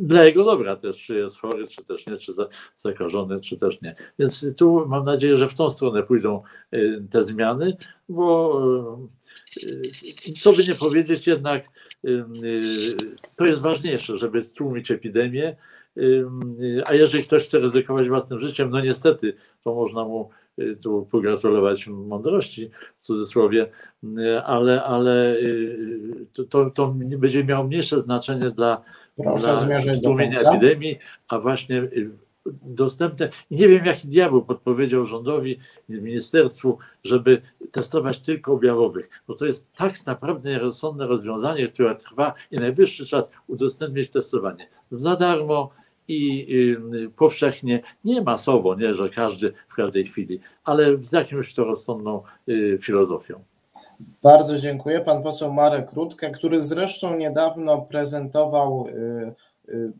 dla 0.00 0.24
jego 0.24 0.44
dobra 0.44 0.76
też, 0.76 0.96
czy 0.96 1.14
jest 1.14 1.38
chory, 1.38 1.68
czy 1.68 1.84
też 1.84 2.06
nie, 2.06 2.16
czy 2.16 2.32
zakażony, 2.76 3.40
czy 3.40 3.56
też 3.56 3.82
nie. 3.82 3.94
Więc 4.18 4.46
tu 4.56 4.86
mam 4.88 5.04
nadzieję, 5.04 5.36
że 5.36 5.48
w 5.48 5.54
tą 5.54 5.70
stronę 5.70 6.02
pójdą 6.02 6.42
y, 6.74 7.04
te 7.10 7.24
zmiany, 7.24 7.76
bo 8.08 8.62
co 10.40 10.52
by 10.52 10.64
nie 10.64 10.74
powiedzieć, 10.74 11.26
jednak 11.26 11.64
to 13.36 13.46
jest 13.46 13.62
ważniejsze, 13.62 14.18
żeby 14.18 14.42
stłumić 14.42 14.90
epidemię, 14.90 15.56
a 16.86 16.94
jeżeli 16.94 17.24
ktoś 17.24 17.42
chce 17.42 17.60
ryzykować 17.60 18.08
własnym 18.08 18.40
życiem, 18.40 18.70
no 18.70 18.80
niestety 18.80 19.34
to 19.64 19.74
można 19.74 20.04
mu 20.04 20.30
Y, 20.58 20.76
tu 20.76 21.06
pogratulować 21.10 21.86
mądrości 21.86 22.70
w 22.96 23.02
cudzysłowie, 23.02 23.66
y, 24.04 24.42
ale, 24.44 24.84
ale 24.84 25.36
y, 25.36 26.26
to, 26.48 26.70
to 26.70 26.94
będzie 27.18 27.44
miało 27.44 27.64
mniejsze 27.64 28.00
znaczenie 28.00 28.50
dla, 28.50 28.82
dla 29.18 29.94
stłumienia 29.94 30.40
epidemii, 30.40 30.98
a 31.28 31.38
właśnie 31.38 31.88
dostępne. 32.62 33.28
I 33.50 33.56
nie 33.56 33.68
wiem, 33.68 33.86
jaki 33.86 34.08
diabeł 34.08 34.42
podpowiedział 34.42 35.06
rządowi, 35.06 35.58
ministerstwu, 35.88 36.78
żeby 37.04 37.42
testować 37.72 38.18
tylko 38.18 38.52
objawowych, 38.52 39.22
bo 39.28 39.34
to 39.34 39.46
jest 39.46 39.72
tak 39.72 40.06
naprawdę 40.06 40.50
nierozsądne 40.50 41.06
rozwiązanie, 41.06 41.68
które 41.68 41.94
trwa 41.94 42.34
i 42.50 42.56
najwyższy 42.56 43.06
czas 43.06 43.32
udostępnić 43.46 44.10
testowanie 44.10 44.68
za 44.90 45.16
darmo 45.16 45.70
i 46.12 46.46
y, 46.94 47.10
powszechnie, 47.10 47.80
nie 48.04 48.22
masowo, 48.22 48.74
nie, 48.74 48.94
że 48.94 49.10
każdy 49.10 49.52
w 49.68 49.74
każdej 49.74 50.06
chwili, 50.06 50.40
ale 50.64 51.02
z 51.04 51.12
jakąś 51.12 51.54
to 51.54 51.64
rozsądną 51.64 52.22
y, 52.48 52.78
filozofią. 52.82 53.40
Bardzo 54.22 54.58
dziękuję. 54.58 55.00
Pan 55.00 55.22
poseł 55.22 55.52
Marek 55.52 55.92
Rutka, 55.92 56.30
który 56.30 56.62
zresztą 56.62 57.16
niedawno 57.16 57.82
prezentował 57.82 58.86
y, 58.88 59.92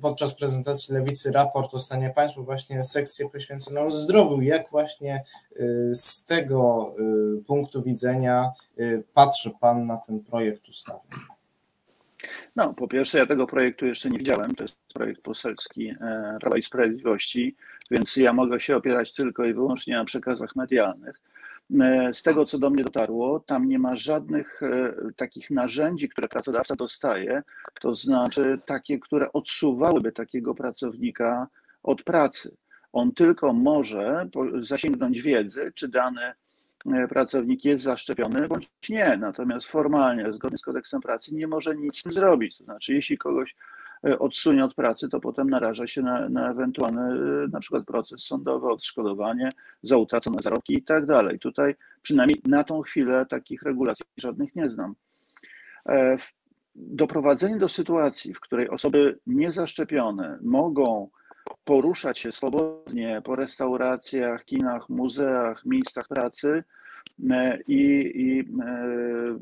podczas 0.00 0.34
prezentacji 0.34 0.94
Lewicy 0.94 1.32
raport 1.32 1.74
o 1.74 1.78
stanie 1.78 2.10
państwa, 2.10 2.42
właśnie 2.42 2.84
sekcję 2.84 3.28
poświęconą 3.28 3.90
zdrowiu. 3.90 4.42
Jak 4.42 4.70
właśnie 4.70 5.24
z 5.92 6.24
tego 6.24 6.94
punktu 7.46 7.82
widzenia 7.82 8.52
patrzy 9.14 9.50
Pan 9.60 9.86
na 9.86 9.96
ten 9.96 10.20
projekt 10.20 10.68
ustawy? 10.68 11.00
No, 12.56 12.74
po 12.74 12.88
pierwsze, 12.88 13.18
ja 13.18 13.26
tego 13.26 13.46
projektu 13.46 13.86
jeszcze 13.86 14.10
nie 14.10 14.18
widziałem. 14.18 14.54
To 14.54 14.64
jest 14.64 14.76
projekt 14.94 15.22
poselski 15.22 15.88
e, 15.88 16.36
Prawa 16.40 16.58
i 16.58 16.62
Sprawiedliwości, 16.62 17.56
więc 17.90 18.16
ja 18.16 18.32
mogę 18.32 18.60
się 18.60 18.76
opierać 18.76 19.12
tylko 19.12 19.44
i 19.44 19.54
wyłącznie 19.54 19.94
na 19.94 20.04
przekazach 20.04 20.56
medialnych. 20.56 21.16
E, 21.80 22.14
z 22.14 22.22
tego, 22.22 22.44
co 22.44 22.58
do 22.58 22.70
mnie 22.70 22.84
dotarło, 22.84 23.40
tam 23.40 23.68
nie 23.68 23.78
ma 23.78 23.96
żadnych 23.96 24.62
e, 24.62 24.94
takich 25.16 25.50
narzędzi, 25.50 26.08
które 26.08 26.28
pracodawca 26.28 26.76
dostaje, 26.76 27.42
to 27.80 27.94
znaczy 27.94 28.58
takie, 28.66 28.98
które 28.98 29.32
odsuwałyby 29.32 30.12
takiego 30.12 30.54
pracownika 30.54 31.48
od 31.82 32.02
pracy. 32.02 32.56
On 32.92 33.12
tylko 33.12 33.52
może 33.52 34.28
zasięgnąć 34.62 35.22
wiedzy, 35.22 35.72
czy 35.74 35.88
dane 35.88 36.34
E, 36.34 36.47
pracownik 37.08 37.64
jest 37.64 37.84
zaszczepiony 37.84 38.48
bądź 38.48 38.70
nie. 38.88 39.16
Natomiast 39.20 39.66
formalnie, 39.66 40.32
zgodnie 40.32 40.58
z 40.58 40.62
kodeksem 40.62 41.00
pracy, 41.00 41.34
nie 41.34 41.46
może 41.46 41.76
nic 41.76 42.02
zrobić. 42.10 42.58
To 42.58 42.64
znaczy, 42.64 42.94
jeśli 42.94 43.18
kogoś 43.18 43.56
e, 44.04 44.18
odsunie 44.18 44.64
od 44.64 44.74
pracy, 44.74 45.08
to 45.08 45.20
potem 45.20 45.50
naraża 45.50 45.86
się 45.86 46.02
na, 46.02 46.28
na 46.28 46.50
ewentualny 46.50 47.00
e, 47.00 47.48
na 47.48 47.60
przykład 47.60 47.84
proces 47.84 48.22
sądowy, 48.22 48.68
odszkodowanie 48.68 49.48
za 49.82 49.96
utracone 49.96 50.42
zarobki 50.42 50.74
i 50.74 50.82
tak 50.82 51.06
dalej. 51.06 51.38
Tutaj 51.38 51.74
przynajmniej 52.02 52.42
na 52.46 52.64
tą 52.64 52.82
chwilę 52.82 53.26
takich 53.26 53.62
regulacji 53.62 54.04
żadnych 54.16 54.56
nie 54.56 54.70
znam. 54.70 54.94
Doprowadzenie 56.74 57.58
do 57.58 57.68
sytuacji, 57.68 58.34
w 58.34 58.40
której 58.40 58.68
osoby 58.68 59.18
niezaszczepione 59.26 60.38
mogą 60.42 61.08
poruszać 61.64 62.18
się 62.18 62.32
swobodnie 62.32 63.22
po 63.24 63.36
restauracjach, 63.36 64.44
kinach, 64.44 64.88
muzeach, 64.88 65.64
miejscach 65.64 66.08
pracy 66.08 66.64
e, 67.30 67.58
i, 67.68 68.12
i 68.14 68.40
e, 68.40 69.38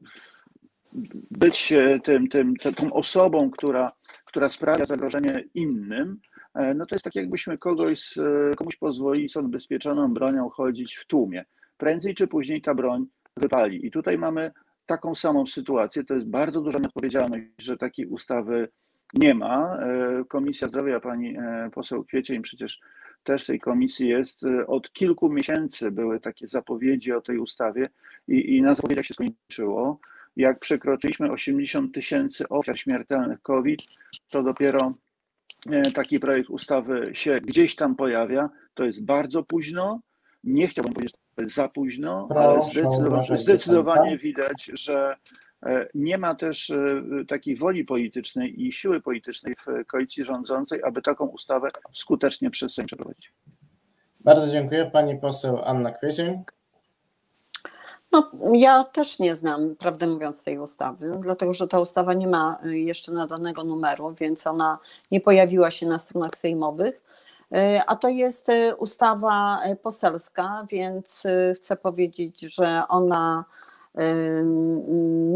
być 1.30 1.72
tym, 2.04 2.28
tym, 2.28 2.54
tą 2.56 2.92
osobą, 2.92 3.50
która, 3.50 3.92
która 4.24 4.50
sprawia 4.50 4.84
zagrożenie 4.84 5.44
innym, 5.54 6.20
e, 6.54 6.74
no 6.74 6.86
to 6.86 6.94
jest 6.94 7.04
tak 7.04 7.14
jakbyśmy 7.14 7.58
kogoś, 7.58 8.14
komuś 8.56 8.76
pozwolili 8.76 9.28
z 9.28 9.36
odbezpieczoną 9.36 10.14
bronią 10.14 10.48
chodzić 10.50 10.96
w 10.96 11.06
tłumie. 11.06 11.44
Prędzej 11.76 12.14
czy 12.14 12.28
później 12.28 12.62
ta 12.62 12.74
broń 12.74 13.06
wypali. 13.36 13.86
I 13.86 13.90
tutaj 13.90 14.18
mamy 14.18 14.52
taką 14.86 15.14
samą 15.14 15.46
sytuację. 15.46 16.04
To 16.04 16.14
jest 16.14 16.26
bardzo 16.26 16.60
duża 16.60 16.78
nieodpowiedzialność, 16.78 17.44
że 17.58 17.76
takiej 17.76 18.06
ustawy 18.06 18.68
nie 19.14 19.34
ma. 19.34 19.76
E, 19.76 20.24
Komisja 20.28 20.68
Zdrowia, 20.68 21.00
pani 21.00 21.36
e, 21.38 21.70
poseł 21.72 22.04
Kwiecień 22.04 22.42
przecież 22.42 22.80
też 23.22 23.46
tej 23.46 23.60
komisji 23.60 24.08
jest. 24.08 24.44
E, 24.44 24.66
od 24.66 24.92
kilku 24.92 25.28
miesięcy 25.28 25.90
były 25.90 26.20
takie 26.20 26.46
zapowiedzi 26.46 27.12
o 27.12 27.20
tej 27.20 27.38
ustawie 27.38 27.88
i, 28.28 28.56
i 28.56 28.62
na 28.62 28.74
zapowiedziach 28.74 29.06
się 29.06 29.14
skończyło. 29.14 29.98
Jak 30.36 30.58
przekroczyliśmy 30.58 31.30
80 31.30 31.94
tysięcy 31.94 32.48
ofiar 32.48 32.78
śmiertelnych 32.78 33.42
COVID, 33.42 33.82
to 34.30 34.42
dopiero 34.42 34.94
taki 35.94 36.20
projekt 36.20 36.50
ustawy 36.50 37.10
się 37.12 37.40
gdzieś 37.40 37.76
tam 37.76 37.96
pojawia. 37.96 38.50
To 38.74 38.84
jest 38.84 39.04
bardzo 39.04 39.42
późno. 39.42 40.00
Nie 40.44 40.68
chciałbym 40.68 40.94
powiedzieć, 40.94 41.12
że 41.12 41.34
to 41.36 41.42
jest 41.42 41.54
za 41.54 41.68
późno, 41.68 42.28
ale 42.36 42.62
zdecydowanie, 42.64 43.38
zdecydowanie 43.38 44.18
widać, 44.18 44.70
że 44.74 45.16
nie 45.94 46.18
ma 46.18 46.34
też 46.34 46.70
e, 46.70 47.02
takiej 47.28 47.56
woli 47.56 47.84
politycznej 47.84 48.66
i 48.66 48.72
siły 48.72 49.00
politycznej 49.00 49.54
w 49.54 49.86
koalicji 49.86 50.24
rządzącej, 50.24 50.82
aby 50.82 51.02
taką 51.02 51.26
ustawę 51.26 51.68
skutecznie 51.92 52.50
przez 52.50 52.74
Sejm 52.74 52.86
przeprowadzić. 52.86 53.32
Bardzo 54.20 54.48
dziękuję. 54.48 54.90
Pani 54.92 55.16
poseł 55.18 55.62
Anna 55.64 55.92
Kwiecień. 55.92 56.42
No, 58.12 58.30
ja 58.54 58.84
też 58.84 59.18
nie 59.18 59.36
znam, 59.36 59.76
prawdę 59.76 60.06
mówiąc, 60.06 60.44
tej 60.44 60.58
ustawy, 60.58 61.06
dlatego 61.20 61.52
że 61.52 61.68
ta 61.68 61.80
ustawa 61.80 62.14
nie 62.14 62.26
ma 62.26 62.58
jeszcze 62.62 63.12
nadanego 63.12 63.64
numeru, 63.64 64.14
więc 64.20 64.46
ona 64.46 64.78
nie 65.10 65.20
pojawiła 65.20 65.70
się 65.70 65.86
na 65.86 65.98
stronach 65.98 66.36
sejmowych. 66.36 67.02
E, 67.52 67.82
a 67.86 67.96
to 67.96 68.08
jest 68.08 68.48
ustawa 68.78 69.60
poselska, 69.82 70.66
więc 70.70 71.22
chcę 71.56 71.76
powiedzieć, 71.76 72.40
że 72.40 72.82
ona 72.88 73.44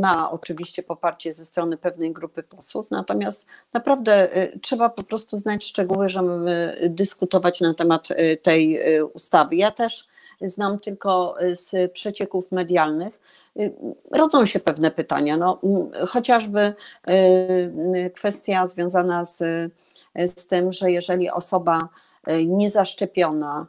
ma 0.01 0.31
oczywiście 0.31 0.83
poparcie 0.83 1.33
ze 1.33 1.45
strony 1.45 1.77
pewnej 1.77 2.13
grupy 2.13 2.43
posłów, 2.43 2.91
natomiast 2.91 3.47
naprawdę 3.73 4.37
y, 4.37 4.59
trzeba 4.63 4.89
po 4.89 5.03
prostu 5.03 5.37
znać 5.37 5.65
szczegóły, 5.65 6.09
żeby 6.09 6.77
dyskutować 6.91 7.61
na 7.61 7.75
temat 7.75 8.11
y, 8.11 8.37
tej 8.43 8.79
ustawy. 9.15 9.57
Ja 9.57 9.71
też 9.71 10.09
znam 10.43 10.79
tylko 10.79 11.37
z 11.53 11.93
przecieków 11.93 12.53
medialnych. 12.53 13.21
Rodzą 14.11 14.47
się 14.47 14.61
pewne 14.61 14.91
pytania, 14.91 15.37
no, 15.37 15.61
chociażby 16.09 16.75
kwestia 18.15 18.67
związana 18.67 19.25
z, 19.25 19.39
z 20.17 20.47
tym, 20.47 20.73
że 20.73 20.91
jeżeli 20.91 21.31
osoba 21.31 21.89
niezaszczepiona, 22.47 23.67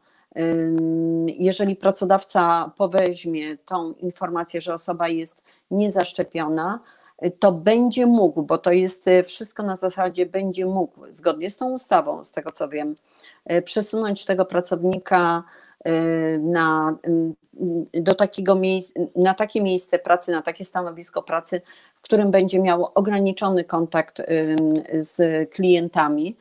jeżeli 1.28 1.76
pracodawca 1.76 2.72
poweźmie 2.78 3.58
tą 3.58 3.94
informację, 3.94 4.62
że 4.62 4.74
osoba 4.74 5.08
jest 5.08 5.44
niezaszczepiona, 5.72 6.80
to 7.40 7.52
będzie 7.52 8.06
mógł, 8.06 8.44
bo 8.44 8.58
to 8.58 8.72
jest 8.72 9.08
y, 9.08 9.24
wszystko 9.24 9.64
na 9.64 9.76
zasadzie 9.76 10.26
będzie 10.26 10.66
mógł, 10.66 11.02
zgodnie 11.10 11.50
z 11.50 11.58
tą 11.58 11.72
ustawą, 11.72 12.24
z 12.24 12.32
tego 12.32 12.52
co 12.52 12.68
wiem, 12.68 12.96
y, 13.52 13.62
przesunąć 13.62 14.26
tego 14.26 14.46
pracownika 14.46 15.44
y, 15.88 16.40
na, 16.44 16.98
do 17.94 18.16
takiego 18.16 18.56
miejsca, 18.56 19.00
na 19.16 19.34
takie 19.34 19.62
miejsce 19.62 20.00
pracy, 20.00 20.32
na 20.32 20.42
takie 20.42 20.66
stanowisko 20.66 21.24
pracy, 21.24 21.62
w 21.96 22.02
którym 22.02 22.32
będzie 22.32 22.60
miał 22.60 22.88
ograniczony 22.96 23.64
kontakt 23.64 24.22
z 24.94 25.50
klientami 25.52 26.38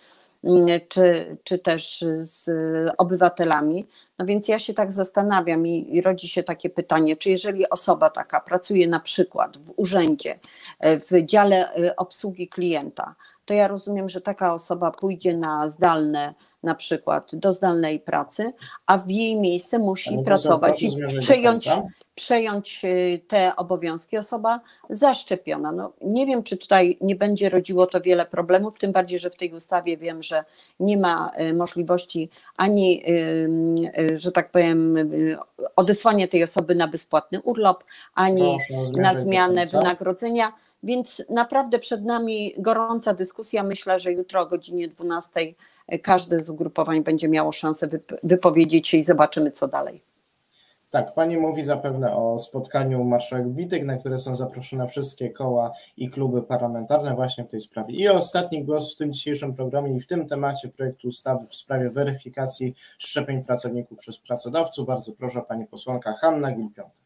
czy, 0.88 1.36
czy 1.44 1.58
też 1.58 2.04
z 2.16 2.50
obywatelami. 2.98 3.86
No 4.18 4.26
więc 4.26 4.48
ja 4.48 4.58
się 4.58 4.74
tak 4.74 4.92
zastanawiam 4.92 5.66
i, 5.66 5.96
i 5.96 6.00
rodzi 6.00 6.28
się 6.28 6.42
takie 6.42 6.70
pytanie, 6.70 7.16
czy 7.16 7.30
jeżeli 7.30 7.70
osoba 7.70 8.10
taka 8.10 8.40
pracuje 8.40 8.88
na 8.88 9.00
przykład 9.00 9.58
w 9.58 9.72
urzędzie, 9.76 10.38
w 10.80 11.24
dziale 11.24 11.74
e, 11.74 11.96
obsługi 11.96 12.48
klienta, 12.48 13.14
to 13.44 13.54
ja 13.54 13.68
rozumiem, 13.68 14.08
że 14.08 14.20
taka 14.20 14.54
osoba 14.54 14.90
pójdzie 14.90 15.36
na 15.36 15.68
zdalne 15.68 16.34
na 16.62 16.74
przykład 16.74 17.34
do 17.34 17.52
zdalnej 17.52 18.00
pracy, 18.00 18.52
a 18.86 18.98
w 18.98 19.10
jej 19.10 19.36
miejsce 19.36 19.78
musi 19.78 20.18
pracować 20.24 20.82
i 20.82 20.90
przejąć, 21.18 21.68
przejąć 22.14 22.84
y, 22.84 23.20
te 23.28 23.56
obowiązki 23.56 24.18
osoba 24.18 24.60
zaszczepiona. 24.90 25.72
No, 25.72 25.92
nie 26.02 26.26
wiem, 26.26 26.42
czy 26.42 26.56
tutaj 26.56 26.98
nie 27.00 27.16
będzie 27.16 27.48
rodziło 27.48 27.86
to 27.86 28.00
wiele 28.00 28.26
problemów, 28.26 28.78
tym 28.78 28.92
bardziej, 28.92 29.18
że 29.18 29.30
w 29.30 29.36
tej 29.36 29.52
ustawie 29.52 29.96
wiem, 29.96 30.22
że 30.22 30.44
nie 30.80 30.96
ma 30.96 31.30
y, 31.40 31.54
możliwości 31.54 32.30
ani, 32.56 33.02
y, 33.08 34.18
że 34.18 34.32
tak 34.32 34.50
powiem, 34.50 34.96
odesłania 35.76 36.28
tej 36.28 36.44
osoby 36.44 36.74
na 36.74 36.88
bezpłatny 36.88 37.40
urlop, 37.42 37.84
ani 38.14 38.58
na 38.96 39.14
zmianę 39.14 39.66
wynagrodzenia. 39.66 40.52
Więc 40.82 41.22
naprawdę 41.28 41.78
przed 41.78 42.04
nami 42.04 42.54
gorąca 42.58 43.14
dyskusja. 43.14 43.62
Myślę, 43.62 44.00
że 44.00 44.12
jutro 44.12 44.40
o 44.40 44.46
godzinie 44.46 44.88
12 44.88 45.54
każde 46.02 46.40
z 46.40 46.50
ugrupowań 46.50 47.02
będzie 47.02 47.28
miało 47.28 47.52
szansę 47.52 47.88
wypowiedzieć 48.22 48.88
się 48.88 48.96
i 48.96 49.04
zobaczymy, 49.04 49.50
co 49.50 49.68
dalej. 49.68 50.09
Tak, 50.90 51.14
Pani 51.14 51.36
mówi 51.36 51.62
zapewne 51.62 52.16
o 52.16 52.38
spotkaniu 52.38 53.04
marszałek 53.04 53.54
Witek, 53.54 53.84
na 53.84 53.96
które 53.96 54.18
są 54.18 54.36
zaproszone 54.36 54.88
wszystkie 54.88 55.30
koła 55.30 55.72
i 55.96 56.10
kluby 56.10 56.42
parlamentarne 56.42 57.14
właśnie 57.14 57.44
w 57.44 57.48
tej 57.48 57.60
sprawie. 57.60 57.94
I 57.94 58.08
ostatni 58.08 58.64
głos 58.64 58.94
w 58.94 58.96
tym 58.96 59.12
dzisiejszym 59.12 59.54
programie 59.54 59.96
i 59.96 60.00
w 60.00 60.06
tym 60.06 60.28
temacie 60.28 60.68
projektu 60.68 61.08
ustawy 61.08 61.46
w 61.46 61.56
sprawie 61.56 61.90
weryfikacji 61.90 62.74
szczepień 62.98 63.44
pracowników 63.44 63.98
przez 63.98 64.18
pracodawców. 64.18 64.86
Bardzo 64.86 65.12
proszę 65.12 65.42
Pani 65.48 65.66
posłanka 65.66 66.12
Hanna 66.12 66.52
Gilpiątek. 66.52 67.04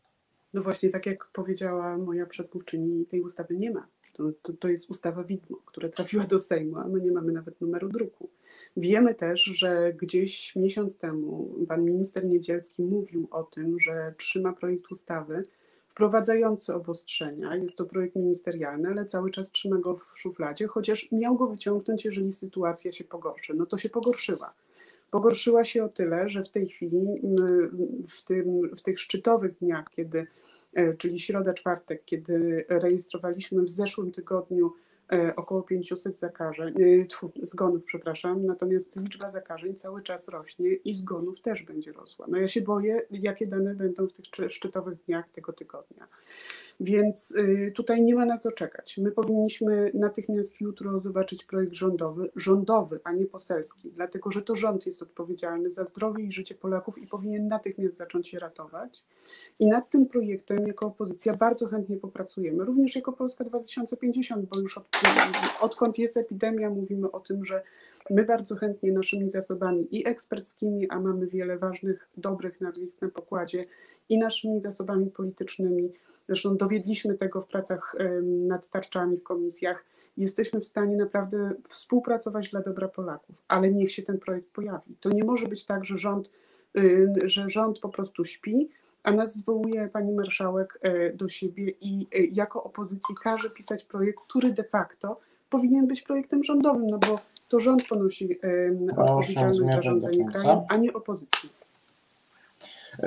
No 0.54 0.62
właśnie, 0.62 0.90
tak 0.90 1.06
jak 1.06 1.28
powiedziała 1.32 1.98
moja 1.98 2.26
przedmówczyni, 2.26 3.06
tej 3.06 3.20
ustawy 3.20 3.56
nie 3.56 3.70
ma. 3.70 3.86
To, 4.14 4.32
to, 4.42 4.52
to 4.52 4.68
jest 4.68 4.90
ustawa 4.90 5.24
widmo, 5.24 5.56
która 5.66 5.88
trafiła 5.88 6.24
do 6.24 6.38
Sejmu, 6.38 6.76
a 6.76 6.88
my 6.88 7.00
nie 7.00 7.12
mamy 7.12 7.32
nawet 7.32 7.60
numeru 7.60 7.88
druku. 7.88 8.28
Wiemy 8.76 9.14
też, 9.14 9.44
że 9.44 9.92
gdzieś 9.92 10.56
miesiąc 10.56 10.98
temu 10.98 11.54
pan 11.68 11.84
minister 11.84 12.24
Niedzielski 12.24 12.82
mówił 12.82 13.28
o 13.30 13.42
tym, 13.42 13.80
że 13.80 14.14
trzyma 14.18 14.52
projekt 14.52 14.92
ustawy 14.92 15.42
wprowadzający 15.88 16.74
obostrzenia. 16.74 17.56
Jest 17.56 17.78
to 17.78 17.84
projekt 17.84 18.16
ministerialny, 18.16 18.88
ale 18.88 19.04
cały 19.04 19.30
czas 19.30 19.50
trzyma 19.50 19.78
go 19.78 19.94
w 19.94 20.18
szufladzie, 20.18 20.66
chociaż 20.66 21.12
miał 21.12 21.36
go 21.36 21.46
wyciągnąć, 21.46 22.04
jeżeli 22.04 22.32
sytuacja 22.32 22.92
się 22.92 23.04
pogorszy. 23.04 23.54
No 23.54 23.66
to 23.66 23.78
się 23.78 23.88
pogorszyła. 23.88 24.54
Pogorszyła 25.14 25.64
się 25.64 25.84
o 25.84 25.88
tyle, 25.88 26.28
że 26.28 26.44
w 26.44 26.48
tej 26.48 26.68
chwili, 26.68 27.06
w, 28.08 28.22
tym, 28.24 28.70
w 28.76 28.82
tych 28.82 29.00
szczytowych 29.00 29.58
dniach, 29.58 29.84
kiedy, 29.90 30.26
e, 30.72 30.94
czyli 30.94 31.18
środa, 31.18 31.54
czwartek, 31.54 32.04
kiedy 32.04 32.64
rejestrowaliśmy 32.68 33.62
w 33.62 33.70
zeszłym 33.70 34.12
tygodniu 34.12 34.72
E, 35.12 35.36
około 35.36 35.62
500 35.62 36.18
zakażeń, 36.18 36.74
e, 36.82 37.04
tfu, 37.04 37.32
zgonów, 37.42 37.84
przepraszam, 37.84 38.46
natomiast 38.46 39.00
liczba 39.00 39.28
zakażeń 39.28 39.74
cały 39.74 40.02
czas 40.02 40.28
rośnie 40.28 40.72
i 40.72 40.94
zgonów 40.94 41.40
też 41.40 41.62
będzie 41.62 41.92
rosła. 41.92 42.26
No 42.28 42.38
ja 42.38 42.48
się 42.48 42.60
boję, 42.60 43.02
jakie 43.10 43.46
dane 43.46 43.74
będą 43.74 44.06
w 44.06 44.12
tych 44.12 44.50
szczytowych 44.52 45.04
dniach 45.06 45.28
tego 45.28 45.52
tygodnia. 45.52 46.06
Więc 46.80 47.30
y, 47.30 47.72
tutaj 47.74 48.02
nie 48.02 48.14
ma 48.14 48.26
na 48.26 48.38
co 48.38 48.52
czekać. 48.52 48.98
My 48.98 49.10
powinniśmy 49.10 49.90
natychmiast 49.94 50.60
jutro 50.60 51.00
zobaczyć 51.00 51.44
projekt 51.44 51.72
rządowy, 51.72 52.30
rządowy, 52.36 53.00
a 53.04 53.12
nie 53.12 53.26
poselski, 53.26 53.90
dlatego 53.90 54.30
że 54.30 54.42
to 54.42 54.56
rząd 54.56 54.86
jest 54.86 55.02
odpowiedzialny 55.02 55.70
za 55.70 55.84
zdrowie 55.84 56.24
i 56.24 56.32
życie 56.32 56.54
Polaków 56.54 56.98
i 56.98 57.06
powinien 57.06 57.48
natychmiast 57.48 57.96
zacząć 57.96 58.32
je 58.32 58.38
ratować. 58.38 59.04
I 59.58 59.66
nad 59.66 59.90
tym 59.90 60.06
projektem 60.06 60.66
jako 60.66 60.86
opozycja 60.86 61.36
bardzo 61.36 61.66
chętnie 61.66 61.96
popracujemy, 61.96 62.64
również 62.64 62.96
jako 62.96 63.12
Polska 63.12 63.44
2050, 63.44 64.46
bo 64.46 64.60
już 64.60 64.78
od, 64.78 64.88
odkąd 65.60 65.98
jest 65.98 66.16
epidemia, 66.16 66.70
mówimy 66.70 67.10
o 67.10 67.20
tym, 67.20 67.44
że 67.44 67.62
my 68.10 68.24
bardzo 68.24 68.56
chętnie 68.56 68.92
naszymi 68.92 69.30
zasobami 69.30 69.88
i 69.90 70.08
eksperckimi, 70.08 70.90
a 70.90 71.00
mamy 71.00 71.26
wiele 71.26 71.58
ważnych, 71.58 72.08
dobrych 72.16 72.60
nazwisk 72.60 73.02
na 73.02 73.08
pokładzie, 73.08 73.66
i 74.08 74.18
naszymi 74.18 74.60
zasobami 74.60 75.10
politycznymi 75.10 75.92
Zresztą 76.26 76.56
dowiedliśmy 76.56 77.14
tego 77.14 77.40
w 77.40 77.48
pracach 77.48 77.96
nad 78.24 78.68
tarczami 78.68 79.16
w 79.16 79.22
komisjach. 79.22 79.84
Jesteśmy 80.16 80.60
w 80.60 80.66
stanie 80.66 80.96
naprawdę 80.96 81.52
współpracować 81.68 82.50
dla 82.50 82.60
dobra 82.60 82.88
Polaków, 82.88 83.36
ale 83.48 83.70
niech 83.70 83.92
się 83.92 84.02
ten 84.02 84.18
projekt 84.18 84.48
pojawi. 84.48 84.96
To 85.00 85.10
nie 85.10 85.24
może 85.24 85.48
być 85.48 85.64
tak, 85.64 85.84
że 85.84 85.98
rząd, 85.98 86.30
że 87.24 87.50
rząd 87.50 87.78
po 87.78 87.88
prostu 87.88 88.24
śpi, 88.24 88.70
a 89.04 89.12
nas 89.12 89.36
zwołuje 89.36 89.88
pani 89.88 90.12
marszałek 90.12 90.78
e, 90.82 91.12
do 91.12 91.28
siebie 91.28 91.72
i 91.80 92.06
e, 92.14 92.24
jako 92.24 92.64
opozycji 92.64 93.14
każe 93.22 93.50
pisać 93.50 93.84
projekt, 93.84 94.20
który 94.20 94.52
de 94.52 94.64
facto 94.64 95.20
powinien 95.50 95.86
być 95.86 96.02
projektem 96.02 96.44
rządowym, 96.44 96.86
no 96.86 96.98
bo 96.98 97.20
to 97.48 97.60
rząd 97.60 97.88
ponosi 97.88 98.38
odpowiedzialność 98.96 99.74
za 99.74 99.82
rządzenie 99.82 100.26
krajem, 100.32 100.60
a 100.68 100.76
nie 100.76 100.92
opozycja. 100.92 101.50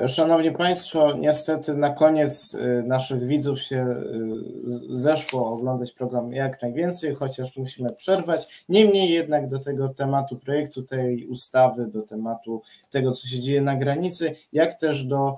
Szanowni 0.08 0.52
Państwo, 0.52 1.16
niestety 1.16 1.74
na 1.74 1.90
koniec 1.90 2.54
y, 2.54 2.82
naszych 2.86 3.26
widzów 3.26 3.62
się 3.62 3.86
y, 3.86 4.98
zeszło 4.98 5.52
oglądać 5.52 5.92
program 5.92 6.32
jak 6.32 6.62
najwięcej, 6.62 7.14
chociaż 7.14 7.56
musimy 7.56 7.90
przerwać. 7.90 8.64
Niemniej 8.68 9.10
jednak 9.10 9.48
do 9.48 9.58
tego 9.58 9.88
tematu 9.88 10.36
projektu 10.36 10.82
tej 10.82 11.26
ustawy, 11.26 11.86
do 11.86 12.02
tematu 12.02 12.62
tego, 12.90 13.12
co 13.12 13.28
się 13.28 13.40
dzieje 13.40 13.62
na 13.62 13.76
granicy, 13.76 14.34
jak 14.52 14.80
też 14.80 15.04
do 15.04 15.36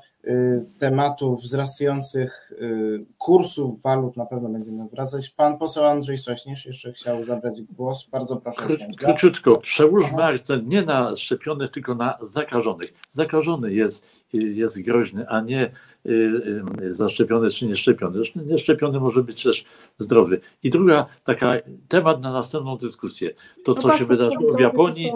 tematów 0.78 1.42
wzrastających 1.42 2.52
y, 2.52 3.04
kursów 3.18 3.82
walut 3.82 4.16
na 4.16 4.26
pewno 4.26 4.48
będziemy 4.48 4.88
wracać. 4.88 5.30
Pan 5.30 5.58
poseł 5.58 5.84
Andrzej 5.84 6.18
Sośnierz 6.18 6.66
jeszcze 6.66 6.92
chciał 6.92 7.24
zabrać 7.24 7.62
głos. 7.62 8.08
Bardzo 8.12 8.36
proszę. 8.36 8.62
Króciutko, 8.98 9.56
przełóżmy 9.56 10.24
akcent 10.24 10.68
nie 10.68 10.82
na 10.82 11.16
szczepionych, 11.16 11.70
tylko 11.70 11.94
na 11.94 12.18
zakażonych. 12.20 12.92
Zakażony 13.08 13.74
jest, 13.74 14.06
jest 14.32 14.82
groźny, 14.82 15.28
a 15.28 15.40
nie 15.40 15.70
y, 16.06 16.62
zaszczepiony 16.90 17.50
czy 17.50 17.66
nieszczepiony. 17.66 18.16
Zresztą 18.16 18.40
nieszczepiony 18.40 19.00
może 19.00 19.22
być 19.22 19.42
też 19.42 19.64
zdrowy. 19.98 20.40
I 20.62 20.70
druga 20.70 21.06
taka 21.24 21.52
temat 21.88 22.20
na 22.20 22.32
następną 22.32 22.76
dyskusję. 22.76 23.30
To, 23.64 23.74
co 23.74 23.98
się 23.98 24.04
wydarzyło 24.04 24.52
w 24.52 24.60
Japonii, 24.60 25.12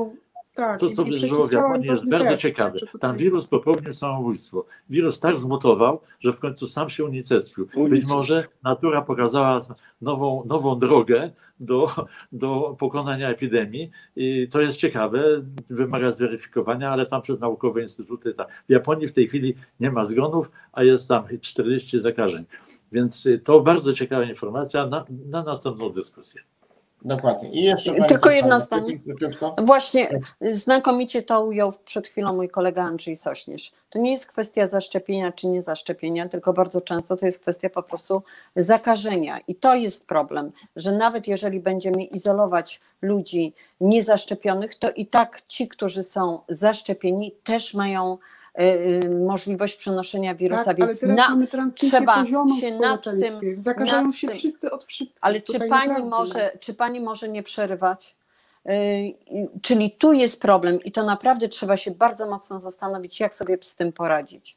tak, 0.54 0.80
to, 0.80 0.88
co 0.88 1.04
wydarzyło 1.04 1.48
w 1.48 1.52
Japonii, 1.52 1.86
jest 1.86 2.08
bardzo 2.08 2.28
test, 2.28 2.42
ciekawe. 2.42 2.78
Tam 3.00 3.16
wirus 3.16 3.46
popełnił 3.46 3.92
samobójstwo. 3.92 4.64
Wirus 4.90 5.20
tak 5.20 5.36
zmutował, 5.36 6.00
że 6.20 6.32
w 6.32 6.40
końcu 6.40 6.68
sam 6.68 6.90
się 6.90 7.04
unicestwił. 7.04 7.68
Być 7.88 8.06
może 8.06 8.48
natura 8.62 9.02
pokazała 9.02 9.60
nową, 10.00 10.44
nową 10.46 10.78
drogę 10.78 11.30
do, 11.60 12.06
do 12.32 12.76
pokonania 12.78 13.28
epidemii. 13.30 13.90
I 14.16 14.48
to 14.50 14.60
jest 14.60 14.78
ciekawe, 14.78 15.22
wymaga 15.70 16.10
zweryfikowania, 16.12 16.90
ale 16.90 17.06
tam 17.06 17.22
przez 17.22 17.40
naukowe 17.40 17.82
instytuty. 17.82 18.34
Tak. 18.34 18.48
W 18.68 18.72
Japonii 18.72 19.08
w 19.08 19.12
tej 19.12 19.28
chwili 19.28 19.54
nie 19.80 19.90
ma 19.90 20.04
zgonów, 20.04 20.50
a 20.72 20.82
jest 20.82 21.08
tam 21.08 21.24
40 21.40 22.00
zakażeń. 22.00 22.44
Więc 22.92 23.28
to 23.44 23.60
bardzo 23.60 23.92
ciekawa 23.92 24.24
informacja 24.24 24.86
na, 24.86 25.04
na 25.26 25.42
następną 25.42 25.90
dyskusję. 25.90 26.42
Dokładnie. 27.04 27.50
I 27.50 27.62
jeszcze 27.62 27.94
Tylko 28.04 28.30
jedno 28.30 28.60
zdanie. 28.60 28.98
Właśnie 29.58 30.08
znakomicie 30.40 31.22
to 31.22 31.44
ujął 31.44 31.72
przed 31.84 32.06
chwilą 32.06 32.32
mój 32.32 32.48
kolega 32.48 32.82
Andrzej 32.82 33.16
Sośnierz. 33.16 33.72
To 33.90 33.98
nie 33.98 34.10
jest 34.10 34.26
kwestia 34.26 34.66
zaszczepienia 34.66 35.32
czy 35.32 35.46
nie 35.46 35.62
zaszczepienia, 35.62 36.28
tylko 36.28 36.52
bardzo 36.52 36.80
często 36.80 37.16
to 37.16 37.26
jest 37.26 37.40
kwestia 37.40 37.70
po 37.70 37.82
prostu 37.82 38.22
zakażenia. 38.56 39.34
I 39.48 39.54
to 39.54 39.74
jest 39.74 40.08
problem, 40.08 40.52
że 40.76 40.92
nawet 40.92 41.28
jeżeli 41.28 41.60
będziemy 41.60 42.02
izolować 42.02 42.80
ludzi 43.02 43.54
niezaszczepionych, 43.80 44.74
to 44.74 44.90
i 44.90 45.06
tak 45.06 45.42
ci, 45.48 45.68
którzy 45.68 46.02
są 46.02 46.38
zaszczepieni, 46.48 47.34
też 47.44 47.74
mają 47.74 48.18
możliwość 49.26 49.76
przenoszenia 49.76 50.34
wirusa, 50.34 50.64
tak, 50.64 50.76
więc 50.76 51.02
na, 51.02 51.36
trzeba 51.74 52.24
się 52.60 52.78
nad 52.78 53.04
tym. 53.04 53.62
Zakażają 53.62 54.04
nad 54.04 54.14
się 54.14 54.28
tym. 54.28 54.36
wszyscy 54.36 54.70
od 54.70 54.84
wszystkich. 54.84 55.18
Ale 55.20 55.40
czy 55.40 55.60
pani, 55.68 56.04
może, 56.04 56.58
czy 56.60 56.74
pani 56.74 57.00
może 57.00 57.28
nie 57.28 57.42
przerywać? 57.42 58.16
Y, 58.68 59.14
czyli 59.62 59.90
tu 59.90 60.12
jest 60.12 60.40
problem 60.40 60.82
i 60.82 60.92
to 60.92 61.04
naprawdę 61.04 61.48
trzeba 61.48 61.76
się 61.76 61.90
bardzo 61.90 62.30
mocno 62.30 62.60
zastanowić, 62.60 63.20
jak 63.20 63.34
sobie 63.34 63.58
z 63.62 63.76
tym 63.76 63.92
poradzić. 63.92 64.56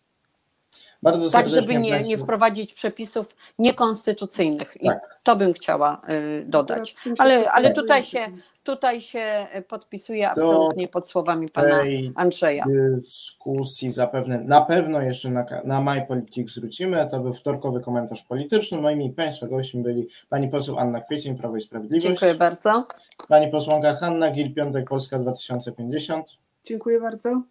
Bardzo 1.03 1.29
tak, 1.29 1.49
żeby 1.49 1.75
nie, 1.75 2.03
nie 2.03 2.17
wprowadzić 2.17 2.73
przepisów 2.73 3.35
niekonstytucyjnych. 3.59 4.81
I 4.81 4.87
tak. 4.87 5.19
to 5.23 5.35
bym 5.35 5.53
chciała 5.53 6.01
dodać. 6.45 6.95
Ale, 7.17 7.51
ale 7.51 7.73
tutaj 7.73 8.03
się 8.03 8.31
tutaj 8.67 9.01
się 9.01 9.47
podpisuję 9.67 10.29
absolutnie 10.29 10.87
pod 10.87 11.07
słowami 11.07 11.47
pana 11.53 11.79
Andrzeja. 12.15 12.65
dyskusji 12.67 13.91
zapewne, 13.91 14.39
na 14.39 14.61
pewno 14.61 15.01
jeszcze 15.01 15.29
na, 15.29 15.45
na 15.63 15.81
MyPolitics 15.81 16.59
wrócimy. 16.59 17.07
To 17.11 17.19
był 17.19 17.33
wtorkowy 17.33 17.81
komentarz 17.81 18.23
polityczny. 18.23 18.81
Moimi 18.81 19.09
Państwa 19.09 19.47
gośćmi 19.47 19.83
byli 19.83 20.07
pani 20.29 20.47
poseł 20.47 20.79
Anna 20.79 21.01
Kwiecień, 21.01 21.37
Prawo 21.37 21.57
i 21.57 21.61
Sprawiedliwość. 21.61 22.07
Dziękuję 22.07 22.35
bardzo. 22.35 22.87
Pani 23.27 23.51
posłanka 23.51 23.95
Hanna 23.95 24.31
Gil-Piątek, 24.31 24.83
Polska 24.89 25.19
2050. 25.19 26.27
Dziękuję 26.63 27.01
bardzo. 27.01 27.41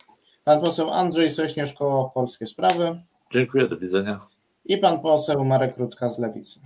Pan 0.44 0.60
poseł 0.60 0.90
Andrzej 0.90 1.30
Sośnierz, 1.30 1.74
Koło 1.74 2.10
Polskie 2.14 2.46
Sprawy. 2.46 3.00
Dziękuję, 3.32 3.68
do 3.68 3.76
widzenia. 3.76 4.20
I 4.64 4.78
pan 4.78 5.00
poseł 5.00 5.44
Marek 5.44 5.76
Rutka 5.78 6.10
z 6.10 6.18
Lewicy. 6.18 6.60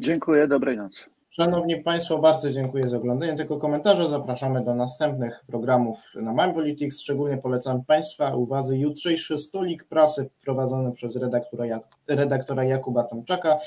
Dziękuję, 0.00 0.48
dobrej 0.48 0.76
nocy. 0.76 1.04
Szanowni 1.30 1.76
Państwo, 1.76 2.18
bardzo 2.18 2.52
dziękuję 2.52 2.88
za 2.88 2.96
oglądanie 2.96 3.36
tego 3.36 3.58
komentarza. 3.58 4.06
Zapraszamy 4.06 4.64
do 4.64 4.74
następnych 4.74 5.44
programów 5.46 5.98
na 6.14 6.32
My 6.32 6.54
Politics. 6.54 7.00
Szczególnie 7.00 7.36
polecam 7.36 7.84
Państwa 7.84 8.34
uwadze 8.36 8.76
jutrzejszy 8.78 9.38
stolik 9.38 9.84
prasy 9.84 10.30
prowadzony 10.44 10.92
przez 10.92 11.16
redaktora, 11.16 11.80
redaktora 12.08 12.64
Jakuba 12.64 13.04
Tomczaka, 13.04 13.58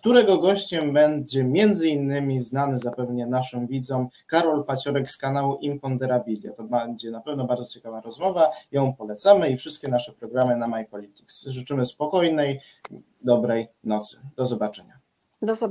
którego 0.00 0.38
gościem 0.38 0.92
będzie 0.92 1.44
między 1.44 1.88
innymi 1.88 2.40
znany 2.40 2.78
zapewne 2.78 3.26
naszym 3.26 3.66
widzom 3.66 4.08
Karol 4.26 4.64
Paciorek 4.64 5.10
z 5.10 5.16
kanału 5.16 5.58
Imponderabilia. 5.60 6.52
To 6.52 6.62
będzie 6.62 7.10
na 7.10 7.20
pewno 7.20 7.44
bardzo 7.44 7.66
ciekawa 7.66 8.00
rozmowa. 8.00 8.50
Ją 8.72 8.94
polecamy 8.94 9.50
i 9.50 9.56
wszystkie 9.56 9.88
nasze 9.88 10.12
programy 10.12 10.56
na 10.56 10.68
My 10.68 10.84
Politics. 10.90 11.46
Życzymy 11.48 11.84
spokojnej, 11.84 12.60
dobrej 13.20 13.68
nocy. 13.84 14.20
Do 14.36 14.46
zobaczenia. 14.46 14.98
Do 15.42 15.54
zobaczenia. 15.54 15.70